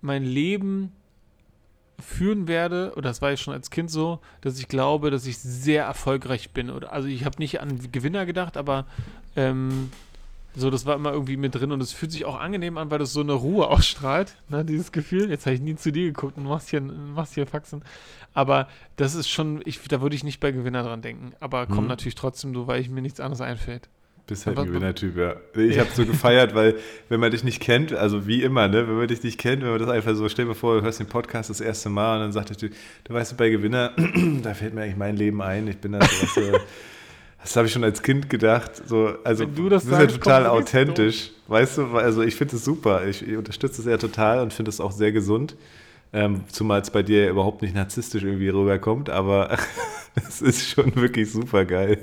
mein 0.00 0.24
Leben 0.24 0.92
führen 2.00 2.48
werde, 2.48 2.92
oder 2.96 3.10
das 3.10 3.20
war 3.20 3.32
ich 3.32 3.40
schon 3.40 3.52
als 3.52 3.70
Kind 3.70 3.90
so, 3.90 4.20
dass 4.40 4.58
ich 4.58 4.68
glaube, 4.68 5.10
dass 5.10 5.26
ich 5.26 5.38
sehr 5.38 5.84
erfolgreich 5.84 6.50
bin. 6.50 6.70
Also 6.70 7.08
ich 7.08 7.26
habe 7.26 7.38
nicht 7.38 7.60
an 7.60 7.92
Gewinner 7.92 8.24
gedacht, 8.24 8.56
aber 8.56 8.86
ähm, 9.36 9.90
so, 10.56 10.70
das 10.70 10.84
war 10.86 10.96
immer 10.96 11.12
irgendwie 11.12 11.36
mit 11.36 11.54
drin 11.54 11.70
und 11.72 11.80
es 11.82 11.92
fühlt 11.92 12.12
sich 12.12 12.24
auch 12.24 12.38
angenehm 12.38 12.76
an, 12.78 12.90
weil 12.90 12.98
das 12.98 13.12
so 13.12 13.20
eine 13.20 13.32
Ruhe 13.34 13.68
ausstrahlt, 13.68 14.34
ne, 14.48 14.64
dieses 14.64 14.92
Gefühl. 14.92 15.30
Jetzt 15.30 15.46
habe 15.46 15.54
ich 15.54 15.60
nie 15.60 15.76
zu 15.76 15.92
dir 15.92 16.06
geguckt 16.06 16.36
und 16.36 16.44
machst 16.44 16.70
hier, 16.70 16.80
machst 16.80 17.34
hier 17.34 17.46
Faxen. 17.46 17.82
Aber 18.34 18.68
das 18.96 19.14
ist 19.14 19.28
schon, 19.28 19.60
ich, 19.64 19.80
da 19.88 20.00
würde 20.00 20.16
ich 20.16 20.24
nicht 20.24 20.40
bei 20.40 20.50
Gewinner 20.52 20.82
dran 20.82 21.02
denken. 21.02 21.32
Aber 21.40 21.66
komm 21.66 21.84
Mhm. 21.84 21.88
natürlich 21.88 22.14
trotzdem 22.16 22.54
so, 22.54 22.66
weil 22.66 22.80
ich 22.80 22.88
mir 22.90 23.02
nichts 23.02 23.20
anderes 23.20 23.40
einfällt. 23.40 23.88
Bist 24.26 24.46
halt 24.46 24.58
ein 24.58 24.66
Gewinnertyp, 24.66 25.16
ja. 25.16 25.34
Ich 25.56 25.78
habe 25.80 25.88
so 25.92 26.06
gefeiert, 26.06 26.54
weil 26.54 26.76
wenn 27.08 27.18
man 27.18 27.32
dich 27.32 27.42
nicht 27.42 27.60
kennt, 27.60 27.92
also 27.92 28.28
wie 28.28 28.42
immer, 28.44 28.68
ne, 28.68 28.86
wenn 28.86 28.96
man 28.96 29.08
dich 29.08 29.24
nicht 29.24 29.38
kennt, 29.38 29.62
wenn 29.62 29.70
man 29.70 29.80
das 29.80 29.88
einfach 29.88 30.14
so, 30.14 30.28
stell 30.28 30.46
dir 30.46 30.54
vor, 30.54 30.76
du 30.76 30.82
hörst 30.82 31.00
den 31.00 31.08
Podcast 31.08 31.50
das 31.50 31.60
erste 31.60 31.88
Mal 31.88 32.16
und 32.16 32.20
dann 32.22 32.32
sagt 32.32 32.50
der 32.50 32.56
Typ, 32.56 32.72
du 33.04 33.14
weißt, 33.14 33.36
bei 33.36 33.48
Gewinner, 33.50 33.92
da 34.42 34.54
fällt 34.54 34.74
mir 34.74 34.82
eigentlich 34.82 34.96
mein 34.96 35.16
Leben 35.16 35.42
ein. 35.42 35.66
Ich 35.66 35.78
bin 35.78 35.92
da 35.92 36.00
so, 36.04 36.42
das 37.42 37.56
habe 37.56 37.66
ich 37.66 37.72
schon 37.72 37.84
als 37.84 38.02
Kind 38.02 38.28
gedacht. 38.30 38.72
So, 38.86 39.14
also 39.24 39.44
Wenn 39.44 39.54
du 39.54 39.68
das 39.68 39.84
bist 39.84 39.92
ja 39.92 40.00
sagst, 40.00 40.16
total 40.16 40.44
kommt 40.44 40.68
sowieso. 40.68 40.78
authentisch. 40.92 41.30
Weißt 41.48 41.78
du, 41.78 41.86
also 41.96 42.22
ich 42.22 42.34
finde 42.36 42.56
es 42.56 42.64
super. 42.64 43.06
Ich, 43.06 43.26
ich 43.26 43.36
unterstütze 43.36 43.80
es 43.80 43.86
ja 43.86 43.96
total 43.96 44.40
und 44.40 44.52
finde 44.52 44.68
es 44.68 44.80
auch 44.80 44.92
sehr 44.92 45.12
gesund. 45.12 45.56
Ähm, 46.12 46.42
zumal 46.50 46.80
es 46.80 46.90
bei 46.90 47.02
dir 47.02 47.24
ja 47.24 47.30
überhaupt 47.30 47.62
nicht 47.62 47.74
narzisstisch 47.74 48.24
irgendwie 48.24 48.48
rüberkommt, 48.48 49.08
aber 49.10 49.56
es 50.16 50.42
ist 50.42 50.68
schon 50.68 50.94
wirklich 50.96 51.30
super 51.30 51.64
geil. 51.64 51.98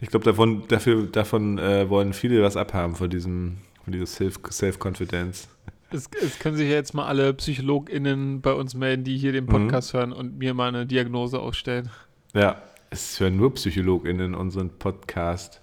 Ich 0.00 0.08
glaube, 0.10 0.24
davon, 0.24 0.64
dafür, 0.68 1.04
davon 1.06 1.58
äh, 1.58 1.88
wollen 1.88 2.12
viele 2.12 2.42
was 2.42 2.56
abhaben, 2.56 2.94
von 2.96 3.08
diesem, 3.10 3.58
von 3.84 3.92
dieser 3.92 4.06
Self- 4.06 4.40
Self-Confidence. 4.50 5.48
Es, 5.90 6.08
es 6.20 6.38
können 6.40 6.56
sich 6.56 6.68
ja 6.68 6.74
jetzt 6.74 6.94
mal 6.94 7.06
alle 7.06 7.32
PsychologInnen 7.32 8.40
bei 8.40 8.52
uns 8.52 8.74
melden, 8.74 9.04
die 9.04 9.16
hier 9.16 9.30
den 9.32 9.46
Podcast 9.46 9.94
hören 9.94 10.12
und 10.12 10.38
mir 10.38 10.52
mal 10.52 10.68
eine 10.68 10.84
Diagnose 10.86 11.38
ausstellen. 11.38 11.90
ja, 12.34 12.60
es 12.94 13.18
hören 13.18 13.36
nur 13.36 13.52
PsychologInnen 13.52 14.34
unseren 14.36 14.70
Podcast. 14.70 15.60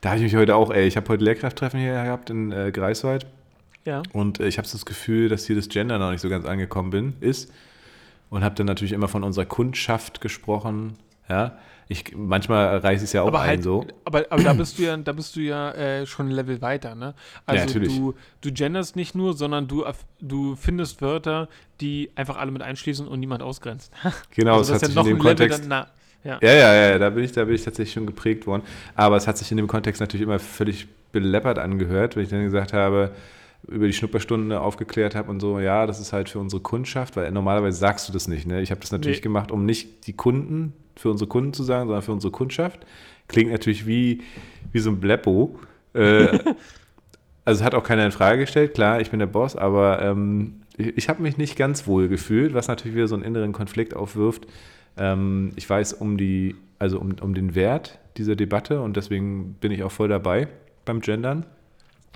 Da 0.00 0.10
habe 0.10 0.18
ich 0.18 0.24
mich 0.24 0.34
heute 0.36 0.56
auch, 0.56 0.70
ey, 0.70 0.86
ich 0.86 0.96
habe 0.96 1.08
heute 1.08 1.22
Lehrkrafttreffen 1.24 1.78
hier 1.78 1.92
gehabt 1.92 2.28
in 2.28 2.50
äh, 2.50 2.72
Greifswald 2.72 3.24
Ja. 3.84 4.02
und 4.12 4.40
äh, 4.40 4.48
ich 4.48 4.58
habe 4.58 4.66
so 4.66 4.76
das 4.76 4.84
Gefühl, 4.84 5.28
dass 5.28 5.46
hier 5.46 5.54
das 5.56 5.68
Gender 5.68 5.98
noch 5.98 6.10
nicht 6.10 6.20
so 6.20 6.28
ganz 6.28 6.44
angekommen 6.44 6.90
bin, 6.90 7.14
ist 7.20 7.52
und 8.30 8.42
habe 8.42 8.56
dann 8.56 8.66
natürlich 8.66 8.92
immer 8.92 9.06
von 9.08 9.22
unserer 9.22 9.44
Kundschaft 9.46 10.20
gesprochen, 10.20 10.94
ja. 11.28 11.56
Ich, 11.88 12.16
manchmal 12.16 12.78
reiße 12.78 13.04
ich 13.04 13.08
es 13.10 13.12
ja 13.12 13.22
auch 13.22 13.26
aber 13.28 13.40
ein 13.40 13.48
halt, 13.48 13.62
so. 13.64 13.86
aber, 14.04 14.24
aber 14.30 14.42
da 14.42 14.52
bist 14.54 14.78
du 14.78 14.82
ja, 14.82 14.96
da 14.96 15.12
bist 15.12 15.36
du 15.36 15.40
ja 15.40 15.72
äh, 15.72 16.06
schon 16.06 16.28
ein 16.28 16.32
Level 16.32 16.62
weiter, 16.62 16.94
ne? 16.94 17.14
Also 17.44 17.66
natürlich. 17.66 17.94
du, 17.94 18.14
du 18.40 18.52
genderst 18.52 18.96
nicht 18.96 19.14
nur, 19.14 19.34
sondern 19.34 19.68
du, 19.68 19.84
du 20.20 20.56
findest 20.56 21.02
Wörter, 21.02 21.48
die 21.80 22.10
einfach 22.14 22.38
alle 22.38 22.50
mit 22.50 22.62
einschließen 22.62 23.06
und 23.06 23.20
niemand 23.20 23.42
ausgrenzt. 23.42 23.92
Genau, 24.30 24.58
also 24.58 24.72
es 24.72 24.80
das 24.80 24.82
hat 24.82 24.88
ist 24.90 24.96
ja 24.96 25.02
sich 25.02 25.10
in 25.12 25.18
noch 25.18 25.20
dem 25.22 25.26
ein 25.28 25.36
Level 25.36 25.48
Kontext 25.48 25.60
dann, 25.60 25.68
na, 25.68 26.01
ja. 26.24 26.38
Ja, 26.42 26.52
ja, 26.52 26.74
ja, 26.90 26.98
da 26.98 27.10
bin 27.10 27.24
ich, 27.24 27.32
da 27.32 27.44
bin 27.44 27.54
ich 27.54 27.64
tatsächlich 27.64 27.94
schon 27.94 28.06
geprägt 28.06 28.46
worden. 28.46 28.62
Aber 28.94 29.16
es 29.16 29.26
hat 29.26 29.38
sich 29.38 29.50
in 29.50 29.56
dem 29.56 29.66
Kontext 29.66 30.00
natürlich 30.00 30.22
immer 30.24 30.38
völlig 30.38 30.86
beleppert 31.12 31.58
angehört, 31.58 32.16
wenn 32.16 32.24
ich 32.24 32.30
dann 32.30 32.44
gesagt 32.44 32.72
habe, 32.72 33.12
über 33.68 33.86
die 33.86 33.92
Schnupperstunde 33.92 34.60
aufgeklärt 34.60 35.14
habe 35.14 35.30
und 35.30 35.40
so, 35.40 35.60
ja, 35.60 35.86
das 35.86 36.00
ist 36.00 36.12
halt 36.12 36.28
für 36.28 36.38
unsere 36.40 36.62
Kundschaft, 36.62 37.16
weil 37.16 37.30
normalerweise 37.30 37.78
sagst 37.78 38.08
du 38.08 38.12
das 38.12 38.26
nicht. 38.26 38.46
Ne? 38.46 38.60
Ich 38.60 38.70
habe 38.70 38.80
das 38.80 38.90
natürlich 38.90 39.18
Nee. 39.18 39.22
gemacht, 39.22 39.52
um 39.52 39.64
nicht 39.64 40.06
die 40.06 40.14
Kunden 40.14 40.72
für 40.96 41.10
unsere 41.10 41.28
Kunden 41.28 41.52
zu 41.52 41.62
sagen, 41.62 41.86
sondern 41.86 42.02
für 42.02 42.12
unsere 42.12 42.32
Kundschaft. 42.32 42.80
Klingt 43.28 43.52
natürlich 43.52 43.86
wie, 43.86 44.22
wie 44.72 44.78
so 44.80 44.90
ein 44.90 44.98
Bleppo. 45.00 45.58
Äh, 45.94 46.38
also 47.44 47.64
hat 47.64 47.74
auch 47.74 47.84
keiner 47.84 48.04
in 48.04 48.12
Frage 48.12 48.40
gestellt, 48.40 48.74
klar, 48.74 49.00
ich 49.00 49.10
bin 49.10 49.20
der 49.20 49.26
Boss, 49.26 49.54
aber 49.54 50.02
ähm, 50.02 50.62
ich, 50.76 50.96
ich 50.96 51.08
habe 51.08 51.22
mich 51.22 51.36
nicht 51.36 51.56
ganz 51.56 51.86
wohl 51.86 52.08
gefühlt, 52.08 52.54
was 52.54 52.68
natürlich 52.68 52.96
wieder 52.96 53.08
so 53.08 53.14
einen 53.14 53.24
inneren 53.24 53.52
Konflikt 53.52 53.94
aufwirft. 53.94 54.46
Ähm, 54.96 55.52
ich 55.56 55.68
weiß 55.68 55.94
um 55.94 56.16
die, 56.16 56.56
also 56.78 56.98
um, 56.98 57.14
um 57.20 57.34
den 57.34 57.54
Wert 57.54 57.98
dieser 58.16 58.36
Debatte 58.36 58.80
und 58.80 58.96
deswegen 58.96 59.54
bin 59.54 59.72
ich 59.72 59.82
auch 59.82 59.92
voll 59.92 60.08
dabei 60.08 60.48
beim 60.84 61.00
Gendern. 61.00 61.46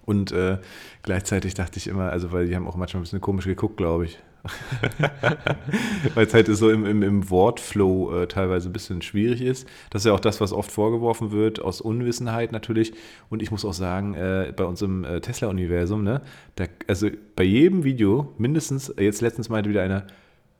Und 0.05 0.31
äh, 0.31 0.59
gleichzeitig 1.03 1.55
dachte 1.55 1.79
ich 1.79 1.89
immer, 1.89 2.11
also 2.11 2.31
weil 2.31 2.47
die 2.47 2.55
haben 2.55 2.69
auch 2.69 2.77
manchmal 2.77 3.01
ein 3.01 3.05
bisschen 3.05 3.21
komisch 3.21 3.45
geguckt, 3.45 3.77
glaube 3.77 4.05
ich. 4.05 4.19
Weil 6.15 6.27
es 6.27 6.35
halt 6.35 6.47
so 6.47 6.71
im, 6.71 6.87
im, 6.87 7.03
im 7.03 7.31
Wortflow 7.31 8.23
äh, 8.23 8.27
teilweise 8.29 8.69
ein 8.69 8.73
bisschen 8.73 9.03
schwierig 9.03 9.43
ist. 9.43 9.67
Das 9.91 10.03
ist 10.03 10.07
ja 10.07 10.12
auch 10.12 10.21
das, 10.21 10.41
was 10.41 10.53
oft 10.53 10.71
vorgeworfen 10.71 11.33
wird, 11.33 11.61
aus 11.61 11.81
Unwissenheit 11.81 12.53
natürlich. 12.53 12.93
Und 13.29 13.43
ich 13.43 13.51
muss 13.51 13.65
auch 13.65 13.73
sagen, 13.73 14.15
äh, 14.15 14.53
bei 14.57 14.65
unserem 14.65 15.05
äh, 15.05 15.21
Tesla-Universum, 15.21 16.05
ne, 16.05 16.23
da, 16.55 16.67
also 16.87 17.09
bei 17.35 17.45
jedem 17.45 17.85
Video 17.85 18.33
mindestens, 18.39 18.95
jetzt 18.99 19.21
letztens 19.21 19.49
meinte 19.49 19.71
wieder 19.71 19.83
einer, 19.83 20.07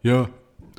ja, 0.03 0.29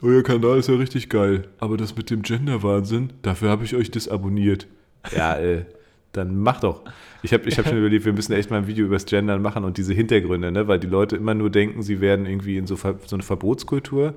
euer 0.01 0.23
Kanal 0.23 0.59
ist 0.59 0.69
ja 0.69 0.75
richtig 0.75 1.09
geil, 1.09 1.47
aber 1.59 1.77
das 1.77 1.95
mit 1.95 2.09
dem 2.09 2.21
Gender-Wahnsinn, 2.21 3.13
dafür 3.21 3.49
habe 3.49 3.65
ich 3.65 3.75
euch 3.75 3.89
disabonniert. 3.89 4.67
Ja, 5.15 5.37
äh, 5.37 5.65
dann 6.11 6.37
mach 6.39 6.59
doch. 6.59 6.83
Ich 7.23 7.33
habe 7.33 7.47
ich 7.47 7.57
hab 7.57 7.67
schon 7.67 7.77
überlegt, 7.77 8.05
wir 8.05 8.13
müssen 8.13 8.33
echt 8.33 8.49
mal 8.49 8.57
ein 8.57 8.67
Video 8.67 8.85
über 8.85 8.95
das 8.95 9.05
Gendern 9.05 9.41
machen 9.41 9.63
und 9.63 9.77
diese 9.77 9.93
Hintergründe, 9.93 10.51
ne? 10.51 10.67
weil 10.67 10.79
die 10.79 10.87
Leute 10.87 11.15
immer 11.15 11.33
nur 11.33 11.49
denken, 11.49 11.81
sie 11.81 12.01
werden 12.01 12.25
irgendwie 12.25 12.57
in 12.57 12.67
so, 12.67 12.75
so 12.75 13.15
eine 13.15 13.23
Verbotskultur 13.23 14.13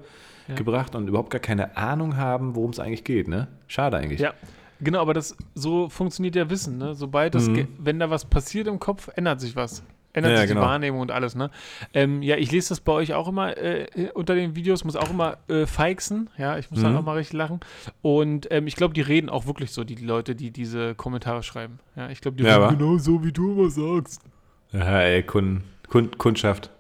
ja. 0.48 0.54
gebracht 0.54 0.94
und 0.94 1.08
überhaupt 1.08 1.30
gar 1.30 1.40
keine 1.40 1.76
Ahnung 1.76 2.16
haben, 2.16 2.54
worum 2.54 2.70
es 2.70 2.78
eigentlich 2.78 3.04
geht. 3.04 3.28
Ne? 3.28 3.48
Schade 3.66 3.96
eigentlich. 3.96 4.20
Ja, 4.20 4.34
genau, 4.80 5.00
aber 5.00 5.14
das 5.14 5.36
so 5.54 5.88
funktioniert 5.88 6.36
ja 6.36 6.50
Wissen. 6.50 6.78
Ne? 6.78 6.94
Sobald 6.94 7.34
das, 7.34 7.48
mhm. 7.48 7.68
wenn 7.78 7.98
da 7.98 8.10
was 8.10 8.24
passiert 8.24 8.66
im 8.66 8.78
Kopf, 8.78 9.08
ändert 9.14 9.40
sich 9.40 9.56
was 9.56 9.82
ändert 10.12 10.32
ja, 10.32 10.38
sich 10.38 10.48
genau. 10.48 10.60
die 10.60 10.66
Wahrnehmung 10.66 11.00
und 11.00 11.10
alles, 11.10 11.34
ne? 11.34 11.50
Ähm, 11.94 12.22
ja, 12.22 12.36
ich 12.36 12.50
lese 12.50 12.70
das 12.70 12.80
bei 12.80 12.92
euch 12.92 13.14
auch 13.14 13.28
immer 13.28 13.56
äh, 13.56 13.86
unter 14.14 14.34
den 14.34 14.56
Videos, 14.56 14.84
muss 14.84 14.96
auch 14.96 15.10
immer 15.10 15.38
äh, 15.48 15.66
feixen, 15.66 16.30
ja, 16.36 16.58
ich 16.58 16.70
muss 16.70 16.80
mhm. 16.80 16.84
dann 16.84 16.96
auch 16.96 17.02
mal 17.02 17.16
richtig 17.16 17.34
lachen. 17.34 17.60
Und 18.02 18.50
ähm, 18.50 18.66
ich 18.66 18.76
glaube, 18.76 18.94
die 18.94 19.00
reden 19.00 19.28
auch 19.28 19.46
wirklich 19.46 19.72
so, 19.72 19.84
die, 19.84 19.94
die, 19.94 20.04
Leute, 20.04 20.34
die 20.34 20.50
diese 20.50 20.94
Kommentare 20.94 21.42
schreiben. 21.42 21.78
Ja, 21.96 22.08
ich 22.10 22.20
glaube, 22.20 22.36
die 22.36 22.44
ja, 22.44 22.56
reden 22.56 22.78
genau 22.78 22.98
so, 22.98 23.22
wie 23.24 23.32
du 23.32 23.52
immer 23.52 23.70
sagst. 23.70 24.22
Ja, 24.72 25.00
ey, 25.00 25.22
Kun, 25.22 25.62
Kun, 25.88 26.16
Kundschaft. 26.18 26.70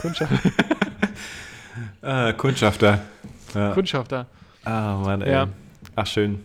Kundschaft. 0.00 0.32
ah, 2.02 2.32
Kundschafter. 2.32 3.00
Ja. 3.54 3.72
Kundschafter. 3.72 4.26
Ah, 4.64 4.96
Mann, 4.96 5.22
ey. 5.22 5.32
Ja. 5.32 5.48
Ach, 5.94 6.06
schön. 6.06 6.40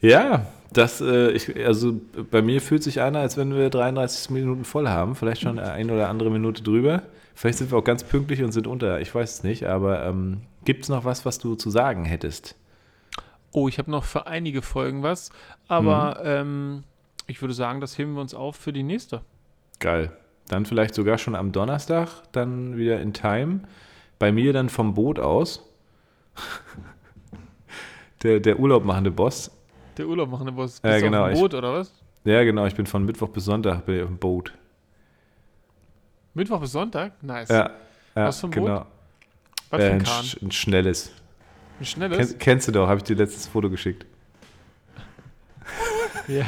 Ja, 0.00 0.46
das, 0.72 1.00
äh, 1.00 1.30
ich, 1.30 1.64
also 1.64 1.98
bei 2.30 2.42
mir 2.42 2.60
fühlt 2.60 2.82
sich 2.82 3.00
an, 3.00 3.16
als 3.16 3.36
wenn 3.36 3.54
wir 3.54 3.70
33 3.70 4.30
Minuten 4.30 4.64
voll 4.64 4.88
haben. 4.88 5.14
Vielleicht 5.14 5.42
schon 5.42 5.58
eine 5.58 5.92
oder 5.92 6.08
andere 6.08 6.30
Minute 6.30 6.62
drüber. 6.62 7.02
Vielleicht 7.34 7.58
sind 7.58 7.70
wir 7.70 7.78
auch 7.78 7.84
ganz 7.84 8.04
pünktlich 8.04 8.42
und 8.42 8.52
sind 8.52 8.66
unter. 8.66 9.00
Ich 9.00 9.14
weiß 9.14 9.34
es 9.34 9.44
nicht. 9.44 9.64
Aber 9.64 10.04
ähm, 10.04 10.42
gibt 10.64 10.82
es 10.82 10.88
noch 10.88 11.04
was, 11.04 11.24
was 11.24 11.38
du 11.38 11.54
zu 11.54 11.70
sagen 11.70 12.04
hättest? 12.04 12.54
Oh, 13.52 13.68
ich 13.68 13.78
habe 13.78 13.90
noch 13.90 14.04
für 14.04 14.26
einige 14.26 14.60
Folgen 14.60 15.02
was. 15.02 15.30
Aber 15.68 16.20
mhm. 16.20 16.26
ähm, 16.26 16.84
ich 17.26 17.40
würde 17.40 17.54
sagen, 17.54 17.80
das 17.80 17.96
heben 17.96 18.14
wir 18.14 18.20
uns 18.20 18.34
auf 18.34 18.56
für 18.56 18.72
die 18.72 18.82
nächste. 18.82 19.22
Geil. 19.78 20.12
Dann 20.48 20.66
vielleicht 20.66 20.94
sogar 20.94 21.18
schon 21.18 21.34
am 21.34 21.52
Donnerstag, 21.52 22.08
dann 22.32 22.76
wieder 22.76 23.00
in 23.00 23.12
Time. 23.12 23.60
Bei 24.18 24.32
mir 24.32 24.52
dann 24.52 24.68
vom 24.68 24.94
Boot 24.94 25.18
aus. 25.18 25.62
der, 28.22 28.40
der 28.40 28.58
Urlaub 28.58 28.84
machende 28.84 29.10
Boss 29.10 29.50
der 29.98 30.06
Urlaub 30.06 30.30
machen, 30.30 30.48
was? 30.56 30.80
Bist 30.80 30.84
ja, 30.84 31.00
genau. 31.00 31.24
auf 31.24 31.32
dem 31.32 31.40
Boot, 31.40 31.52
ich, 31.52 31.58
oder 31.58 31.72
was? 31.74 31.92
Ja, 32.24 32.44
genau. 32.44 32.66
Ich 32.66 32.74
bin 32.74 32.86
von 32.86 33.04
Mittwoch 33.04 33.28
bis 33.28 33.44
Sonntag 33.44 33.84
bin 33.86 33.96
ich 33.96 34.02
auf 34.02 34.08
dem 34.08 34.18
Boot. 34.18 34.52
Mittwoch 36.34 36.60
bis 36.60 36.72
Sonntag? 36.72 37.22
Nice. 37.22 37.48
Ja, 37.48 37.70
ja 38.14 38.26
was 38.26 38.40
für 38.40 38.46
ein 38.46 38.50
genau. 38.50 38.78
Boot? 38.78 38.86
Was 39.70 39.80
äh, 39.80 39.86
für 39.86 39.92
ein, 39.92 40.02
Kahn? 40.02 40.24
ein 40.42 40.50
schnelles. 40.50 41.12
Ein 41.80 41.84
schnelles? 41.84 42.28
Kenn, 42.30 42.38
kennst 42.38 42.68
du 42.68 42.72
doch, 42.72 42.88
habe 42.88 42.98
ich 42.98 43.04
dir 43.04 43.16
letztes 43.16 43.46
Foto 43.46 43.70
geschickt. 43.70 44.06
ja. 46.28 46.46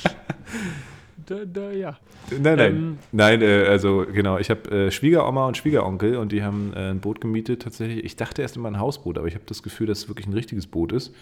da, 1.26 1.44
da, 1.44 1.70
ja. 1.70 1.98
Nein, 2.30 2.56
nein. 2.56 2.60
Ähm, 2.60 2.98
nein, 3.12 3.42
äh, 3.42 3.66
also 3.66 4.06
genau, 4.12 4.38
ich 4.38 4.50
habe 4.50 4.70
äh, 4.70 4.90
Schwiegeroma 4.90 5.46
und 5.46 5.56
Schwiegeronkel 5.56 6.16
und 6.16 6.30
die 6.30 6.42
haben 6.42 6.72
äh, 6.74 6.90
ein 6.90 7.00
Boot 7.00 7.20
gemietet 7.20 7.62
tatsächlich. 7.62 8.04
Ich 8.04 8.16
dachte 8.16 8.42
erst 8.42 8.56
immer 8.56 8.68
ein 8.68 8.78
Hausboot, 8.78 9.18
aber 9.18 9.26
ich 9.26 9.34
habe 9.34 9.44
das 9.46 9.62
Gefühl, 9.62 9.88
dass 9.88 9.98
es 9.98 10.08
wirklich 10.08 10.26
ein 10.26 10.32
richtiges 10.32 10.66
Boot 10.66 10.92
ist 10.92 11.12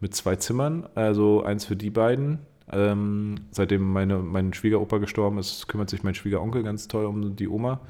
mit 0.00 0.14
zwei 0.14 0.36
Zimmern, 0.36 0.88
also 0.94 1.44
eins 1.44 1.64
für 1.64 1.76
die 1.76 1.90
beiden. 1.90 2.40
Ähm, 2.72 3.36
seitdem 3.50 3.92
meine, 3.92 4.18
mein 4.18 4.52
Schwiegeropa 4.54 4.98
gestorben 4.98 5.38
ist, 5.38 5.68
kümmert 5.68 5.90
sich 5.90 6.02
mein 6.02 6.14
Schwiegeronkel 6.14 6.62
ganz 6.62 6.88
toll 6.88 7.04
um 7.04 7.36
die 7.36 7.48
Oma. 7.48 7.80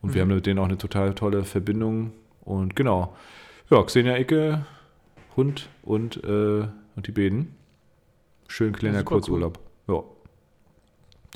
Und 0.00 0.10
mhm. 0.10 0.14
wir 0.14 0.22
haben 0.22 0.34
mit 0.34 0.46
denen 0.46 0.58
auch 0.58 0.64
eine 0.64 0.78
total 0.78 1.14
tolle 1.14 1.44
Verbindung. 1.44 2.12
Und 2.40 2.76
genau, 2.76 3.14
ja, 3.70 3.82
Xenia 3.82 4.18
Icke, 4.18 4.64
Hund 5.36 5.68
und, 5.82 6.22
äh, 6.24 6.66
und 6.96 7.06
die 7.06 7.12
Beden. 7.12 7.56
Schön 8.48 8.72
kleiner 8.74 9.02
Kurzurlaub. 9.02 9.58
Cool. 9.88 9.96
Ja. 9.96 10.02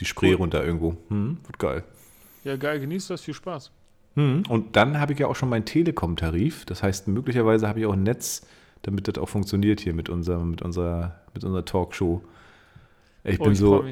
Die 0.00 0.04
Spree 0.04 0.30
cool. 0.30 0.36
runter 0.36 0.64
irgendwo. 0.64 0.96
Hm, 1.08 1.38
wird 1.44 1.58
geil. 1.58 1.84
Ja, 2.44 2.56
geil, 2.56 2.80
genießt 2.80 3.10
das, 3.10 3.22
viel 3.22 3.34
Spaß. 3.34 3.72
Hm, 4.14 4.44
und 4.48 4.76
dann 4.76 5.00
habe 5.00 5.12
ich 5.12 5.18
ja 5.18 5.26
auch 5.26 5.36
schon 5.36 5.48
meinen 5.48 5.64
Telekom-Tarif. 5.64 6.64
Das 6.66 6.82
heißt, 6.82 7.08
möglicherweise 7.08 7.66
habe 7.66 7.80
ich 7.80 7.86
auch 7.86 7.94
ein 7.94 8.02
Netz 8.02 8.46
damit 8.82 9.08
das 9.08 9.18
auch 9.18 9.28
funktioniert 9.28 9.80
hier 9.80 9.94
mit, 9.94 10.08
unserem, 10.08 10.50
mit, 10.50 10.62
unserer, 10.62 11.20
mit 11.34 11.44
unserer 11.44 11.64
Talkshow. 11.64 12.22
Ich 13.24 13.40
oh, 13.40 13.44
bin 13.44 13.52
ich 13.52 13.58
so, 13.58 13.84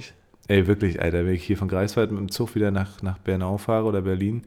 ey, 0.49 0.67
wirklich, 0.67 1.01
Alter, 1.01 1.27
wenn 1.27 1.35
ich 1.35 1.45
hier 1.45 1.57
von 1.57 1.69
Greifswald 1.69 2.11
mit 2.11 2.21
dem 2.21 2.31
Zug 2.31 2.55
wieder 2.55 2.71
nach, 2.71 3.03
nach 3.03 3.19
Bernau 3.19 3.59
fahre 3.59 3.87
oder 3.87 4.03
Berlin, 4.03 4.43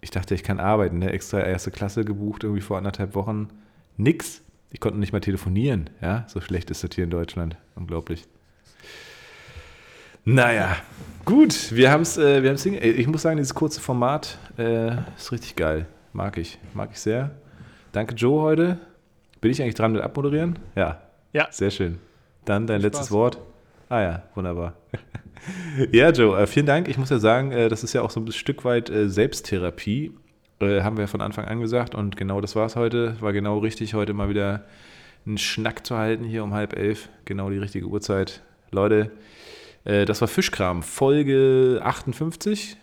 ich 0.00 0.10
dachte, 0.10 0.34
ich 0.34 0.42
kann 0.42 0.60
arbeiten, 0.60 0.98
ne? 0.98 1.12
extra 1.12 1.40
erste 1.40 1.70
Klasse 1.70 2.04
gebucht, 2.04 2.44
irgendwie 2.44 2.62
vor 2.62 2.78
anderthalb 2.78 3.14
Wochen. 3.14 3.48
Nix. 3.96 4.42
Ich 4.70 4.80
konnte 4.80 4.98
nicht 4.98 5.12
mal 5.12 5.20
telefonieren, 5.20 5.88
ja, 6.02 6.26
so 6.28 6.40
schlecht 6.42 6.70
ist 6.70 6.84
das 6.84 6.90
hier 6.94 7.04
in 7.04 7.10
Deutschland. 7.10 7.56
Unglaublich. 7.74 8.26
Naja, 10.24 10.76
gut, 11.24 11.72
wir 11.72 11.90
haben 11.90 12.02
es, 12.02 12.18
äh, 12.18 12.42
wir 12.42 12.52
Ich 12.52 13.06
muss 13.06 13.22
sagen, 13.22 13.38
dieses 13.38 13.54
kurze 13.54 13.80
Format 13.80 14.36
äh, 14.58 14.90
ist 15.16 15.32
richtig 15.32 15.56
geil. 15.56 15.86
Mag 16.12 16.36
ich, 16.36 16.58
mag 16.74 16.90
ich 16.92 17.00
sehr. 17.00 17.30
Danke, 17.92 18.14
Joe, 18.14 18.42
heute. 18.42 18.78
Bin 19.40 19.50
ich 19.50 19.62
eigentlich 19.62 19.74
dran 19.74 19.92
mit 19.92 20.02
Abmoderieren? 20.02 20.58
Ja. 20.74 21.00
Ja. 21.32 21.48
Sehr 21.50 21.70
schön. 21.70 21.98
Dann 22.44 22.66
dein 22.66 22.80
Viel 22.80 22.86
letztes 22.86 23.06
Spaß. 23.06 23.16
Wort. 23.16 23.38
Ah 23.88 24.00
ja, 24.00 24.22
wunderbar. 24.34 24.74
ja, 25.92 26.10
Joe, 26.10 26.38
äh, 26.40 26.46
vielen 26.46 26.66
Dank. 26.66 26.88
Ich 26.88 26.98
muss 26.98 27.10
ja 27.10 27.18
sagen, 27.18 27.52
äh, 27.52 27.68
das 27.68 27.84
ist 27.84 27.92
ja 27.92 28.02
auch 28.02 28.10
so 28.10 28.20
ein 28.20 28.32
Stück 28.32 28.64
weit 28.64 28.90
äh, 28.90 29.08
Selbsttherapie. 29.08 30.12
haben 30.60 30.96
wir 30.96 31.02
ja 31.02 31.06
von 31.06 31.20
Anfang 31.20 31.44
an 31.44 31.60
gesagt 31.60 31.94
und 31.94 32.16
genau 32.16 32.40
das 32.40 32.56
war 32.56 32.66
es 32.66 32.74
heute. 32.74 33.20
War 33.20 33.32
genau 33.32 33.58
richtig, 33.58 33.94
heute 33.94 34.12
mal 34.12 34.28
wieder 34.28 34.64
einen 35.24 35.38
Schnack 35.38 35.86
zu 35.86 35.96
halten 35.96 36.24
hier 36.24 36.42
um 36.42 36.52
halb 36.52 36.76
elf. 36.76 37.08
Genau 37.24 37.50
die 37.50 37.58
richtige 37.58 37.86
Uhrzeit. 37.86 38.42
Leute, 38.70 39.10
das 39.84 40.20
war 40.20 40.28
Fischkram, 40.28 40.82
Folge 40.82 41.80
58. 41.82 42.76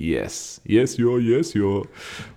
Yes, 0.00 0.62
yes, 0.64 0.96
ja, 0.96 1.18
yes, 1.18 1.52
ja. 1.52 1.82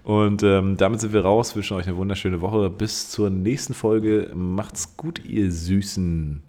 Und 0.03 0.43
ähm, 0.43 0.75
damit 0.75 0.99
sind 0.99 1.13
wir 1.13 1.21
raus. 1.21 1.55
Wünschen 1.55 1.77
euch 1.77 1.87
eine 1.87 1.95
wunderschöne 1.95 2.41
Woche. 2.41 2.69
Bis 2.69 3.09
zur 3.09 3.29
nächsten 3.29 3.73
Folge. 3.73 4.29
Macht's 4.35 4.97
gut, 4.97 5.23
ihr 5.23 5.49
Süßen. 5.49 6.43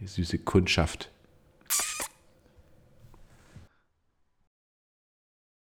Ihr 0.00 0.06
süße 0.08 0.38
Kundschaft. 0.38 1.10